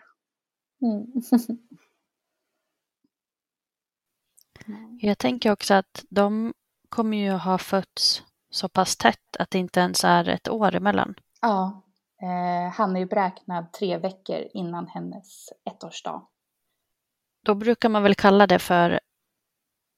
Mm. 4.66 4.98
jag 5.02 5.18
tänker 5.18 5.52
också 5.52 5.74
att 5.74 6.04
de 6.08 6.54
kommer 6.88 7.16
ju 7.16 7.30
ha 7.30 7.58
fötts 7.58 8.22
så 8.50 8.68
pass 8.68 8.96
tätt 8.96 9.36
att 9.38 9.50
det 9.50 9.58
inte 9.58 9.80
ens 9.80 10.04
är 10.04 10.28
ett 10.28 10.48
år 10.48 10.74
emellan. 10.74 11.14
Ja, 11.40 11.82
Eh, 12.22 12.72
han 12.72 12.96
är 12.96 13.00
ju 13.00 13.06
beräknad 13.06 13.72
tre 13.72 13.98
veckor 13.98 14.48
innan 14.54 14.88
hennes 14.88 15.48
ettårsdag. 15.64 16.26
Då 17.44 17.54
brukar 17.54 17.88
man 17.88 18.02
väl 18.02 18.14
kalla 18.14 18.46
det 18.46 18.58
för 18.58 19.00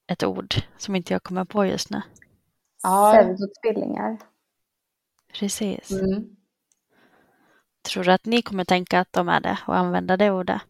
ett 0.06 0.24
ord 0.24 0.54
som 0.76 0.96
inte 0.96 1.12
jag 1.12 1.22
kommer 1.22 1.44
på 1.44 1.66
just 1.66 1.90
nu. 1.90 2.02
Ja. 2.82 3.12
Pseudotvillingar. 3.12 4.18
Precis. 5.38 5.90
Mm. 5.90 6.36
Tror 7.82 8.04
du 8.04 8.12
att 8.12 8.24
ni 8.24 8.42
kommer 8.42 8.64
tänka 8.64 9.00
att 9.00 9.12
de 9.12 9.28
är 9.28 9.40
det 9.40 9.58
och 9.66 9.76
använda 9.76 10.16
det 10.16 10.30
ordet? 10.30 10.62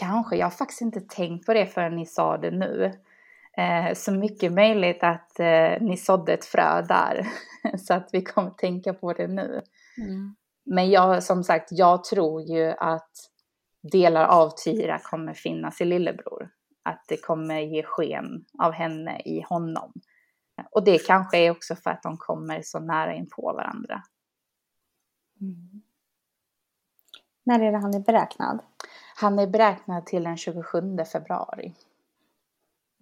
Kanske. 0.00 0.36
Jag 0.36 0.46
har 0.46 0.50
faktiskt 0.50 0.80
inte 0.80 1.00
tänkt 1.00 1.46
på 1.46 1.54
det 1.54 1.66
förrän 1.66 1.96
ni 1.96 2.06
sa 2.06 2.38
det 2.38 2.50
nu. 2.50 3.03
Eh, 3.56 3.94
så 3.94 4.12
mycket 4.12 4.52
möjligt 4.52 5.02
att 5.02 5.40
eh, 5.40 5.80
ni 5.80 5.96
sådde 5.96 6.32
ett 6.32 6.44
frö 6.44 6.82
där. 6.82 7.26
så 7.78 7.94
att 7.94 8.08
vi 8.12 8.22
kommer 8.22 8.50
tänka 8.50 8.94
på 8.94 9.12
det 9.12 9.26
nu. 9.26 9.62
Mm. 9.98 10.36
Men 10.64 10.90
jag, 10.90 11.22
som 11.22 11.44
sagt, 11.44 11.68
jag 11.70 12.04
tror 12.04 12.42
ju 12.42 12.74
att 12.78 13.10
delar 13.92 14.24
av 14.24 14.50
Tyra 14.64 14.98
kommer 14.98 15.34
finnas 15.34 15.80
i 15.80 15.84
lillebror. 15.84 16.50
Att 16.82 17.04
det 17.08 17.16
kommer 17.16 17.60
ge 17.60 17.82
sken 17.82 18.44
av 18.58 18.72
henne 18.72 19.20
i 19.24 19.40
honom. 19.48 19.92
Och 20.70 20.84
det 20.84 21.06
kanske 21.06 21.38
är 21.38 21.50
också 21.50 21.76
för 21.76 21.90
att 21.90 22.02
de 22.02 22.16
kommer 22.16 22.62
så 22.62 22.80
nära 22.80 23.14
in 23.14 23.28
på 23.30 23.42
varandra. 23.42 24.02
Mm. 25.40 25.82
När 27.44 27.60
är 27.60 27.72
det 27.72 27.78
han 27.78 27.94
är 27.94 28.00
beräknad? 28.00 28.62
Han 29.16 29.38
är 29.38 29.46
beräknad 29.46 30.06
till 30.06 30.24
den 30.24 30.36
27 30.36 30.98
februari. 31.12 31.74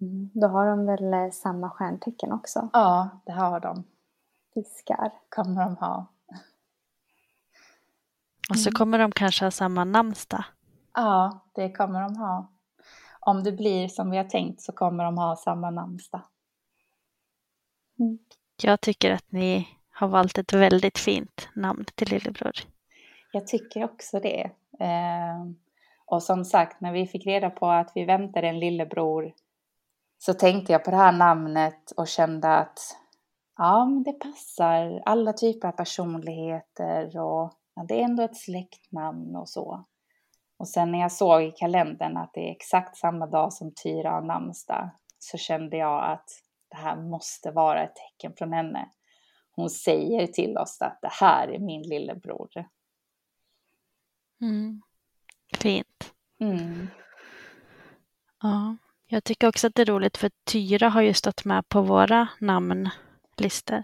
Mm. 0.03 0.29
Då 0.33 0.47
har 0.47 0.67
de 0.67 0.85
väl 0.85 1.13
eh, 1.13 1.31
samma 1.31 1.69
stjärntecken 1.69 2.31
också? 2.31 2.69
Ja, 2.73 3.09
det 3.25 3.31
har 3.31 3.59
de. 3.59 3.83
Fiskar. 4.53 5.11
Kommer 5.29 5.65
de 5.65 5.75
ha. 5.77 6.05
Och 8.49 8.59
så 8.59 8.69
mm. 8.69 8.73
kommer 8.73 8.99
de 8.99 9.11
kanske 9.11 9.45
ha 9.45 9.51
samma 9.51 9.83
namnsdag. 9.83 10.43
Ja, 10.93 11.39
det 11.53 11.71
kommer 11.71 12.01
de 12.01 12.17
ha. 12.17 12.47
Om 13.19 13.43
det 13.43 13.51
blir 13.51 13.87
som 13.87 14.11
vi 14.11 14.17
har 14.17 14.23
tänkt 14.23 14.61
så 14.61 14.71
kommer 14.71 15.03
de 15.03 15.17
ha 15.17 15.35
samma 15.35 15.69
namnsdag. 15.69 16.21
Mm. 17.99 18.19
Jag 18.63 18.81
tycker 18.81 19.11
att 19.11 19.31
ni 19.31 19.67
har 19.91 20.07
valt 20.07 20.37
ett 20.37 20.53
väldigt 20.53 20.97
fint 20.97 21.49
namn 21.55 21.85
till 21.95 22.09
lillebror. 22.09 22.53
Jag 23.31 23.47
tycker 23.47 23.83
också 23.83 24.19
det. 24.19 24.51
Eh, 24.79 25.45
och 26.05 26.23
som 26.23 26.45
sagt, 26.45 26.81
när 26.81 26.93
vi 26.93 27.07
fick 27.07 27.25
reda 27.25 27.49
på 27.49 27.67
att 27.67 27.91
vi 27.95 28.05
väntade 28.05 28.47
en 28.47 28.59
lillebror 28.59 29.33
så 30.25 30.33
tänkte 30.33 30.71
jag 30.71 30.83
på 30.83 30.91
det 30.91 30.97
här 30.97 31.11
namnet 31.11 31.91
och 31.91 32.07
kände 32.07 32.55
att 32.55 32.79
ja, 33.57 33.85
men 33.85 34.03
det 34.03 34.13
passar 34.13 35.01
alla 35.05 35.33
typer 35.33 35.67
av 35.67 35.71
personligheter 35.71 37.19
och 37.19 37.53
ja, 37.75 37.85
det 37.87 37.99
är 37.99 38.03
ändå 38.03 38.23
ett 38.23 38.37
släktnamn 38.37 39.35
och 39.35 39.49
så. 39.49 39.85
Och 40.57 40.67
sen 40.67 40.91
när 40.91 40.99
jag 40.99 41.11
såg 41.11 41.43
i 41.43 41.51
kalendern 41.51 42.17
att 42.17 42.33
det 42.33 42.49
är 42.49 42.51
exakt 42.51 42.97
samma 42.97 43.27
dag 43.27 43.53
som 43.53 43.73
Tyra 43.83 44.11
har 44.11 44.21
namnsdag 44.21 44.89
så 45.19 45.37
kände 45.37 45.77
jag 45.77 46.11
att 46.11 46.29
det 46.69 46.77
här 46.77 46.95
måste 46.95 47.51
vara 47.51 47.83
ett 47.83 47.95
tecken 47.95 48.33
från 48.37 48.53
henne. 48.53 48.89
Hon 49.51 49.69
säger 49.69 50.27
till 50.27 50.57
oss 50.57 50.81
att 50.81 51.01
det 51.01 51.11
här 51.11 51.47
är 51.47 51.59
min 51.59 51.81
lillebror. 51.81 52.49
Mm. 54.41 54.81
Fint. 55.57 56.13
Mm. 56.39 56.87
Ja, 58.41 58.75
jag 59.13 59.23
tycker 59.23 59.47
också 59.47 59.67
att 59.67 59.75
det 59.75 59.81
är 59.81 59.85
roligt 59.85 60.17
för 60.17 60.31
Tyra 60.43 60.89
har 60.89 61.01
ju 61.01 61.13
stått 61.13 61.45
med 61.45 61.69
på 61.69 61.81
våra 61.81 62.27
namnlistor. 62.39 63.83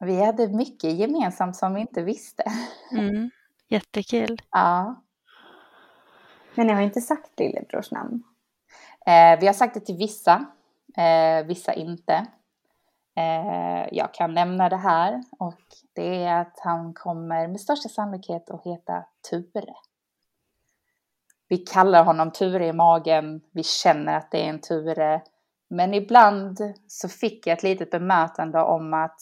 Vi 0.00 0.24
hade 0.24 0.48
mycket 0.48 0.92
gemensamt 0.92 1.56
som 1.56 1.74
vi 1.74 1.80
inte 1.80 2.02
visste. 2.02 2.44
Mm. 2.92 3.30
Jättekul. 3.68 4.42
Ja. 4.50 5.02
Men 6.54 6.66
ni 6.66 6.72
har 6.72 6.80
inte 6.80 7.00
sagt 7.00 7.38
lillebrors 7.38 7.90
namn? 7.90 8.22
Eh, 9.06 9.40
vi 9.40 9.46
har 9.46 9.52
sagt 9.52 9.74
det 9.74 9.80
till 9.80 9.96
vissa, 9.96 10.46
eh, 10.96 11.46
vissa 11.46 11.74
inte. 11.74 12.26
Eh, 13.16 13.88
jag 13.92 14.14
kan 14.14 14.34
nämna 14.34 14.68
det 14.68 14.76
här 14.76 15.24
och 15.38 15.60
det 15.92 16.24
är 16.24 16.40
att 16.40 16.60
han 16.62 16.94
kommer 16.94 17.48
med 17.48 17.60
största 17.60 17.88
sannolikhet 17.88 18.50
att 18.50 18.64
heta 18.64 19.04
Ture. 19.30 19.74
Vi 21.48 21.56
kallar 21.56 22.04
honom 22.04 22.30
Ture 22.32 22.66
i 22.66 22.72
magen, 22.72 23.40
vi 23.52 23.62
känner 23.62 24.16
att 24.16 24.30
det 24.30 24.44
är 24.44 24.48
en 24.48 24.60
Ture. 24.60 25.22
Men 25.70 25.94
ibland 25.94 26.58
så 26.86 27.08
fick 27.08 27.46
jag 27.46 27.56
ett 27.56 27.62
litet 27.62 27.90
bemötande 27.90 28.62
om 28.62 28.94
att 28.94 29.20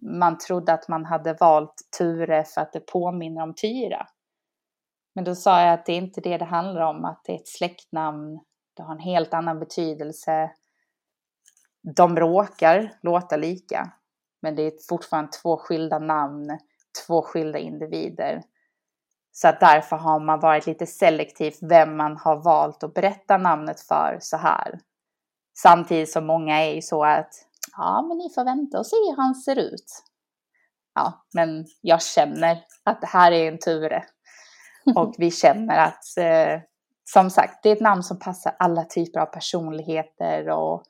man 0.00 0.38
trodde 0.38 0.72
att 0.72 0.88
man 0.88 1.04
hade 1.04 1.34
valt 1.34 1.74
Ture 1.98 2.44
för 2.44 2.60
att 2.60 2.72
det 2.72 2.80
påminner 2.80 3.42
om 3.42 3.54
Tyra. 3.54 4.06
Men 5.14 5.24
då 5.24 5.34
sa 5.34 5.60
jag 5.60 5.72
att 5.72 5.86
det 5.86 5.92
är 5.92 5.96
inte 5.96 6.20
det 6.20 6.38
det 6.38 6.44
handlar 6.44 6.82
om, 6.82 7.04
att 7.04 7.24
det 7.24 7.32
är 7.32 7.36
ett 7.36 7.48
släktnamn, 7.48 8.40
det 8.76 8.82
har 8.82 8.92
en 8.92 9.00
helt 9.00 9.34
annan 9.34 9.58
betydelse. 9.58 10.50
De 11.96 12.16
råkar 12.16 12.92
låta 13.02 13.36
lika, 13.36 13.92
men 14.42 14.56
det 14.56 14.62
är 14.62 14.72
fortfarande 14.88 15.30
två 15.42 15.56
skilda 15.56 15.98
namn, 15.98 16.58
två 17.06 17.22
skilda 17.22 17.58
individer. 17.58 18.42
Så 19.32 19.48
att 19.48 19.60
därför 19.60 19.96
har 19.96 20.20
man 20.20 20.40
varit 20.40 20.66
lite 20.66 20.86
selektiv 20.86 21.54
vem 21.60 21.96
man 21.96 22.16
har 22.16 22.36
valt 22.36 22.82
att 22.82 22.94
berätta 22.94 23.36
namnet 23.36 23.80
för 23.80 24.18
så 24.20 24.36
här. 24.36 24.80
Samtidigt 25.58 26.12
som 26.12 26.26
många 26.26 26.62
är 26.62 26.74
ju 26.74 26.82
så 26.82 27.04
att 27.04 27.30
ja, 27.76 28.04
men 28.08 28.18
ni 28.18 28.30
får 28.34 28.44
vänta 28.44 28.78
och 28.78 28.86
se 28.86 28.96
hur 28.96 29.16
han 29.16 29.34
ser 29.34 29.58
ut. 29.58 30.02
Ja, 30.94 31.26
men 31.34 31.66
jag 31.80 32.02
känner 32.02 32.58
att 32.84 33.00
det 33.00 33.06
här 33.06 33.32
är 33.32 33.48
en 33.48 33.58
Ture. 33.58 34.04
Och 34.96 35.14
vi 35.18 35.30
känner 35.30 35.78
att, 35.78 36.16
eh, 36.16 36.60
som 37.04 37.30
sagt, 37.30 37.62
det 37.62 37.68
är 37.68 37.76
ett 37.76 37.80
namn 37.80 38.02
som 38.02 38.18
passar 38.18 38.56
alla 38.58 38.84
typer 38.84 39.20
av 39.20 39.26
personligheter 39.26 40.48
och 40.48 40.82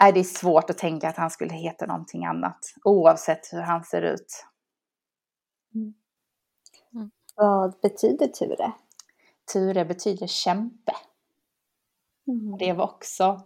är 0.00 0.12
det 0.12 0.24
svårt 0.24 0.70
att 0.70 0.78
tänka 0.78 1.08
att 1.08 1.16
han 1.16 1.30
skulle 1.30 1.54
heta 1.54 1.86
någonting 1.86 2.24
annat, 2.24 2.58
oavsett 2.84 3.52
hur 3.52 3.60
han 3.60 3.84
ser 3.84 4.02
ut. 4.02 4.44
Mm. 5.74 5.94
Vad 7.34 7.80
betyder 7.82 8.26
Ture? 8.26 8.72
Ture 9.52 9.84
betyder 9.84 10.26
kämpe. 10.26 10.92
Mm. 12.26 12.58
Det 12.58 12.72
var 12.72 12.84
också 12.84 13.40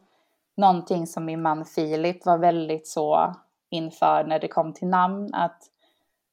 någonting 0.56 1.06
som 1.06 1.24
min 1.24 1.42
man 1.42 1.64
Filip 1.64 2.26
var 2.26 2.38
väldigt 2.38 2.88
så 2.88 3.34
inför 3.70 4.24
när 4.24 4.38
det 4.38 4.48
kom 4.48 4.72
till 4.72 4.88
namn, 4.88 5.34
att 5.34 5.62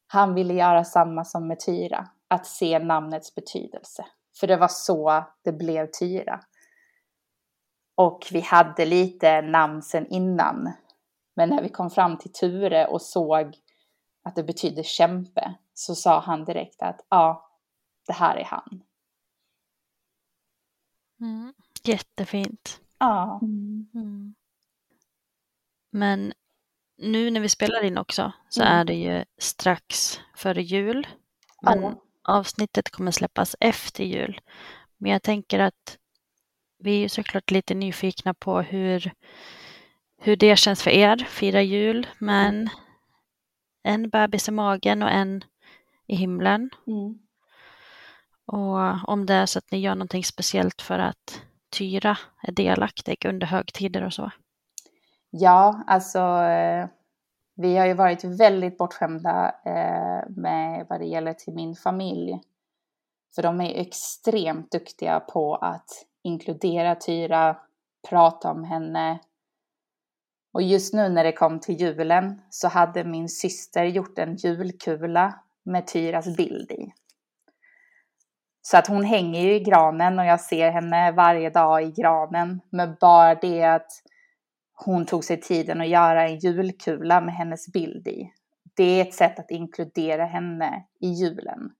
han 0.07 0.33
ville 0.33 0.53
göra 0.53 0.83
samma 0.83 1.25
som 1.25 1.47
med 1.47 1.59
Tyra, 1.59 2.07
att 2.27 2.45
se 2.45 2.79
namnets 2.79 3.35
betydelse. 3.35 4.05
För 4.39 4.47
det 4.47 4.57
var 4.57 4.67
så 4.67 5.23
det 5.43 5.51
blev 5.51 5.87
Tyra. 5.99 6.39
Och 7.95 8.27
vi 8.31 8.41
hade 8.41 8.85
lite 8.85 9.41
namn 9.41 9.81
sen 9.81 10.07
innan. 10.07 10.71
Men 11.35 11.49
när 11.49 11.61
vi 11.61 11.69
kom 11.69 11.89
fram 11.89 12.17
till 12.17 12.31
Ture 12.31 12.87
och 12.87 13.01
såg 13.01 13.57
att 14.23 14.35
det 14.35 14.43
betydde 14.43 14.83
kämpe 14.83 15.55
så 15.73 15.95
sa 15.95 16.19
han 16.19 16.45
direkt 16.45 16.81
att 16.81 17.05
ja, 17.09 17.44
det 18.07 18.13
här 18.13 18.35
är 18.35 18.43
han. 18.43 18.83
Mm. 21.19 21.53
Jättefint. 21.83 22.81
Ja. 22.97 23.39
Mm. 23.41 24.35
Men 25.89 26.33
nu 26.97 27.31
när 27.31 27.41
vi 27.41 27.49
spelar 27.49 27.83
in 27.83 27.97
också 27.97 28.31
så 28.49 28.61
mm. 28.61 28.73
är 28.73 28.85
det 28.85 28.93
ju 28.93 29.25
strax 29.37 30.19
före 30.35 30.63
jul. 30.63 31.07
Men 31.61 31.81
ja. 31.81 32.01
avsnittet 32.23 32.89
kommer 32.89 33.11
släppas 33.11 33.55
efter 33.59 34.03
jul. 34.03 34.41
Men 34.97 35.11
jag 35.11 35.23
tänker 35.23 35.59
att 35.59 35.97
vi 36.77 36.95
är 36.95 36.99
ju 36.99 37.09
såklart 37.09 37.51
lite 37.51 37.73
nyfikna 37.73 38.33
på 38.33 38.61
hur, 38.61 39.11
hur 40.17 40.35
det 40.35 40.55
känns 40.55 40.83
för 40.83 40.91
er, 40.91 41.17
fira 41.17 41.61
jul, 41.61 42.07
men 42.19 42.69
en 43.83 44.09
bebis 44.09 44.47
i 44.47 44.51
magen 44.51 45.03
och 45.03 45.11
en 45.11 45.43
i 46.07 46.15
himlen. 46.15 46.69
Mm. 46.87 47.19
Och 48.45 49.09
om 49.09 49.25
det 49.25 49.33
är 49.33 49.45
så 49.45 49.59
att 49.59 49.71
ni 49.71 49.79
gör 49.79 49.95
någonting 49.95 50.23
speciellt 50.23 50.81
för 50.81 50.99
att 50.99 51.41
Tyra 51.77 52.17
är 52.41 52.51
delaktig 52.51 53.25
under 53.25 53.47
högtider 53.47 54.03
och 54.03 54.13
så. 54.13 54.31
Ja, 55.29 55.83
alltså 55.87 56.19
eh, 56.41 56.87
vi 57.55 57.77
har 57.77 57.85
ju 57.85 57.93
varit 57.93 58.23
väldigt 58.23 58.77
bortskämda 58.77 59.55
eh, 59.65 60.29
med 60.29 60.85
vad 60.89 60.99
det 60.99 61.05
gäller 61.05 61.33
till 61.33 61.53
min 61.53 61.75
familj. 61.75 62.41
För 63.35 63.41
de 63.41 63.61
är 63.61 63.81
extremt 63.81 64.71
duktiga 64.71 65.19
på 65.19 65.55
att 65.55 66.05
inkludera 66.23 66.95
Tyra, 66.95 67.57
prata 68.09 68.51
om 68.51 68.63
henne. 68.63 69.19
Och 70.53 70.61
just 70.61 70.93
nu 70.93 71.09
när 71.09 71.23
det 71.23 71.31
kom 71.31 71.59
till 71.59 71.81
julen 71.81 72.41
så 72.49 72.67
hade 72.67 73.03
min 73.03 73.29
syster 73.29 73.83
gjort 73.83 74.19
en 74.19 74.35
julkula 74.35 75.39
med 75.63 75.87
Tyras 75.87 76.37
bild 76.37 76.71
i. 76.71 76.93
Så 78.67 78.77
att 78.77 78.87
hon 78.87 79.03
hänger 79.03 79.41
ju 79.41 79.55
i 79.55 79.59
granen 79.59 80.19
och 80.19 80.25
jag 80.25 80.41
ser 80.41 80.71
henne 80.71 81.11
varje 81.11 81.49
dag 81.49 81.83
i 81.83 81.91
granen. 81.91 82.61
Men 82.69 82.97
bara 83.01 83.35
det 83.35 83.63
att 83.63 83.91
hon 84.73 85.05
tog 85.05 85.23
sig 85.23 85.41
tiden 85.41 85.81
att 85.81 85.87
göra 85.87 86.27
en 86.27 86.39
julkula 86.39 87.21
med 87.21 87.35
hennes 87.35 87.67
bild 87.73 88.07
i. 88.07 88.31
Det 88.75 88.83
är 88.83 89.01
ett 89.01 89.13
sätt 89.13 89.39
att 89.39 89.51
inkludera 89.51 90.25
henne 90.25 90.85
i 90.99 91.07
julen. 91.07 91.71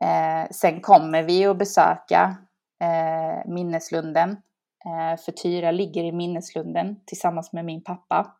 Eh, 0.00 0.50
sen 0.50 0.80
kommer 0.80 1.22
vi 1.22 1.46
att 1.46 1.58
besöka 1.58 2.36
eh, 2.80 3.50
minneslunden. 3.50 4.30
Eh, 4.84 5.20
för 5.20 5.32
Tyra 5.32 5.70
ligger 5.70 6.04
i 6.04 6.12
minneslunden 6.12 7.00
tillsammans 7.06 7.52
med 7.52 7.64
min 7.64 7.84
pappa. 7.84 8.34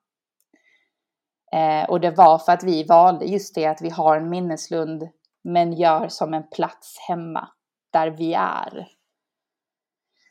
Eh, 1.53 1.91
och 1.91 2.01
det 2.01 2.11
var 2.11 2.39
för 2.39 2.53
att 2.53 2.65
vi 2.65 2.85
valde 2.85 3.25
just 3.25 3.55
det 3.55 3.67
att 3.67 3.83
vi 3.83 3.91
har 3.91 4.17
en 4.17 4.31
minneslund 4.31 5.09
men 5.49 5.73
gör 5.73 6.09
som 6.09 6.35
en 6.35 6.49
plats 6.49 6.99
hemma 7.09 7.49
där 7.93 8.11
vi 8.11 8.35
är. 8.35 8.89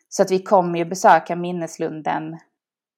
Så 0.09 0.21
att 0.23 0.31
vi 0.31 0.43
kommer 0.43 0.79
ju 0.79 0.85
besöka 0.85 1.35
minneslunden 1.35 2.37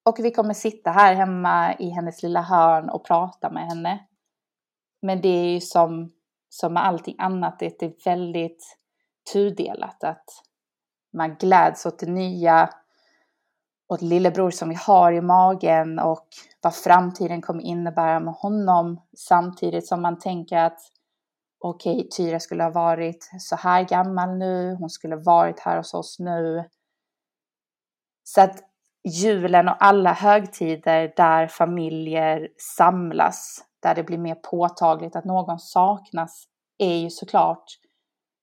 och 0.05 0.19
vi 0.19 0.31
kommer 0.31 0.53
sitta 0.53 0.91
här 0.91 1.15
hemma 1.15 1.75
i 1.75 1.89
hennes 1.89 2.23
lilla 2.23 2.41
hörn 2.41 2.89
och 2.89 3.05
prata 3.05 3.49
med 3.49 3.67
henne. 3.67 3.99
Men 5.01 5.21
det 5.21 5.29
är 5.29 5.53
ju 5.53 5.61
som, 5.61 6.11
som 6.49 6.73
med 6.73 6.85
allting 6.85 7.15
annat, 7.17 7.59
det 7.59 7.83
är 7.83 7.93
väldigt 8.05 8.77
tudelat. 9.33 10.03
Att 10.03 10.25
man 11.13 11.35
gläds 11.35 11.85
åt 11.85 11.99
det 11.99 12.11
nya, 12.11 12.69
åt 13.87 14.01
lillebror 14.01 14.51
som 14.51 14.69
vi 14.69 14.75
har 14.75 15.11
i 15.11 15.21
magen 15.21 15.99
och 15.99 16.27
vad 16.61 16.75
framtiden 16.75 17.41
kommer 17.41 17.63
innebära 17.63 18.19
med 18.19 18.33
honom. 18.33 19.01
Samtidigt 19.17 19.87
som 19.87 20.01
man 20.01 20.19
tänker 20.19 20.57
att 20.57 20.79
okej, 21.59 21.95
okay, 21.95 22.09
Tyra 22.09 22.39
skulle 22.39 22.63
ha 22.63 22.69
varit 22.69 23.29
så 23.39 23.55
här 23.55 23.83
gammal 23.83 24.37
nu, 24.37 24.75
hon 24.75 24.89
skulle 24.89 25.15
ha 25.15 25.23
varit 25.23 25.59
här 25.59 25.77
hos 25.77 25.93
oss 25.93 26.19
nu. 26.19 26.69
Så 28.23 28.41
att 28.41 28.63
julen 29.03 29.67
och 29.67 29.83
alla 29.83 30.13
högtider 30.13 31.13
där 31.15 31.47
familjer 31.47 32.49
samlas, 32.57 33.65
där 33.79 33.95
det 33.95 34.03
blir 34.03 34.17
mer 34.17 34.35
påtagligt 34.35 35.15
att 35.15 35.25
någon 35.25 35.59
saknas, 35.59 36.43
är 36.77 36.95
ju 36.95 37.09
såklart 37.09 37.65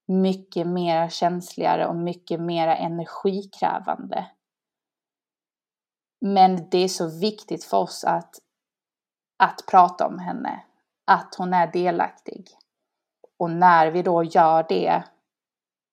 mycket 0.07 0.67
mer 0.67 1.09
känsligare 1.09 1.87
och 1.87 1.95
mycket 1.95 2.41
mer 2.41 2.67
energikrävande. 2.67 4.31
Men 6.21 6.69
det 6.69 6.77
är 6.77 6.87
så 6.87 7.19
viktigt 7.19 7.63
för 7.63 7.77
oss 7.77 8.03
att, 8.03 8.35
att 9.37 9.63
prata 9.71 10.07
om 10.07 10.19
henne, 10.19 10.63
att 11.05 11.35
hon 11.37 11.53
är 11.53 11.71
delaktig. 11.71 12.47
Och 13.39 13.51
när 13.51 13.91
vi 13.91 14.01
då 14.01 14.23
gör 14.23 14.65
det, 14.69 15.03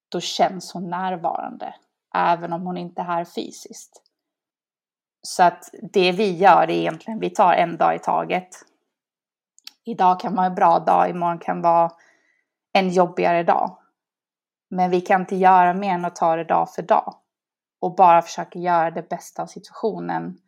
då 0.08 0.20
känns 0.20 0.72
hon 0.72 0.90
närvarande, 0.90 1.74
även 2.14 2.52
om 2.52 2.66
hon 2.66 2.76
inte 2.76 3.00
är 3.00 3.04
här 3.04 3.24
fysiskt. 3.24 4.02
Så 5.22 5.42
att 5.42 5.70
det 5.92 6.12
vi 6.12 6.36
gör 6.36 6.62
är 6.62 6.70
egentligen, 6.70 7.20
vi 7.20 7.30
tar 7.30 7.52
en 7.52 7.76
dag 7.76 7.94
i 7.94 7.98
taget. 7.98 8.48
Idag 9.84 10.20
kan 10.20 10.34
vara 10.34 10.46
en 10.46 10.54
bra 10.54 10.78
dag, 10.78 11.10
imorgon 11.10 11.38
kan 11.38 11.62
vara 11.62 11.90
en 12.72 12.90
jobbigare 12.90 13.42
dag. 13.42 13.78
Men 14.70 14.90
vi 14.90 15.00
kan 15.00 15.20
inte 15.20 15.36
göra 15.36 15.74
mer 15.74 15.94
än 15.94 16.04
att 16.04 16.16
ta 16.16 16.36
det 16.36 16.44
dag 16.44 16.70
för 16.74 16.82
dag. 16.82 17.14
Och 17.80 17.94
bara 17.94 18.22
försöka 18.22 18.58
göra 18.58 18.90
det 18.90 19.08
bästa 19.08 19.42
av 19.42 19.46
situationen. 19.46 20.38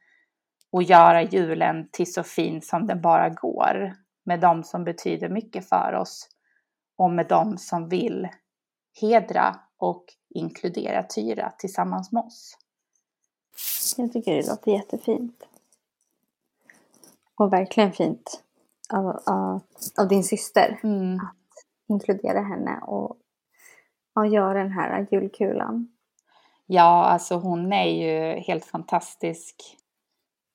Och 0.72 0.82
göra 0.82 1.22
julen 1.22 1.88
till 1.92 2.12
så 2.12 2.22
fin 2.22 2.62
som 2.62 2.86
den 2.86 3.01
bara 3.01 3.28
går. 3.28 3.94
Med 4.24 4.40
de 4.40 4.64
som 4.64 4.84
betyder 4.84 5.28
mycket 5.28 5.68
för 5.68 5.94
oss. 5.94 6.28
Och 6.97 7.11
med 7.11 7.28
de 7.28 7.59
som 7.59 7.88
vill 7.88 8.28
hedra 9.01 9.61
och 9.76 10.05
inkludera 10.28 11.03
Tyra 11.03 11.53
tillsammans 11.59 12.12
med 12.12 12.22
oss. 12.22 12.59
Jag 13.97 14.12
tycker 14.12 14.34
det 14.34 14.49
låter 14.49 14.72
jättefint. 14.72 15.44
Och 17.34 17.53
verkligen 17.53 17.92
fint 17.92 18.42
av, 18.92 19.22
av, 19.26 19.61
av 19.99 20.09
din 20.09 20.24
syster. 20.24 20.80
Mm. 20.82 21.16
Att 21.16 21.64
inkludera 21.88 22.40
henne 22.40 22.80
och, 22.82 23.16
och 24.14 24.26
göra 24.26 24.59
den 24.59 24.72
här 24.72 25.07
julkulan. 25.11 25.88
Ja, 26.66 27.05
alltså 27.05 27.34
hon 27.34 27.72
är 27.72 27.88
ju 27.88 28.40
helt 28.40 28.64
fantastisk. 28.64 29.76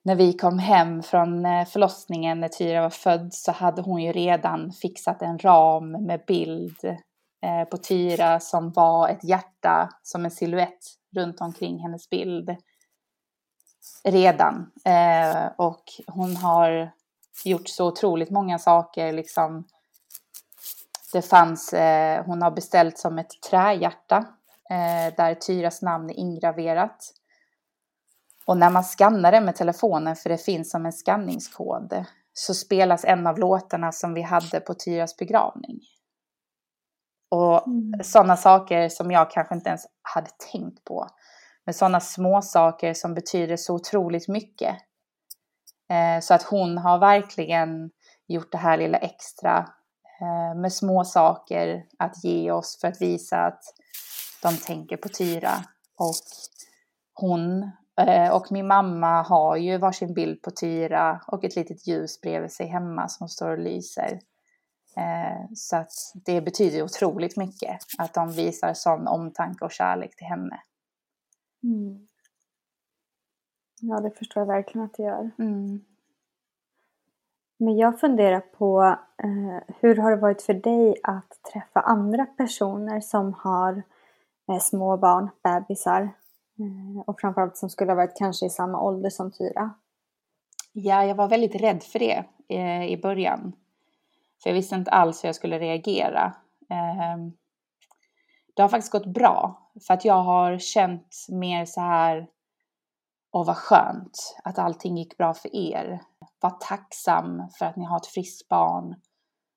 När 0.03 0.15
vi 0.15 0.33
kom 0.33 0.59
hem 0.59 1.03
från 1.03 1.45
eh, 1.45 1.65
förlossningen 1.65 2.39
när 2.39 2.47
Tyra 2.47 2.81
var 2.81 2.89
född 2.89 3.33
så 3.33 3.51
hade 3.51 3.81
hon 3.81 4.03
ju 4.03 4.11
redan 4.11 4.71
fixat 4.71 5.21
en 5.21 5.39
ram 5.39 5.91
med 5.91 6.23
bild 6.27 6.83
eh, 7.43 7.63
på 7.71 7.77
Tyra 7.77 8.39
som 8.39 8.71
var 8.71 9.09
ett 9.09 9.23
hjärta 9.23 9.89
som 10.03 10.25
en 10.25 10.31
siluett 10.31 10.79
runt 11.15 11.41
omkring 11.41 11.79
hennes 11.79 12.09
bild. 12.09 12.55
Redan. 14.03 14.71
Eh, 14.85 15.45
och 15.57 15.83
hon 16.07 16.35
har 16.35 16.91
gjort 17.45 17.69
så 17.69 17.87
otroligt 17.87 18.29
många 18.29 18.59
saker 18.59 19.13
liksom. 19.13 19.67
Det 21.13 21.21
fanns, 21.21 21.73
hon 22.25 22.41
har 22.41 22.51
beställt 22.51 22.97
som 22.97 23.19
ett 23.19 23.41
trähjärta 23.49 24.25
där 25.17 25.35
Tyras 25.35 25.81
namn 25.81 26.09
är 26.09 26.13
ingraverat. 26.13 27.13
Och 28.51 28.57
när 28.57 28.69
man 28.69 28.83
skannar 28.83 29.31
det 29.31 29.41
med 29.41 29.55
telefonen, 29.55 30.15
för 30.15 30.29
det 30.29 30.37
finns 30.37 30.71
som 30.71 30.85
en 30.85 30.91
skanningskod, 30.91 32.05
så 32.33 32.53
spelas 32.53 33.05
en 33.05 33.27
av 33.27 33.39
låtarna 33.39 33.91
som 33.91 34.13
vi 34.13 34.21
hade 34.21 34.59
på 34.59 34.73
Tyras 34.73 35.17
begravning. 35.17 35.79
Och 37.29 37.67
mm. 37.67 38.03
sådana 38.03 38.37
saker 38.37 38.89
som 38.89 39.11
jag 39.11 39.31
kanske 39.31 39.55
inte 39.55 39.69
ens 39.69 39.85
hade 40.01 40.29
tänkt 40.51 40.83
på. 40.83 41.07
Men 41.65 41.73
sådana 41.73 41.99
små 41.99 42.41
saker 42.41 42.93
som 42.93 43.13
betyder 43.13 43.57
så 43.57 43.75
otroligt 43.75 44.27
mycket. 44.27 44.75
Eh, 45.89 46.21
så 46.21 46.33
att 46.33 46.43
hon 46.43 46.77
har 46.77 46.99
verkligen 46.99 47.91
gjort 48.27 48.51
det 48.51 48.57
här 48.57 48.77
lilla 48.77 48.97
extra 48.97 49.57
eh, 50.21 50.59
med 50.59 50.73
små 50.73 51.05
saker 51.05 51.85
att 51.99 52.23
ge 52.23 52.51
oss 52.51 52.77
för 52.81 52.87
att 52.87 53.01
visa 53.01 53.37
att 53.37 53.63
de 54.41 54.57
tänker 54.57 54.97
på 54.97 55.09
Tyra. 55.09 55.53
Och 55.97 56.15
hon 57.13 57.71
och 58.31 58.51
min 58.51 58.67
mamma 58.67 59.21
har 59.21 59.57
ju 59.57 59.77
varsin 59.77 60.13
bild 60.13 60.41
på 60.41 60.51
Tyra 60.51 61.21
och 61.27 61.43
ett 61.43 61.55
litet 61.55 61.87
ljus 61.87 62.21
bredvid 62.21 62.51
sig 62.51 62.67
hemma 62.67 63.07
som 63.07 63.27
står 63.27 63.49
och 63.49 63.59
lyser. 63.59 64.19
Eh, 64.97 65.53
så 65.55 65.75
att 65.75 65.91
det 66.25 66.41
betyder 66.41 66.83
otroligt 66.83 67.37
mycket 67.37 67.77
att 67.97 68.13
de 68.13 68.31
visar 68.31 68.73
sån 68.73 69.07
omtanke 69.07 69.65
och 69.65 69.71
kärlek 69.71 70.15
till 70.15 70.27
henne. 70.27 70.61
Mm. 71.63 72.07
Ja, 73.81 73.99
det 73.99 74.11
förstår 74.11 74.41
jag 74.41 74.47
verkligen 74.47 74.85
att 74.85 74.93
det 74.93 75.03
gör. 75.03 75.31
Mm. 75.39 75.85
Men 77.57 77.77
jag 77.77 77.99
funderar 77.99 78.39
på 78.39 78.97
eh, 79.23 79.75
hur 79.79 79.95
har 79.95 80.11
det 80.11 80.17
varit 80.17 80.41
för 80.41 80.53
dig 80.53 80.95
att 81.03 81.39
träffa 81.53 81.79
andra 81.79 82.25
personer 82.25 83.01
som 83.01 83.33
har 83.33 83.83
eh, 84.51 84.59
små 84.59 84.97
barn, 84.97 85.29
bebisar, 85.43 86.01
Eh, 86.03 86.09
Eh, 86.61 87.01
och 87.05 87.21
framförallt 87.21 87.57
som 87.57 87.69
skulle 87.69 87.91
ha 87.91 87.95
varit 87.95 88.17
kanske 88.17 88.45
i 88.45 88.49
samma 88.49 88.81
ålder 88.81 89.09
som 89.09 89.31
Tyra. 89.31 89.73
Ja, 90.73 91.05
jag 91.05 91.15
var 91.15 91.27
väldigt 91.27 91.55
rädd 91.55 91.83
för 91.83 91.99
det 91.99 92.23
eh, 92.47 92.83
i 92.83 92.99
början. 93.01 93.53
För 94.43 94.49
jag 94.49 94.55
visste 94.55 94.75
inte 94.75 94.91
alls 94.91 95.23
hur 95.23 95.27
jag 95.27 95.35
skulle 95.35 95.59
reagera. 95.59 96.33
Ehm, 96.69 97.33
det 98.53 98.61
har 98.61 98.69
faktiskt 98.69 98.91
gått 98.91 99.05
bra. 99.05 99.61
För 99.87 99.93
att 99.93 100.05
jag 100.05 100.23
har 100.23 100.57
känt 100.57 101.25
mer 101.29 101.65
så 101.65 101.81
här, 101.81 102.27
åh 103.31 103.45
vad 103.45 103.57
skönt 103.57 104.37
att 104.43 104.59
allting 104.59 104.97
gick 104.97 105.17
bra 105.17 105.33
för 105.33 105.55
er. 105.55 106.01
Var 106.39 106.49
tacksam 106.49 107.49
för 107.59 107.65
att 107.65 107.75
ni 107.75 107.85
har 107.85 107.97
ett 107.97 108.07
friskt 108.07 108.47
barn. 108.47 108.95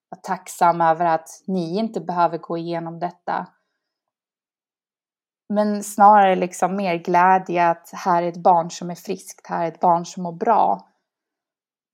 Var 0.09 0.19
tacksam 0.23 0.81
över 0.81 1.05
att 1.05 1.29
ni 1.47 1.79
inte 1.79 2.01
behöver 2.01 2.39
gå 2.39 2.59
igenom 2.59 2.99
detta. 2.99 3.47
Men 5.49 5.85
snarare 5.85 6.37
liksom 6.37 6.77
mer 6.77 6.95
glädje 6.95 7.69
att 7.69 7.91
här 7.93 8.23
är 8.23 8.29
ett 8.29 8.43
barn 8.43 8.71
som 8.71 8.91
är 8.91 8.95
friskt, 8.95 9.47
här 9.47 9.65
är 9.65 9.69
ett 9.69 9.81
barn 9.81 10.07
som 10.07 10.23
mår 10.23 10.33
bra. 10.33 10.89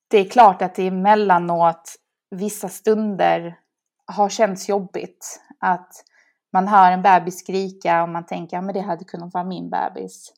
Det 0.08 0.18
är 0.18 0.28
klart 0.28 0.62
att 0.62 0.74
det 0.74 0.86
emellanåt, 0.86 1.94
vissa 2.30 2.68
stunder, 2.68 3.58
har 4.06 4.28
känts 4.28 4.68
jobbigt. 4.68 5.40
Att 5.58 6.04
man 6.52 6.68
hör 6.68 6.92
en 6.92 7.02
bebis 7.02 7.38
skrika 7.38 8.02
och 8.02 8.08
man 8.08 8.26
tänker 8.26 8.58
att 8.58 8.66
ja, 8.66 8.72
det 8.72 8.80
hade 8.80 9.04
kunnat 9.04 9.34
vara 9.34 9.44
min 9.44 9.70
bebis. 9.70 10.32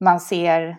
Man 0.00 0.20
ser 0.20 0.76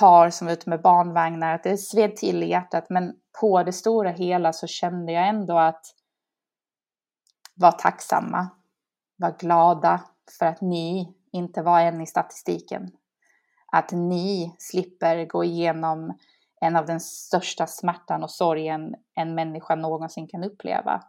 par 0.00 0.30
som 0.30 0.48
är 0.48 0.52
ute 0.52 0.70
med 0.70 0.82
barnvagnar, 0.82 1.54
att 1.54 1.62
det 1.62 1.78
sved 1.78 2.16
till 2.16 2.42
i 2.42 2.48
hjärtat. 2.48 2.90
Men 2.90 3.14
på 3.40 3.62
det 3.62 3.72
stora 3.72 4.10
hela 4.10 4.52
så 4.52 4.66
kände 4.66 5.12
jag 5.12 5.28
ändå 5.28 5.58
att 5.58 5.86
vara 7.54 7.72
tacksamma, 7.72 8.48
vara 9.16 9.30
glada, 9.30 10.00
för 10.38 10.46
att 10.46 10.60
ni 10.60 11.14
inte 11.32 11.62
var 11.62 11.80
en 11.80 12.00
i 12.00 12.06
statistiken. 12.06 12.90
Att 13.72 13.92
ni 13.92 14.54
slipper 14.58 15.24
gå 15.24 15.44
igenom 15.44 16.18
en 16.60 16.76
av 16.76 16.86
den 16.86 17.00
största 17.00 17.66
smärtan 17.66 18.22
och 18.22 18.30
sorgen 18.30 18.94
en 19.14 19.34
människa 19.34 19.74
någonsin 19.74 20.28
kan 20.28 20.44
uppleva. 20.44 21.02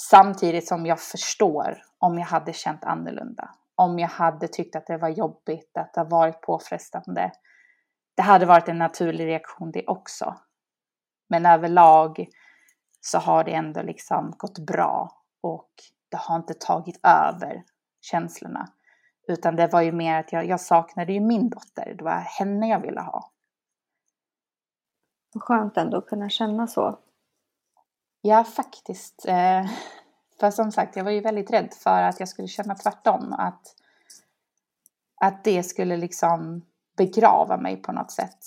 Samtidigt 0.00 0.68
som 0.68 0.86
jag 0.86 1.00
förstår 1.00 1.82
om 1.98 2.18
jag 2.18 2.26
hade 2.26 2.52
känt 2.52 2.84
annorlunda. 2.84 3.50
Om 3.74 3.98
jag 3.98 4.08
hade 4.08 4.48
tyckt 4.48 4.76
att 4.76 4.86
det 4.86 4.98
var 4.98 5.08
jobbigt, 5.08 5.76
att 5.76 5.94
det 5.94 6.00
har 6.00 6.10
varit 6.10 6.40
påfrestande. 6.40 7.32
Det 8.16 8.22
hade 8.22 8.46
varit 8.46 8.68
en 8.68 8.78
naturlig 8.78 9.26
reaktion 9.26 9.70
det 9.72 9.86
också. 9.86 10.36
Men 11.28 11.46
överlag 11.46 12.26
så 13.00 13.18
har 13.18 13.44
det 13.44 13.54
ändå 13.54 13.82
liksom 13.82 14.34
gått 14.36 14.58
bra 14.58 15.10
och 15.40 15.70
det 16.08 16.16
har 16.16 16.36
inte 16.36 16.54
tagit 16.54 17.00
över 17.02 17.62
känslorna. 18.00 18.68
Utan 19.28 19.56
det 19.56 19.66
var 19.66 19.80
ju 19.80 19.92
mer 19.92 20.20
att 20.20 20.32
jag, 20.32 20.46
jag 20.46 20.60
saknade 20.60 21.12
ju 21.12 21.20
min 21.20 21.50
dotter. 21.50 21.94
Det 21.98 22.04
var 22.04 22.20
henne 22.38 22.68
jag 22.68 22.80
ville 22.80 23.00
ha. 23.00 23.30
Vad 25.32 25.42
skönt 25.42 25.76
ändå 25.76 25.98
att 25.98 26.06
kunna 26.06 26.28
känna 26.28 26.66
så. 26.66 26.98
Ja, 28.20 28.44
faktiskt. 28.44 29.24
Eh, 29.28 29.66
för 30.40 30.50
som 30.50 30.72
sagt, 30.72 30.96
jag 30.96 31.04
var 31.04 31.10
ju 31.10 31.20
väldigt 31.20 31.50
rädd 31.50 31.74
för 31.74 32.02
att 32.02 32.20
jag 32.20 32.28
skulle 32.28 32.48
känna 32.48 32.74
tvärtom. 32.74 33.32
Att, 33.32 33.74
att 35.20 35.44
det 35.44 35.62
skulle 35.62 35.96
liksom 35.96 36.62
begrava 36.96 37.56
mig 37.56 37.76
på 37.76 37.92
något 37.92 38.10
sätt. 38.10 38.38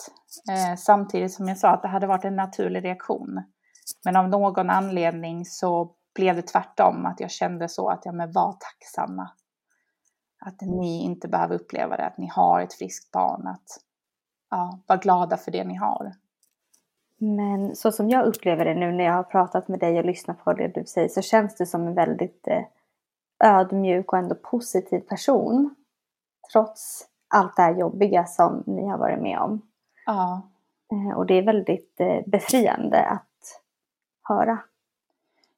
Eh, 0.50 0.78
samtidigt 0.78 1.34
som 1.34 1.48
jag 1.48 1.58
sa 1.58 1.70
att 1.70 1.82
det 1.82 1.88
hade 1.88 2.08
varit 2.08 2.26
en 2.26 2.36
naturlig 2.36 2.84
reaktion. 2.84 3.44
Men 4.06 4.16
av 4.16 4.30
någon 4.30 4.70
anledning 4.70 5.46
så 5.46 5.96
blev 6.16 6.36
det 6.36 6.42
tvärtom. 6.42 7.06
Att 7.06 7.20
jag 7.20 7.32
kände 7.32 7.70
så 7.70 7.90
att 7.90 8.06
jag 8.06 8.16
men 8.16 8.32
var 8.32 8.54
tacksamma 8.60 9.32
att 10.46 10.62
ni 10.62 11.04
inte 11.04 11.28
behöver 11.28 11.56
uppleva 11.56 11.98
det, 11.98 12.06
att 12.06 12.18
ni 12.18 12.28
har 12.28 12.62
ett 12.62 12.74
friskt 12.74 13.12
barn, 13.12 13.48
att 13.48 13.80
ja, 14.50 14.80
vara 14.88 15.00
glada 15.00 15.38
för 15.38 15.52
det 15.52 15.64
ni 15.64 15.76
har. 15.76 16.14
Men 17.18 17.76
så 17.76 17.92
som 17.92 18.10
jag 18.10 18.26
upplever 18.26 18.66
det 18.66 18.74
nu 18.74 18.92
när 18.92 19.04
jag 19.04 19.14
har 19.14 19.24
pratat 19.24 19.68
med 19.68 19.80
dig 19.80 20.00
och 20.00 20.06
lyssnat 20.06 20.44
på 20.44 20.54
det 20.54 20.68
du 20.68 20.86
säger 20.86 21.08
så 21.08 21.22
känns 21.22 21.56
du 21.56 21.66
som 21.66 21.88
en 21.88 21.94
väldigt 21.94 22.48
eh, 22.48 22.64
ödmjuk 23.44 24.14
och 24.14 24.20
ändå 24.20 24.36
positiv 24.36 25.00
person. 25.00 25.76
Trots 26.54 27.08
allt 27.28 27.56
det 27.56 27.62
här 27.62 27.76
jobbiga 27.76 28.26
som 28.26 28.64
ni 28.66 28.88
har 28.88 28.98
varit 28.98 29.22
med 29.22 29.40
om. 29.40 29.62
Ja. 30.06 30.42
Eh, 30.92 31.18
och 31.18 31.26
det 31.26 31.34
är 31.34 31.44
väldigt 31.44 32.00
eh, 32.00 32.20
befriande 32.26 33.06
att 33.06 33.62
höra. 34.24 34.60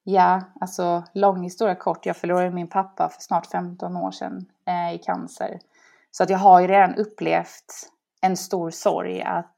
Ja, 0.03 0.41
alltså 0.59 1.03
lång 1.13 1.43
historia 1.43 1.75
kort. 1.75 2.05
Jag 2.05 2.17
förlorade 2.17 2.51
min 2.51 2.67
pappa 2.67 3.09
för 3.09 3.21
snart 3.21 3.45
15 3.45 3.97
år 3.97 4.11
sedan 4.11 4.45
eh, 4.67 4.95
i 4.95 4.97
cancer. 4.97 5.59
Så 6.11 6.23
att 6.23 6.29
jag 6.29 6.37
har 6.37 6.61
ju 6.61 6.67
redan 6.67 6.95
upplevt 6.95 7.89
en 8.21 8.37
stor 8.37 8.69
sorg 8.69 9.21
att 9.21 9.55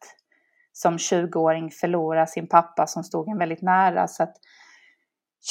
som 0.73 0.97
20-åring 0.97 1.71
förlora 1.71 2.27
sin 2.27 2.47
pappa 2.47 2.87
som 2.87 3.03
stod 3.03 3.29
en 3.29 3.37
väldigt 3.37 3.61
nära. 3.61 4.07
Så 4.07 4.23
att 4.23 4.35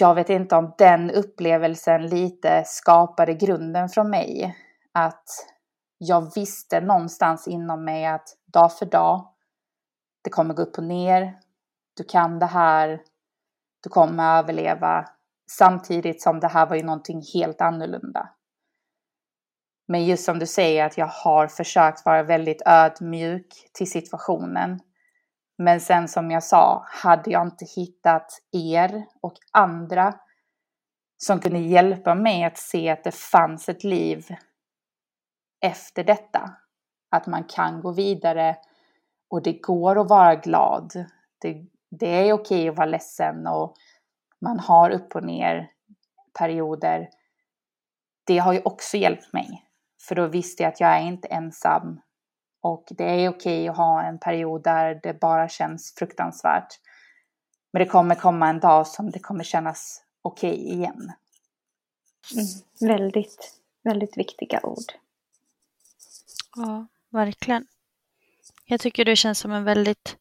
jag 0.00 0.14
vet 0.14 0.30
inte 0.30 0.56
om 0.56 0.74
den 0.78 1.10
upplevelsen 1.10 2.06
lite 2.06 2.62
skapade 2.66 3.34
grunden 3.34 3.88
från 3.88 4.10
mig. 4.10 4.56
Att 4.92 5.24
jag 5.98 6.34
visste 6.34 6.80
någonstans 6.80 7.48
inom 7.48 7.84
mig 7.84 8.06
att 8.06 8.28
dag 8.52 8.78
för 8.78 8.86
dag, 8.86 9.28
det 10.24 10.30
kommer 10.30 10.54
gå 10.54 10.62
upp 10.62 10.78
och 10.78 10.84
ner, 10.84 11.38
du 11.96 12.04
kan 12.04 12.38
det 12.38 12.46
här, 12.46 13.02
du 13.82 13.90
kommer 13.90 14.38
överleva. 14.38 15.08
Samtidigt 15.50 16.22
som 16.22 16.40
det 16.40 16.48
här 16.48 16.66
var 16.66 16.76
ju 16.76 16.82
någonting 16.82 17.22
helt 17.34 17.60
annorlunda. 17.60 18.28
Men 19.88 20.04
just 20.04 20.24
som 20.24 20.38
du 20.38 20.46
säger 20.46 20.84
att 20.84 20.98
jag 20.98 21.06
har 21.06 21.46
försökt 21.46 22.04
vara 22.04 22.22
väldigt 22.22 22.62
ödmjuk 22.66 23.70
till 23.72 23.90
situationen. 23.90 24.80
Men 25.58 25.80
sen 25.80 26.08
som 26.08 26.30
jag 26.30 26.44
sa, 26.44 26.84
hade 26.88 27.30
jag 27.30 27.46
inte 27.46 27.64
hittat 27.76 28.42
er 28.52 29.04
och 29.20 29.34
andra 29.52 30.14
som 31.16 31.40
kunde 31.40 31.58
hjälpa 31.58 32.14
mig 32.14 32.44
att 32.44 32.58
se 32.58 32.90
att 32.90 33.04
det 33.04 33.14
fanns 33.14 33.68
ett 33.68 33.84
liv 33.84 34.26
efter 35.60 36.04
detta. 36.04 36.50
Att 37.10 37.26
man 37.26 37.44
kan 37.44 37.80
gå 37.80 37.92
vidare 37.92 38.56
och 39.28 39.42
det 39.42 39.52
går 39.52 40.00
att 40.00 40.08
vara 40.08 40.34
glad. 40.34 40.92
Det, 41.40 41.66
det 41.90 42.28
är 42.28 42.32
okej 42.32 42.68
att 42.68 42.76
vara 42.76 42.86
ledsen 42.86 43.46
och 43.46 43.74
man 44.40 44.60
har 44.60 44.90
upp 44.90 45.16
och 45.16 45.24
ner 45.24 45.70
perioder. 46.38 47.08
Det 48.26 48.38
har 48.38 48.52
ju 48.52 48.62
också 48.64 48.96
hjälpt 48.96 49.32
mig. 49.32 49.65
För 50.08 50.14
då 50.14 50.26
visste 50.26 50.62
jag 50.62 50.72
att 50.72 50.80
jag 50.80 50.90
är 50.90 51.00
inte 51.00 51.28
ensam. 51.28 52.00
Och 52.60 52.88
det 52.90 53.04
är 53.04 53.28
okej 53.28 53.68
att 53.68 53.76
ha 53.76 54.02
en 54.02 54.18
period 54.18 54.62
där 54.62 55.00
det 55.02 55.20
bara 55.20 55.48
känns 55.48 55.94
fruktansvärt. 55.94 56.80
Men 57.72 57.80
det 57.80 57.86
kommer 57.86 58.14
komma 58.14 58.48
en 58.48 58.60
dag 58.60 58.86
som 58.86 59.10
det 59.10 59.18
kommer 59.18 59.44
kännas 59.44 60.02
okej 60.22 60.72
igen. 60.72 61.12
Mm, 62.34 62.46
väldigt, 62.80 63.60
väldigt 63.82 64.18
viktiga 64.18 64.60
ord. 64.62 64.92
Ja, 66.56 66.86
verkligen. 67.10 67.66
Jag 68.64 68.80
tycker 68.80 69.04
du 69.04 69.16
känns 69.16 69.38
som 69.38 69.52
en 69.52 69.64
väldigt 69.64 70.16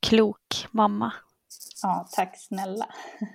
klok 0.00 0.66
mamma. 0.70 1.12
Ja, 1.82 2.08
tack 2.12 2.40
snälla. 2.40 2.94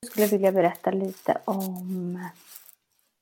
Jag 0.00 0.10
skulle 0.10 0.26
vilja 0.26 0.52
berätta 0.52 0.90
lite 0.90 1.40
om 1.44 2.18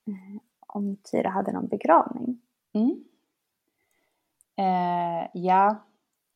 Eh, 0.09 0.41
om 0.67 0.97
Tyra 1.11 1.29
hade 1.29 1.51
någon 1.51 1.67
begravning. 1.67 2.41
Mm. 2.73 3.03
Eh, 4.57 5.29
ja, 5.33 5.83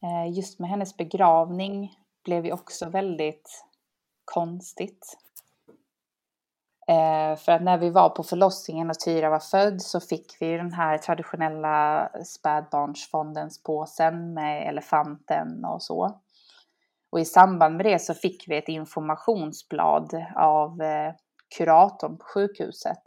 eh, 0.04 0.32
just 0.34 0.60
med 0.60 0.70
hennes 0.70 0.98
begravning 0.98 1.92
blev 2.24 2.46
ju 2.46 2.52
också 2.52 2.90
väldigt 2.90 3.66
konstigt. 4.26 5.18
Eh, 6.88 7.38
för 7.38 7.52
att 7.52 7.62
när 7.64 7.78
vi 7.78 7.90
var 7.90 8.10
på 8.10 8.24
förlossningen 8.24 8.90
och 8.90 9.00
Tyra 9.00 9.30
var 9.30 9.40
född 9.40 9.82
så 9.82 10.00
fick 10.00 10.38
vi 10.40 10.58
den 10.58 10.74
här 10.74 10.98
traditionella 10.98 12.10
spädbarnsfondens 12.26 13.64
påsen 13.64 14.34
med 14.34 14.68
elefanten 14.70 15.66
och 15.66 15.84
så. 15.84 16.22
Och 17.10 17.20
i 17.20 17.26
samband 17.26 17.76
med 17.76 17.86
det 17.86 18.00
så 18.00 18.14
fick 18.14 18.48
vi 18.48 18.58
ett 18.58 18.70
informationsblad 18.70 20.26
av 20.36 20.82
eh, 20.82 21.14
kuratorn 21.58 22.18
på 22.18 22.26
sjukhuset. 22.26 23.04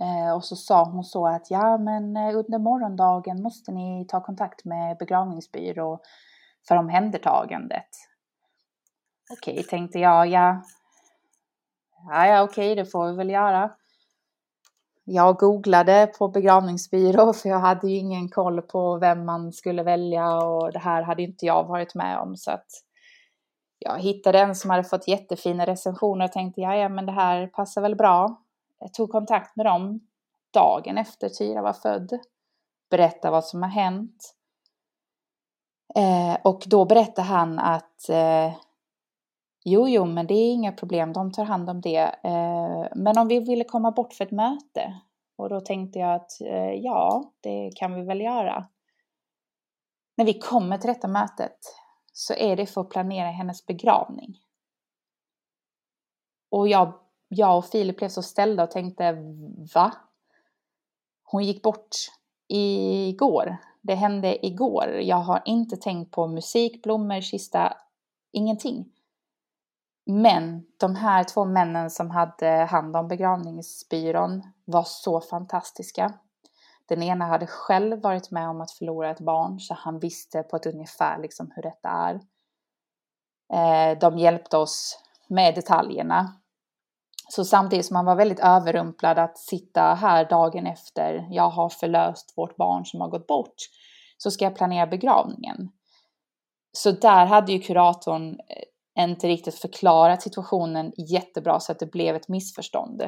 Eh, 0.00 0.34
och 0.34 0.44
så 0.44 0.56
sa 0.56 0.84
hon 0.84 1.04
så 1.04 1.26
att 1.26 1.50
ja 1.50 1.78
men 1.78 2.16
eh, 2.16 2.36
under 2.36 2.58
morgondagen 2.58 3.42
måste 3.42 3.72
ni 3.72 4.06
ta 4.08 4.20
kontakt 4.20 4.64
med 4.64 4.98
begravningsbyrå 4.98 6.00
för 6.68 6.76
omhändertagandet. 6.76 7.88
Okej, 9.32 9.62
tänkte 9.62 9.98
jag, 9.98 10.26
ja. 10.26 10.62
Ja, 12.08 12.26
ja 12.26 12.42
okej, 12.42 12.74
det 12.74 12.86
får 12.86 13.06
vi 13.06 13.16
väl 13.16 13.30
göra. 13.30 13.70
Jag 15.04 15.36
googlade 15.36 16.06
på 16.18 16.28
begravningsbyrå 16.28 17.32
för 17.42 17.48
jag 17.48 17.60
hade 17.60 17.88
ju 17.88 17.96
ingen 17.96 18.28
koll 18.28 18.62
på 18.62 18.98
vem 18.98 19.24
man 19.24 19.52
skulle 19.52 19.82
välja 19.82 20.36
och 20.36 20.72
det 20.72 20.78
här 20.78 21.02
hade 21.02 21.22
inte 21.22 21.46
jag 21.46 21.64
varit 21.64 21.94
med 21.94 22.18
om 22.18 22.36
så 22.36 22.50
att 22.50 22.66
jag 23.78 23.98
hittade 23.98 24.40
en 24.40 24.54
som 24.54 24.70
hade 24.70 24.84
fått 24.84 25.08
jättefina 25.08 25.66
recensioner 25.66 26.24
och 26.24 26.32
tänkte 26.32 26.60
ja, 26.60 26.76
ja 26.76 26.88
men 26.88 27.06
det 27.06 27.12
här 27.12 27.46
passar 27.46 27.82
väl 27.82 27.96
bra. 27.96 28.45
Jag 28.78 28.94
tog 28.94 29.10
kontakt 29.10 29.56
med 29.56 29.66
dem 29.66 30.00
dagen 30.52 30.98
efter 30.98 31.28
Tyra 31.28 31.62
var 31.62 31.72
född. 31.72 32.18
Berättade 32.90 33.32
vad 33.32 33.44
som 33.44 33.62
har 33.62 33.70
hänt. 33.70 34.34
Eh, 35.94 36.36
och 36.44 36.62
då 36.66 36.84
berättade 36.84 37.28
han 37.28 37.58
att 37.58 38.08
eh, 38.08 38.54
jo, 39.64 39.88
jo, 39.88 40.04
men 40.04 40.26
det 40.26 40.34
är 40.34 40.52
inga 40.52 40.72
problem, 40.72 41.12
de 41.12 41.32
tar 41.32 41.44
hand 41.44 41.70
om 41.70 41.80
det. 41.80 42.16
Eh, 42.22 42.86
men 42.94 43.18
om 43.18 43.28
vi 43.28 43.40
ville 43.40 43.64
komma 43.64 43.90
bort 43.90 44.12
för 44.12 44.24
ett 44.24 44.30
möte? 44.30 45.00
Och 45.36 45.48
då 45.48 45.60
tänkte 45.60 45.98
jag 45.98 46.14
att 46.14 46.40
eh, 46.40 46.72
ja, 46.72 47.32
det 47.40 47.70
kan 47.76 47.94
vi 47.94 48.02
väl 48.02 48.20
göra. 48.20 48.68
När 50.16 50.24
vi 50.24 50.38
kommer 50.38 50.78
till 50.78 50.88
detta 50.88 51.08
mötet 51.08 51.58
så 52.12 52.34
är 52.34 52.56
det 52.56 52.66
för 52.66 52.80
att 52.80 52.90
planera 52.90 53.30
hennes 53.30 53.66
begravning. 53.66 54.38
Och 56.50 56.68
jag, 56.68 56.92
jag 57.28 57.58
och 57.58 57.66
Filip 57.66 57.96
blev 57.96 58.08
så 58.08 58.22
ställda 58.22 58.62
och 58.62 58.70
tänkte, 58.70 59.16
va? 59.74 59.92
Hon 61.24 61.44
gick 61.44 61.62
bort 61.62 61.96
igår. 62.48 63.56
Det 63.82 63.94
hände 63.94 64.46
igår. 64.46 65.00
Jag 65.02 65.16
har 65.16 65.42
inte 65.44 65.76
tänkt 65.76 66.10
på 66.10 66.26
musik, 66.26 66.82
blommor, 66.82 67.20
kista, 67.20 67.76
ingenting. 68.32 68.92
Men 70.06 70.66
de 70.76 70.96
här 70.96 71.24
två 71.24 71.44
männen 71.44 71.90
som 71.90 72.10
hade 72.10 72.48
hand 72.48 72.96
om 72.96 73.08
begravningsbyrån 73.08 74.42
var 74.64 74.84
så 74.84 75.20
fantastiska. 75.20 76.12
Den 76.88 77.02
ena 77.02 77.26
hade 77.26 77.46
själv 77.46 78.00
varit 78.00 78.30
med 78.30 78.48
om 78.48 78.60
att 78.60 78.70
förlora 78.70 79.10
ett 79.10 79.20
barn 79.20 79.60
så 79.60 79.74
han 79.74 79.98
visste 79.98 80.42
på 80.42 80.56
ett 80.56 80.66
ungefär 80.66 81.18
liksom 81.18 81.52
hur 81.56 81.62
detta 81.62 81.88
är. 81.88 82.20
Eh, 83.52 83.98
de 83.98 84.18
hjälpte 84.18 84.56
oss 84.56 84.98
med 85.28 85.54
detaljerna. 85.54 86.40
Så 87.28 87.44
samtidigt 87.44 87.86
som 87.86 87.94
man 87.94 88.04
var 88.04 88.16
väldigt 88.16 88.40
överrumplad 88.40 89.18
att 89.18 89.38
sitta 89.38 89.94
här 89.94 90.28
dagen 90.28 90.66
efter 90.66 91.26
jag 91.30 91.50
har 91.50 91.68
förlöst 91.68 92.32
vårt 92.36 92.56
barn 92.56 92.84
som 92.84 93.00
har 93.00 93.08
gått 93.08 93.26
bort 93.26 93.54
så 94.16 94.30
ska 94.30 94.44
jag 94.44 94.56
planera 94.56 94.86
begravningen. 94.86 95.68
Så 96.72 96.90
där 96.90 97.26
hade 97.26 97.52
ju 97.52 97.58
kuratorn 97.58 98.40
eh, 98.48 99.04
inte 99.04 99.28
riktigt 99.28 99.54
förklarat 99.54 100.22
situationen 100.22 100.92
jättebra 100.96 101.60
så 101.60 101.72
att 101.72 101.78
det 101.78 101.92
blev 101.92 102.16
ett 102.16 102.28
missförstånd. 102.28 103.02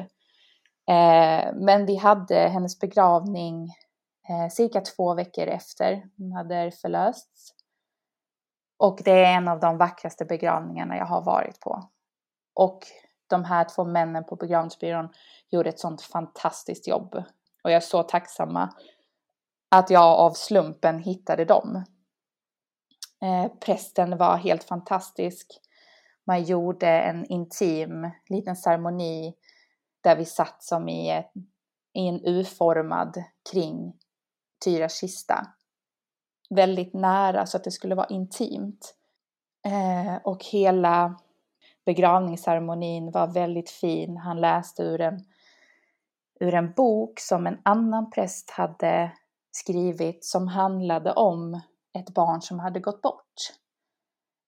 Eh, 0.89 1.53
men 1.53 1.85
vi 1.85 1.95
hade 1.95 2.35
hennes 2.35 2.79
begravning 2.79 3.63
eh, 4.29 4.49
cirka 4.51 4.81
två 4.81 5.13
veckor 5.13 5.47
efter 5.47 6.03
hon 6.17 6.31
hade 6.31 6.71
förlösts. 6.71 7.53
Och 8.77 9.01
det 9.05 9.11
är 9.11 9.37
en 9.37 9.47
av 9.47 9.59
de 9.59 9.77
vackraste 9.77 10.25
begravningarna 10.25 10.97
jag 10.97 11.05
har 11.05 11.21
varit 11.21 11.59
på. 11.59 11.89
Och 12.53 12.79
de 13.29 13.43
här 13.43 13.65
två 13.75 13.83
männen 13.83 14.23
på 14.23 14.35
begravningsbyrån 14.35 15.09
gjorde 15.49 15.69
ett 15.69 15.79
sånt 15.79 16.01
fantastiskt 16.01 16.87
jobb. 16.87 17.15
Och 17.63 17.71
jag 17.71 17.73
är 17.73 17.79
så 17.79 18.03
tacksamma 18.03 18.73
att 19.69 19.89
jag 19.89 20.19
av 20.19 20.31
slumpen 20.31 20.99
hittade 20.99 21.45
dem. 21.45 21.83
Eh, 23.21 23.51
prästen 23.59 24.17
var 24.17 24.37
helt 24.37 24.63
fantastisk. 24.63 25.59
Man 26.25 26.43
gjorde 26.43 26.87
en 26.87 27.25
intim 27.25 28.09
liten 28.29 28.55
ceremoni 28.55 29.35
där 30.01 30.15
vi 30.15 30.25
satt 30.25 30.63
som 30.63 30.89
i, 30.89 31.09
ett, 31.11 31.31
i 31.93 32.07
en 32.07 32.25
U-formad 32.25 33.23
kring 33.51 33.93
Tyras 34.65 34.99
kista. 34.99 35.47
Väldigt 36.49 36.93
nära 36.93 37.45
så 37.45 37.57
att 37.57 37.63
det 37.63 37.71
skulle 37.71 37.95
vara 37.95 38.07
intimt. 38.07 38.95
Eh, 39.65 40.15
och 40.23 40.45
hela 40.45 41.19
begravningsceremonin 41.85 43.11
var 43.11 43.27
väldigt 43.27 43.69
fin. 43.69 44.17
Han 44.17 44.41
läste 44.41 44.83
ur 44.83 45.01
en, 45.01 45.19
ur 46.39 46.53
en 46.53 46.73
bok 46.73 47.19
som 47.19 47.47
en 47.47 47.57
annan 47.63 48.11
präst 48.11 48.49
hade 48.49 49.11
skrivit 49.51 50.25
som 50.25 50.47
handlade 50.47 51.13
om 51.13 51.61
ett 51.93 52.09
barn 52.09 52.41
som 52.41 52.59
hade 52.59 52.79
gått 52.79 53.01
bort. 53.01 53.33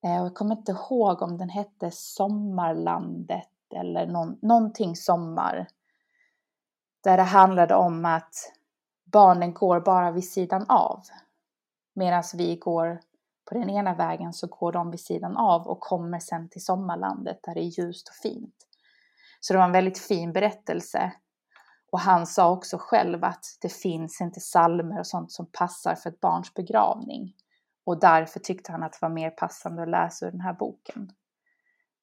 Eh, 0.03 0.15
jag 0.15 0.35
kommer 0.35 0.55
inte 0.55 0.71
ihåg 0.71 1.21
om 1.21 1.37
den 1.37 1.49
hette 1.49 1.91
Sommarlandet 1.91 3.49
eller 3.75 4.07
någon, 4.07 4.37
någonting 4.41 4.95
sommar. 4.95 5.67
Där 7.03 7.17
det 7.17 7.23
handlade 7.23 7.75
om 7.75 8.05
att 8.05 8.33
barnen 9.05 9.53
går 9.53 9.79
bara 9.79 10.11
vid 10.11 10.29
sidan 10.29 10.65
av. 10.69 11.01
Medan 11.93 12.23
vi 12.33 12.55
går 12.55 12.99
på 13.51 13.57
den 13.57 13.69
ena 13.69 13.93
vägen 13.93 14.33
så 14.33 14.47
går 14.47 14.71
de 14.71 14.91
vid 14.91 14.99
sidan 14.99 15.37
av 15.37 15.67
och 15.67 15.79
kommer 15.79 16.19
sen 16.19 16.49
till 16.49 16.63
sommarlandet 16.63 17.39
där 17.43 17.55
det 17.55 17.61
är 17.61 17.79
ljust 17.79 18.09
och 18.09 18.15
fint. 18.15 18.55
Så 19.39 19.53
det 19.53 19.57
var 19.57 19.65
en 19.65 19.71
väldigt 19.71 19.99
fin 19.99 20.33
berättelse. 20.33 21.13
Och 21.91 21.99
han 21.99 22.27
sa 22.27 22.51
också 22.51 22.77
själv 22.79 23.23
att 23.23 23.45
det 23.61 23.73
finns 23.73 24.21
inte 24.21 24.39
salmer 24.39 24.99
och 24.99 25.07
sånt 25.07 25.31
som 25.31 25.49
passar 25.51 25.95
för 25.95 26.09
ett 26.09 26.19
barns 26.19 26.53
begravning. 26.53 27.33
Och 27.85 27.99
därför 27.99 28.39
tyckte 28.39 28.71
han 28.71 28.83
att 28.83 28.91
det 28.91 29.01
var 29.01 29.09
mer 29.09 29.29
passande 29.29 29.81
att 29.81 29.89
läsa 29.89 30.27
ur 30.27 30.31
den 30.31 30.41
här 30.41 30.53
boken. 30.53 31.11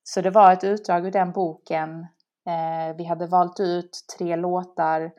Så 0.02 0.20
det 0.20 0.30
var 0.30 0.52
ett 0.52 0.64
utdrag 0.64 1.06
ur 1.06 1.10
den 1.10 1.32
boken. 1.32 2.00
Eh, 2.46 2.96
vi 2.96 3.04
hade 3.04 3.26
valt 3.26 3.60
ut 3.60 3.90
tre 4.18 4.36
låtar 4.36 5.12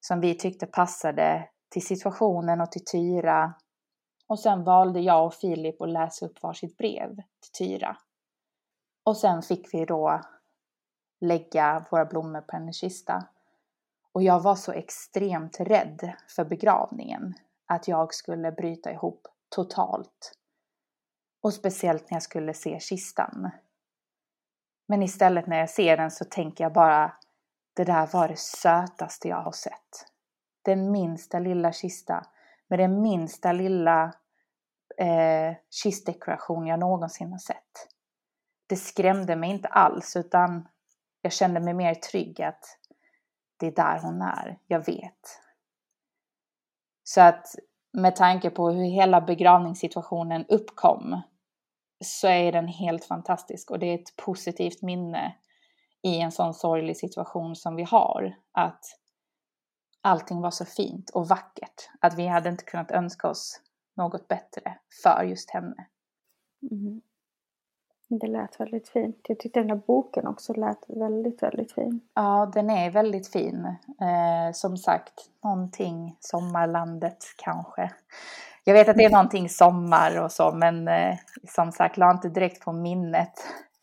som 0.00 0.20
vi 0.20 0.38
tyckte 0.38 0.66
passade 0.66 1.48
till 1.70 1.86
situationen 1.86 2.60
och 2.60 2.72
till 2.72 2.84
Tyra. 2.84 3.54
Och 4.26 4.38
sen 4.38 4.64
valde 4.64 5.00
jag 5.00 5.26
och 5.26 5.34
Filip 5.34 5.80
att 5.80 5.88
läsa 5.88 6.26
upp 6.26 6.42
varsitt 6.42 6.76
brev 6.76 7.16
till 7.16 7.52
Tyra. 7.58 7.96
Och 9.04 9.16
sen 9.16 9.42
fick 9.42 9.74
vi 9.74 9.84
då 9.84 10.20
lägga 11.20 11.86
våra 11.90 12.04
blommor 12.04 12.40
på 12.40 12.56
hennes 12.56 12.76
kista. 12.76 13.26
Och 14.12 14.22
jag 14.22 14.40
var 14.40 14.54
så 14.54 14.72
extremt 14.72 15.60
rädd 15.60 16.12
för 16.28 16.44
begravningen 16.44 17.34
att 17.66 17.88
jag 17.88 18.14
skulle 18.14 18.52
bryta 18.52 18.92
ihop 18.92 19.28
totalt. 19.48 20.38
Och 21.42 21.54
speciellt 21.54 22.10
när 22.10 22.16
jag 22.16 22.22
skulle 22.22 22.54
se 22.54 22.80
kistan. 22.80 23.50
Men 24.88 25.02
istället 25.02 25.46
när 25.46 25.58
jag 25.58 25.70
ser 25.70 25.96
den 25.96 26.10
så 26.10 26.24
tänker 26.24 26.64
jag 26.64 26.72
bara 26.72 27.12
det 27.74 27.84
där 27.84 28.06
var 28.12 28.28
det 28.28 28.38
sötaste 28.38 29.28
jag 29.28 29.42
har 29.42 29.52
sett. 29.52 30.06
Den 30.62 30.90
minsta 30.90 31.38
lilla 31.38 31.72
kista 31.72 32.26
med 32.68 32.78
den 32.78 33.02
minsta 33.02 33.52
lilla 33.52 34.04
eh, 34.98 35.54
kistdekoration 35.82 36.66
jag 36.66 36.80
någonsin 36.80 37.32
har 37.32 37.38
sett. 37.38 37.88
Det 38.68 38.76
skrämde 38.76 39.36
mig 39.36 39.50
inte 39.50 39.68
alls 39.68 40.16
utan 40.16 40.68
jag 41.22 41.32
kände 41.32 41.60
mig 41.60 41.74
mer 41.74 41.94
trygg 41.94 42.42
att 42.42 42.78
det 43.56 43.66
är 43.66 43.74
där 43.74 43.98
hon 44.02 44.22
är, 44.22 44.58
jag 44.66 44.86
vet. 44.86 45.40
Så 47.04 47.20
att 47.20 47.46
med 47.92 48.16
tanke 48.16 48.50
på 48.50 48.70
hur 48.70 48.84
hela 48.84 49.20
begravningssituationen 49.20 50.46
uppkom 50.48 51.22
så 52.04 52.28
är 52.28 52.52
den 52.52 52.68
helt 52.68 53.04
fantastisk 53.04 53.70
och 53.70 53.78
det 53.78 53.86
är 53.86 53.94
ett 53.94 54.16
positivt 54.16 54.82
minne 54.82 55.36
i 56.02 56.20
en 56.20 56.32
sån 56.32 56.54
sorglig 56.54 56.96
situation 56.96 57.56
som 57.56 57.76
vi 57.76 57.82
har. 57.82 58.36
Att 58.52 58.84
allting 60.02 60.40
var 60.40 60.50
så 60.50 60.64
fint 60.64 61.10
och 61.10 61.28
vackert. 61.28 61.90
Att 62.00 62.18
vi 62.18 62.26
hade 62.26 62.48
inte 62.48 62.64
kunnat 62.64 62.90
önska 62.90 63.28
oss 63.28 63.60
något 63.96 64.28
bättre 64.28 64.78
för 65.02 65.22
just 65.22 65.50
henne. 65.50 65.86
Mm. 66.70 67.00
Det 68.08 68.26
lät 68.26 68.60
väldigt 68.60 68.88
fint. 68.88 69.16
Jag 69.28 69.38
tyckte 69.38 69.60
den 69.60 69.70
här 69.70 69.82
boken 69.86 70.26
också 70.26 70.52
lät 70.52 70.84
väldigt, 70.88 71.42
väldigt 71.42 71.72
fin. 71.72 72.00
Ja, 72.14 72.50
den 72.54 72.70
är 72.70 72.90
väldigt 72.90 73.32
fin. 73.32 73.64
Eh, 74.00 74.52
som 74.52 74.76
sagt, 74.76 75.14
någonting 75.44 76.16
sommarlandet 76.20 77.18
kanske. 77.36 77.90
Jag 78.64 78.74
vet 78.74 78.88
att 78.88 78.96
det 78.96 79.04
är 79.04 79.10
någonting 79.10 79.48
sommar 79.48 80.20
och 80.20 80.32
så, 80.32 80.52
men 80.52 80.88
eh, 80.88 81.16
som 81.48 81.72
sagt, 81.72 81.96
la 81.96 82.10
inte 82.10 82.28
direkt 82.28 82.64
på 82.64 82.72
minnet 82.72 83.32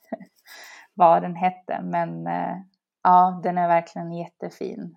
vad 0.93 1.21
den 1.21 1.35
hette. 1.35 1.81
Men 1.81 2.27
eh, 2.27 2.57
ja, 3.03 3.39
den 3.43 3.57
är 3.57 3.67
verkligen 3.67 4.11
jättefin. 4.11 4.95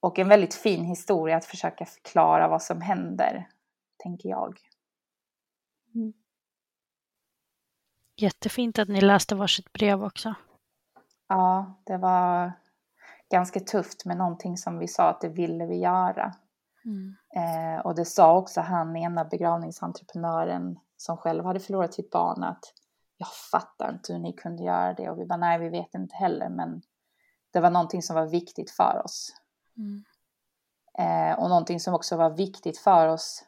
Och 0.00 0.18
en 0.18 0.28
väldigt 0.28 0.54
fin 0.54 0.84
historia 0.84 1.36
att 1.36 1.44
försöka 1.44 1.84
förklara 1.84 2.48
vad 2.48 2.62
som 2.62 2.80
händer, 2.80 3.48
tänker 3.96 4.28
jag. 4.28 4.58
Mm. 5.94 6.12
Jättefint 8.16 8.78
att 8.78 8.88
ni 8.88 9.00
läste 9.00 9.34
varsitt 9.34 9.72
brev 9.72 10.04
också. 10.04 10.34
Ja, 11.28 11.80
det 11.84 11.96
var 11.96 12.52
ganska 13.30 13.60
tufft 13.60 14.04
med 14.04 14.16
någonting 14.16 14.56
som 14.56 14.78
vi 14.78 14.88
sa 14.88 15.08
att 15.08 15.20
det 15.20 15.28
ville 15.28 15.66
vi 15.66 15.76
göra. 15.76 16.34
Mm. 16.84 17.16
Eh, 17.36 17.80
och 17.80 17.94
det 17.94 18.04
sa 18.04 18.36
också 18.36 18.60
han, 18.60 18.96
ena 18.96 19.24
begravningsentreprenören 19.24 20.78
som 20.96 21.16
själv 21.16 21.44
hade 21.44 21.60
förlorat 21.60 21.94
sitt 21.94 22.10
barn, 22.10 22.42
att 22.44 22.64
jag 23.16 23.28
fattar 23.50 23.92
inte 23.92 24.12
hur 24.12 24.20
ni 24.20 24.32
kunde 24.32 24.62
göra 24.62 24.94
det. 24.94 25.10
Och 25.10 25.18
vi 25.18 25.26
bara, 25.26 25.36
nej, 25.36 25.58
vi 25.58 25.68
vet 25.68 25.94
inte 25.94 26.16
heller, 26.16 26.48
men 26.48 26.82
det 27.50 27.60
var 27.60 27.70
någonting 27.70 28.02
som 28.02 28.16
var 28.16 28.26
viktigt 28.26 28.70
för 28.70 29.02
oss. 29.04 29.32
Mm. 29.76 30.04
Eh, 30.98 31.38
och 31.38 31.48
någonting 31.48 31.80
som 31.80 31.94
också 31.94 32.16
var 32.16 32.30
viktigt 32.30 32.78
för 32.78 33.08
oss. 33.08 33.44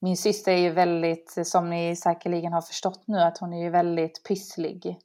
Min 0.00 0.16
syster 0.16 0.52
är 0.52 0.56
ju 0.58 0.70
väldigt, 0.70 1.38
som 1.44 1.70
ni 1.70 1.96
säkerligen 1.96 2.52
har 2.52 2.62
förstått 2.62 3.02
nu, 3.06 3.20
att 3.20 3.38
hon 3.38 3.52
är 3.52 3.62
ju 3.62 3.70
väldigt 3.70 4.24
pysslig. 4.28 4.98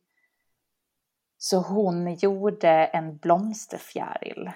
Så 1.37 1.57
hon 1.57 2.13
gjorde 2.13 2.69
en 2.69 3.17
blomsterfjäril 3.17 4.51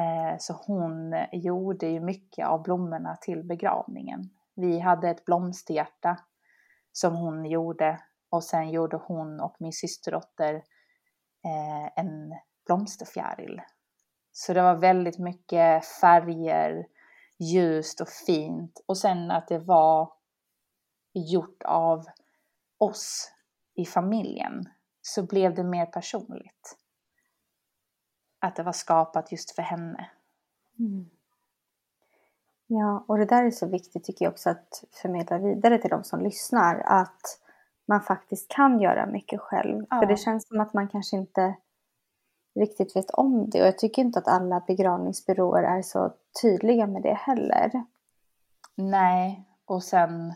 Eh, 0.00 0.38
så 0.38 0.52
hon 0.52 1.14
gjorde 1.32 1.86
ju 1.86 2.00
mycket 2.00 2.46
av 2.46 2.62
blommorna 2.62 3.16
till 3.16 3.44
begravningen. 3.44 4.30
Vi 4.54 4.78
hade 4.78 5.10
ett 5.10 5.24
blomsterhjärta 5.24 6.16
som 6.92 7.16
hon 7.16 7.44
gjorde 7.44 8.00
och 8.30 8.44
sen 8.44 8.70
gjorde 8.70 8.96
hon 8.96 9.40
och 9.40 9.56
min 9.58 9.72
systerdotter 9.72 10.54
eh, 11.44 11.86
en 11.96 12.34
blomsterfjäril. 12.66 13.60
Så 14.32 14.52
det 14.52 14.62
var 14.62 14.74
väldigt 14.74 15.18
mycket 15.18 15.84
färger, 15.84 16.86
ljust 17.38 18.00
och 18.00 18.08
fint 18.08 18.80
och 18.86 18.98
sen 18.98 19.30
att 19.30 19.48
det 19.48 19.58
var 19.58 20.12
gjort 21.12 21.62
av 21.62 22.04
oss 22.78 23.32
i 23.74 23.84
familjen 23.84 24.68
så 25.02 25.22
blev 25.22 25.54
det 25.54 25.64
mer 25.64 25.86
personligt 25.86 26.76
att 28.38 28.56
det 28.56 28.62
var 28.62 28.72
skapat 28.72 29.32
just 29.32 29.50
för 29.50 29.62
henne. 29.62 30.10
Mm. 30.78 31.10
Ja, 32.66 33.04
och 33.08 33.18
det 33.18 33.24
där 33.24 33.44
är 33.44 33.50
så 33.50 33.66
viktigt 33.66 34.04
tycker 34.04 34.24
jag 34.24 34.32
också 34.32 34.50
att 34.50 34.84
förmedla 35.02 35.38
vidare 35.38 35.78
till 35.78 35.90
de 35.90 36.04
som 36.04 36.20
lyssnar. 36.20 36.82
Att 36.86 37.40
man 37.86 38.00
faktiskt 38.00 38.48
kan 38.48 38.80
göra 38.80 39.06
mycket 39.06 39.40
själv. 39.40 39.86
Ja. 39.90 40.00
För 40.00 40.06
det 40.06 40.16
känns 40.16 40.48
som 40.48 40.60
att 40.60 40.74
man 40.74 40.88
kanske 40.88 41.16
inte 41.16 41.56
riktigt 42.54 42.96
vet 42.96 43.10
om 43.10 43.50
det. 43.50 43.60
Och 43.60 43.66
jag 43.66 43.78
tycker 43.78 44.02
inte 44.02 44.18
att 44.18 44.28
alla 44.28 44.60
begravningsbyråer 44.66 45.62
är 45.62 45.82
så 45.82 46.12
tydliga 46.42 46.86
med 46.86 47.02
det 47.02 47.14
heller. 47.14 47.84
Nej, 48.74 49.44
och 49.64 49.82
sen 49.82 50.34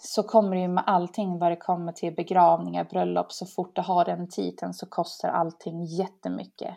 så 0.00 0.22
kommer 0.22 0.56
det 0.56 0.62
ju 0.62 0.68
med 0.68 0.84
allting 0.86 1.38
vad 1.38 1.52
det 1.52 1.56
kommer 1.56 1.92
till 1.92 2.14
begravningar, 2.14 2.84
bröllop, 2.84 3.32
så 3.32 3.46
fort 3.46 3.76
det 3.76 3.82
har 3.82 4.04
den 4.04 4.28
titeln 4.28 4.74
så 4.74 4.86
kostar 4.86 5.28
allting 5.28 5.84
jättemycket. 5.84 6.74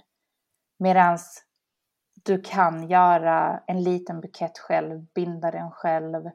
Medans 0.78 1.46
du 2.24 2.42
kan 2.42 2.90
göra 2.90 3.64
en 3.68 3.84
liten 3.84 4.22
bukett 4.22 4.58
själv, 4.58 5.06
binda 5.14 5.52
den 5.52 5.72
själv. 5.72 6.30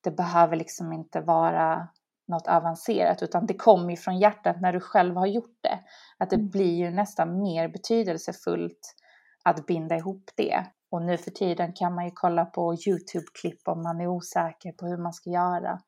Det 0.00 0.10
behöver 0.10 0.56
liksom 0.56 0.92
inte 0.92 1.20
vara 1.20 1.88
något 2.28 2.46
avancerat 2.46 3.22
utan 3.22 3.46
det 3.46 3.54
kommer 3.54 3.90
ju 3.90 3.96
från 3.96 4.18
hjärtat 4.18 4.60
när 4.60 4.72
du 4.72 4.80
själv 4.80 5.16
har 5.16 5.26
gjort 5.26 5.58
det. 5.60 5.78
Att 6.18 6.30
det 6.30 6.36
mm. 6.36 6.50
blir 6.50 6.74
ju 6.74 6.90
nästan 6.90 7.42
mer 7.42 7.68
betydelsefullt 7.68 8.94
att 9.42 9.66
binda 9.66 9.96
ihop 9.96 10.30
det. 10.36 10.64
Och 10.90 11.02
nu 11.02 11.16
för 11.16 11.30
tiden 11.30 11.72
kan 11.72 11.94
man 11.94 12.04
ju 12.04 12.10
kolla 12.14 12.44
på 12.44 12.74
Youtube-klipp 12.74 13.68
om 13.68 13.82
man 13.82 14.00
är 14.00 14.06
osäker 14.06 14.72
på 14.72 14.86
hur 14.86 14.96
man 14.96 15.12
ska 15.12 15.30
göra. 15.30 15.80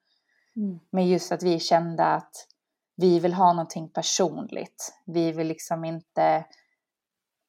Mm. 0.57 0.81
Men 0.91 1.09
just 1.09 1.33
att 1.33 1.43
vi 1.43 1.61
kände 1.61 2.05
att 2.05 2.47
vi 2.97 3.21
vill 3.21 3.35
ha 3.35 3.53
någonting 3.53 3.89
personligt. 3.89 4.95
Vi 5.07 5.33
vill 5.33 5.47
liksom 5.47 5.85
inte 5.85 6.45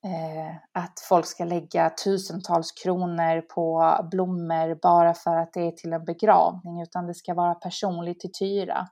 Eh, 0.06 0.56
att 0.72 0.99
folk 0.99 1.26
ska 1.26 1.45
lägga 1.45 1.90
tusentals 1.90 2.72
kronor 2.72 3.41
på 3.41 3.98
blommor 4.11 4.80
bara 4.82 5.14
för 5.14 5.36
att 5.36 5.53
det 5.53 5.61
är 5.61 5.72
till 5.72 5.94
en 5.94 6.06
begravning, 6.06 6.82
utan 6.82 7.07
det 7.07 7.14
ska 7.14 7.34
vara 7.34 7.56
personligt 7.56 8.19
till 8.19 8.32
Tyra. 8.32 8.88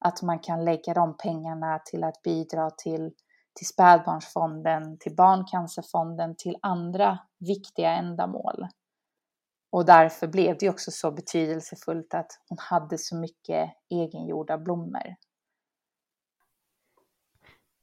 Att 0.00 0.22
man 0.22 0.38
kan 0.38 0.64
lägga 0.64 0.94
de 0.94 1.16
pengarna 1.16 1.78
till 1.78 2.04
att 2.04 2.22
bidra 2.22 2.70
till, 2.70 3.12
till 3.54 3.66
spädbarnsfonden, 3.66 4.98
till 4.98 5.16
Barncancerfonden, 5.16 6.34
till 6.36 6.56
andra 6.62 7.18
viktiga 7.38 7.90
ändamål. 7.90 8.66
Och 9.72 9.84
därför 9.84 10.26
blev 10.26 10.56
det 10.58 10.70
också 10.70 10.90
så 10.90 11.10
betydelsefullt 11.10 12.14
att 12.14 12.30
hon 12.48 12.58
hade 12.58 12.98
så 12.98 13.16
mycket 13.16 13.70
egengjorda 13.90 14.58
blommor. 14.58 15.14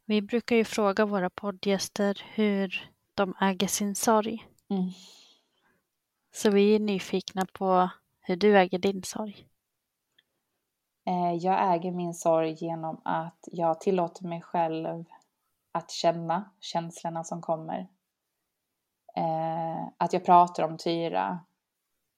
Vi 0.06 0.22
brukar 0.22 0.56
ju 0.56 0.64
fråga 0.64 1.06
våra 1.06 1.30
poddgäster 1.30 2.24
hur 2.34 2.92
de 3.16 3.34
äger 3.42 3.68
sin 3.68 3.96
sorg. 3.96 4.48
Mm. 4.70 4.90
Så 6.32 6.50
vi 6.50 6.76
är 6.76 6.80
nyfikna 6.80 7.46
på 7.54 7.90
hur 8.22 8.36
du 8.36 8.58
äger 8.58 8.80
din 8.80 9.04
sorg. 9.04 9.48
Eh, 11.06 11.34
jag 11.34 11.74
äger 11.76 11.92
min 11.92 12.14
sorg 12.14 12.52
genom 12.52 13.02
att 13.06 13.48
jag 13.52 13.82
tillåter 13.82 14.28
mig 14.28 14.42
själv 14.42 15.06
att 15.72 15.92
känna 15.92 16.52
känslorna 16.60 17.24
som 17.24 17.42
kommer. 17.42 17.88
Eh, 19.16 19.88
att 19.98 20.14
jag 20.14 20.26
pratar 20.26 20.64
om 20.64 20.78
Tyra, 20.78 21.40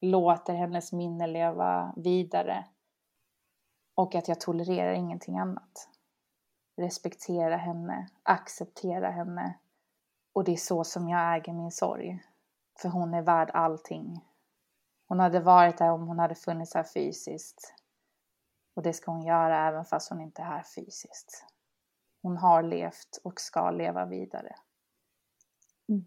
låter 0.01 0.53
hennes 0.53 0.93
minne 0.93 1.27
leva 1.27 1.93
vidare 1.95 2.65
och 3.95 4.15
att 4.15 4.27
jag 4.27 4.41
tolererar 4.41 4.93
ingenting 4.93 5.37
annat. 5.37 5.89
Respektera 6.75 7.57
henne, 7.57 8.09
acceptera 8.23 9.09
henne 9.09 9.53
och 10.33 10.43
det 10.43 10.51
är 10.51 10.57
så 10.57 10.83
som 10.83 11.09
jag 11.09 11.35
äger 11.35 11.53
min 11.53 11.71
sorg. 11.71 12.23
För 12.81 12.89
hon 12.89 13.13
är 13.13 13.21
värd 13.21 13.51
allting. 13.53 14.25
Hon 15.07 15.19
hade 15.19 15.39
varit 15.39 15.77
där 15.77 15.91
om 15.91 16.07
hon 16.07 16.19
hade 16.19 16.35
funnits 16.35 16.73
här 16.73 16.83
fysiskt. 16.83 17.73
Och 18.73 18.83
det 18.83 18.93
ska 18.93 19.11
hon 19.11 19.21
göra 19.21 19.67
även 19.67 19.85
fast 19.85 20.09
hon 20.09 20.21
inte 20.21 20.41
är 20.41 20.45
här 20.45 20.63
fysiskt. 20.63 21.45
Hon 22.21 22.37
har 22.37 22.63
levt 22.63 23.19
och 23.23 23.41
ska 23.41 23.71
leva 23.71 24.05
vidare. 24.05 24.55
Mm. 25.89 26.05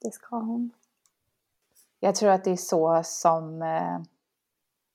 Det 0.00 0.10
ska 0.10 0.36
hon. 0.36 0.70
Jag 2.00 2.14
tror 2.14 2.30
att 2.30 2.44
det 2.44 2.50
är 2.50 2.56
så 2.56 3.02
som 3.04 3.62
eh, 3.62 3.98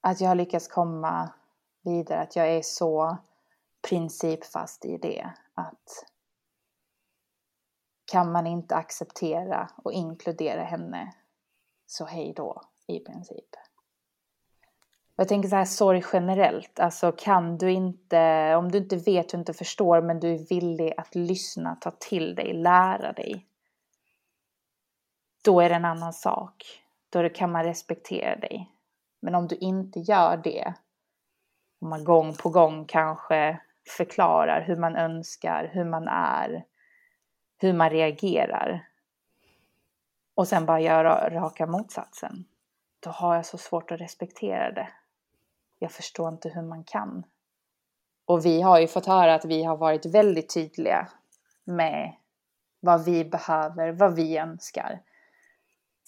att 0.01 0.21
jag 0.21 0.27
har 0.27 0.35
lyckats 0.35 0.67
komma 0.67 1.33
vidare, 1.81 2.21
att 2.21 2.35
jag 2.35 2.49
är 2.49 2.61
så 2.61 3.17
principfast 3.89 4.85
i 4.85 4.97
det 4.97 5.29
att 5.53 6.05
kan 8.11 8.31
man 8.31 8.47
inte 8.47 8.75
acceptera 8.75 9.69
och 9.75 9.91
inkludera 9.91 10.63
henne 10.63 11.13
så 11.85 12.05
hej 12.05 12.33
då 12.35 12.61
i 12.87 12.99
princip. 12.99 13.55
Jag 15.15 15.27
tänker 15.27 15.49
så 15.49 15.55
här 15.55 15.65
sorg 15.65 16.03
generellt, 16.13 16.79
alltså 16.79 17.11
kan 17.11 17.57
du 17.57 17.71
inte, 17.71 18.55
om 18.55 18.71
du 18.71 18.77
inte 18.77 18.97
vet 18.97 19.33
och 19.33 19.39
inte 19.39 19.53
förstår 19.53 20.01
men 20.01 20.19
du 20.19 20.33
är 20.33 20.47
villig 20.49 20.93
att 20.97 21.15
lyssna, 21.15 21.75
ta 21.75 21.91
till 21.91 22.35
dig, 22.35 22.53
lära 22.53 23.13
dig. 23.13 23.47
Då 25.43 25.61
är 25.61 25.69
det 25.69 25.75
en 25.75 25.85
annan 25.85 26.13
sak. 26.13 26.83
Då 27.09 27.29
kan 27.29 27.51
man 27.51 27.63
respektera 27.63 28.35
dig. 28.35 28.71
Men 29.19 29.35
om 29.35 29.47
du 29.47 29.55
inte 29.55 29.99
gör 29.99 30.37
det, 30.37 30.73
om 31.81 31.89
man 31.89 32.03
gång 32.03 32.33
på 32.33 32.49
gång 32.49 32.85
kanske 32.85 33.61
förklarar 33.89 34.61
hur 34.61 34.75
man 34.75 34.95
önskar, 34.95 35.69
hur 35.73 35.85
man 35.85 36.07
är, 36.07 36.65
hur 37.57 37.73
man 37.73 37.89
reagerar 37.89 38.87
och 40.35 40.47
sen 40.47 40.65
bara 40.65 40.79
gör 40.79 41.03
raka 41.29 41.67
motsatsen, 41.67 42.45
då 42.99 43.09
har 43.09 43.35
jag 43.35 43.45
så 43.45 43.57
svårt 43.57 43.91
att 43.91 44.01
respektera 44.01 44.71
det. 44.71 44.89
Jag 45.79 45.91
förstår 45.91 46.29
inte 46.29 46.49
hur 46.49 46.61
man 46.61 46.83
kan. 46.83 47.23
Och 48.25 48.45
vi 48.45 48.61
har 48.61 48.79
ju 48.79 48.87
fått 48.87 49.05
höra 49.05 49.33
att 49.33 49.45
vi 49.45 49.63
har 49.63 49.77
varit 49.77 50.05
väldigt 50.05 50.53
tydliga 50.53 51.07
med 51.63 52.15
vad 52.79 53.05
vi 53.05 53.25
behöver, 53.25 53.91
vad 53.91 54.15
vi 54.15 54.37
önskar. 54.37 55.01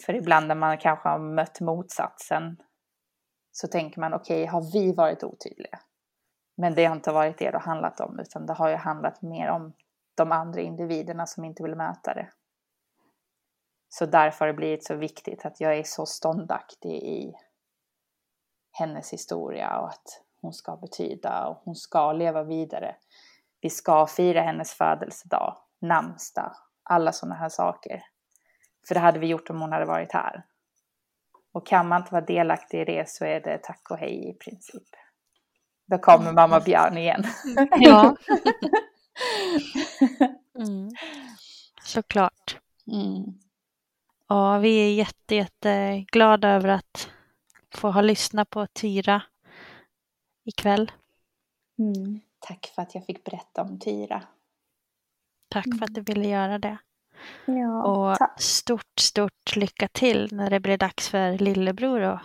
För 0.06 0.14
ibland 0.14 0.48
när 0.48 0.56
man 0.56 0.78
kanske 0.78 1.10
har 1.10 1.20
mött 1.20 1.60
motsatsen 1.60 2.58
så 3.52 3.68
tänker 3.68 4.00
man 4.00 4.14
okej, 4.14 4.44
okay, 4.44 4.52
har 4.52 4.72
vi 4.74 4.94
varit 4.94 5.24
otydliga? 5.24 5.80
Men 6.56 6.76
det 6.76 6.86
har 6.86 6.96
inte 6.96 7.12
varit 7.12 7.38
det 7.38 7.52
det 7.52 7.58
har 7.58 7.66
handlat 7.66 8.00
om, 8.00 8.20
utan 8.20 8.46
det 8.46 8.54
har 8.54 8.70
ju 8.70 8.76
handlat 8.76 9.22
mer 9.22 9.50
om 9.50 9.74
de 10.16 10.32
andra 10.32 10.62
individerna 10.62 11.26
som 11.26 11.46
inte 11.46 11.64
vill 11.64 11.76
möta 11.76 12.14
det. 12.14 12.30
Så 13.90 14.06
därför 14.06 14.40
har 14.40 14.48
det 14.48 14.58
blivit 14.58 14.86
så 14.86 14.96
viktigt 14.96 15.46
att 15.46 15.62
jag 15.62 15.78
är 15.78 15.84
så 15.84 16.06
ståndaktig 16.06 17.04
i 17.04 17.34
hennes 18.72 19.14
historia 19.14 19.80
och 19.80 19.90
att 19.90 20.22
hon 20.42 20.54
ska 20.54 20.76
betyda 20.76 21.48
och 21.48 21.62
hon 21.66 21.76
ska 21.76 22.14
leva 22.14 22.44
vidare. 22.44 22.96
Vi 23.62 23.70
ska 23.70 24.08
fira 24.08 24.42
hennes 24.42 24.74
födelsedag, 24.74 25.58
namnsdag, 25.82 26.56
alla 26.84 27.12
sådana 27.12 27.36
här 27.36 27.50
saker. 27.50 28.04
För 28.88 28.94
det 28.94 29.00
hade 29.00 29.20
vi 29.20 29.28
gjort 29.28 29.50
om 29.50 29.62
hon 29.62 29.72
hade 29.72 29.86
varit 29.86 30.14
här. 30.14 30.46
Och 31.52 31.68
kan 31.68 31.88
man 31.88 32.02
inte 32.02 32.14
vara 32.14 32.26
delaktig 32.26 32.82
i 32.82 32.86
det 32.86 33.10
så 33.10 33.26
är 33.26 33.40
det 33.40 33.58
tack 33.64 33.92
och 33.92 33.98
hej 33.98 34.30
i 34.30 34.34
princip. 34.34 34.90
Då 35.86 35.98
kommer 35.98 36.24
mm. 36.24 36.36
mamma 36.36 36.60
Björn 36.60 36.98
igen. 36.98 37.24
Ja. 37.80 38.16
Mm. 40.60 40.90
Såklart. 41.84 42.58
Mm. 42.88 43.24
Ja, 44.28 44.58
vi 44.58 44.78
är 44.78 44.94
jätte, 44.94 45.36
jätteglada 45.36 46.50
över 46.50 46.70
att 46.70 47.10
få 47.76 47.92
ha 47.92 48.02
lyssnat 48.02 48.50
på 48.50 48.68
Tyra 48.68 49.22
ikväll. 50.44 50.92
Mm. 51.80 52.20
Tack 52.40 52.72
för 52.76 52.82
att 52.82 52.96
jag 52.96 53.06
fick 53.06 53.24
berätta 53.24 53.62
om 53.62 53.80
Tyra. 53.80 54.24
Tack 55.50 55.66
för 55.80 55.84
att 55.86 55.94
du 55.94 56.02
ville 56.02 56.28
göra 56.28 56.60
det. 56.60 56.78
Ja, 57.46 57.84
och 57.84 58.18
tack. 58.18 58.42
stort, 58.42 59.00
stort 59.00 59.56
lycka 59.56 59.88
till 59.88 60.30
när 60.32 60.50
det 60.50 60.60
blir 60.60 60.78
dags 60.78 61.10
för 61.10 61.38
lillebror 61.38 62.02
att 62.02 62.22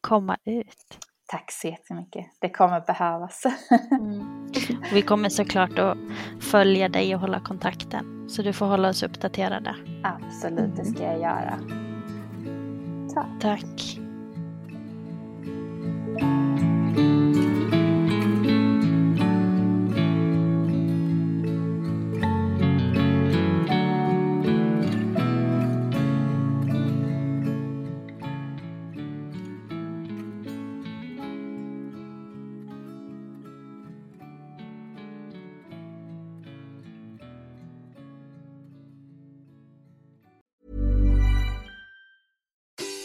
komma 0.00 0.38
ut. 0.44 0.98
Tack 1.32 1.52
så 1.52 1.66
jättemycket. 1.68 2.26
Det 2.40 2.48
kommer 2.48 2.80
behövas. 2.80 3.42
Mm. 3.90 4.50
Vi 4.92 5.02
kommer 5.02 5.28
såklart 5.28 5.78
att 5.78 5.98
följa 6.40 6.88
dig 6.88 7.14
och 7.14 7.20
hålla 7.20 7.40
kontakten. 7.40 8.26
Så 8.28 8.42
du 8.42 8.52
får 8.52 8.66
hålla 8.66 8.88
oss 8.88 9.02
uppdaterade. 9.02 9.74
Absolut, 10.02 10.76
det 10.76 10.84
ska 10.84 11.02
jag 11.02 11.20
göra. 11.20 11.58
Tack. 13.14 13.40
Tack. 13.40 14.01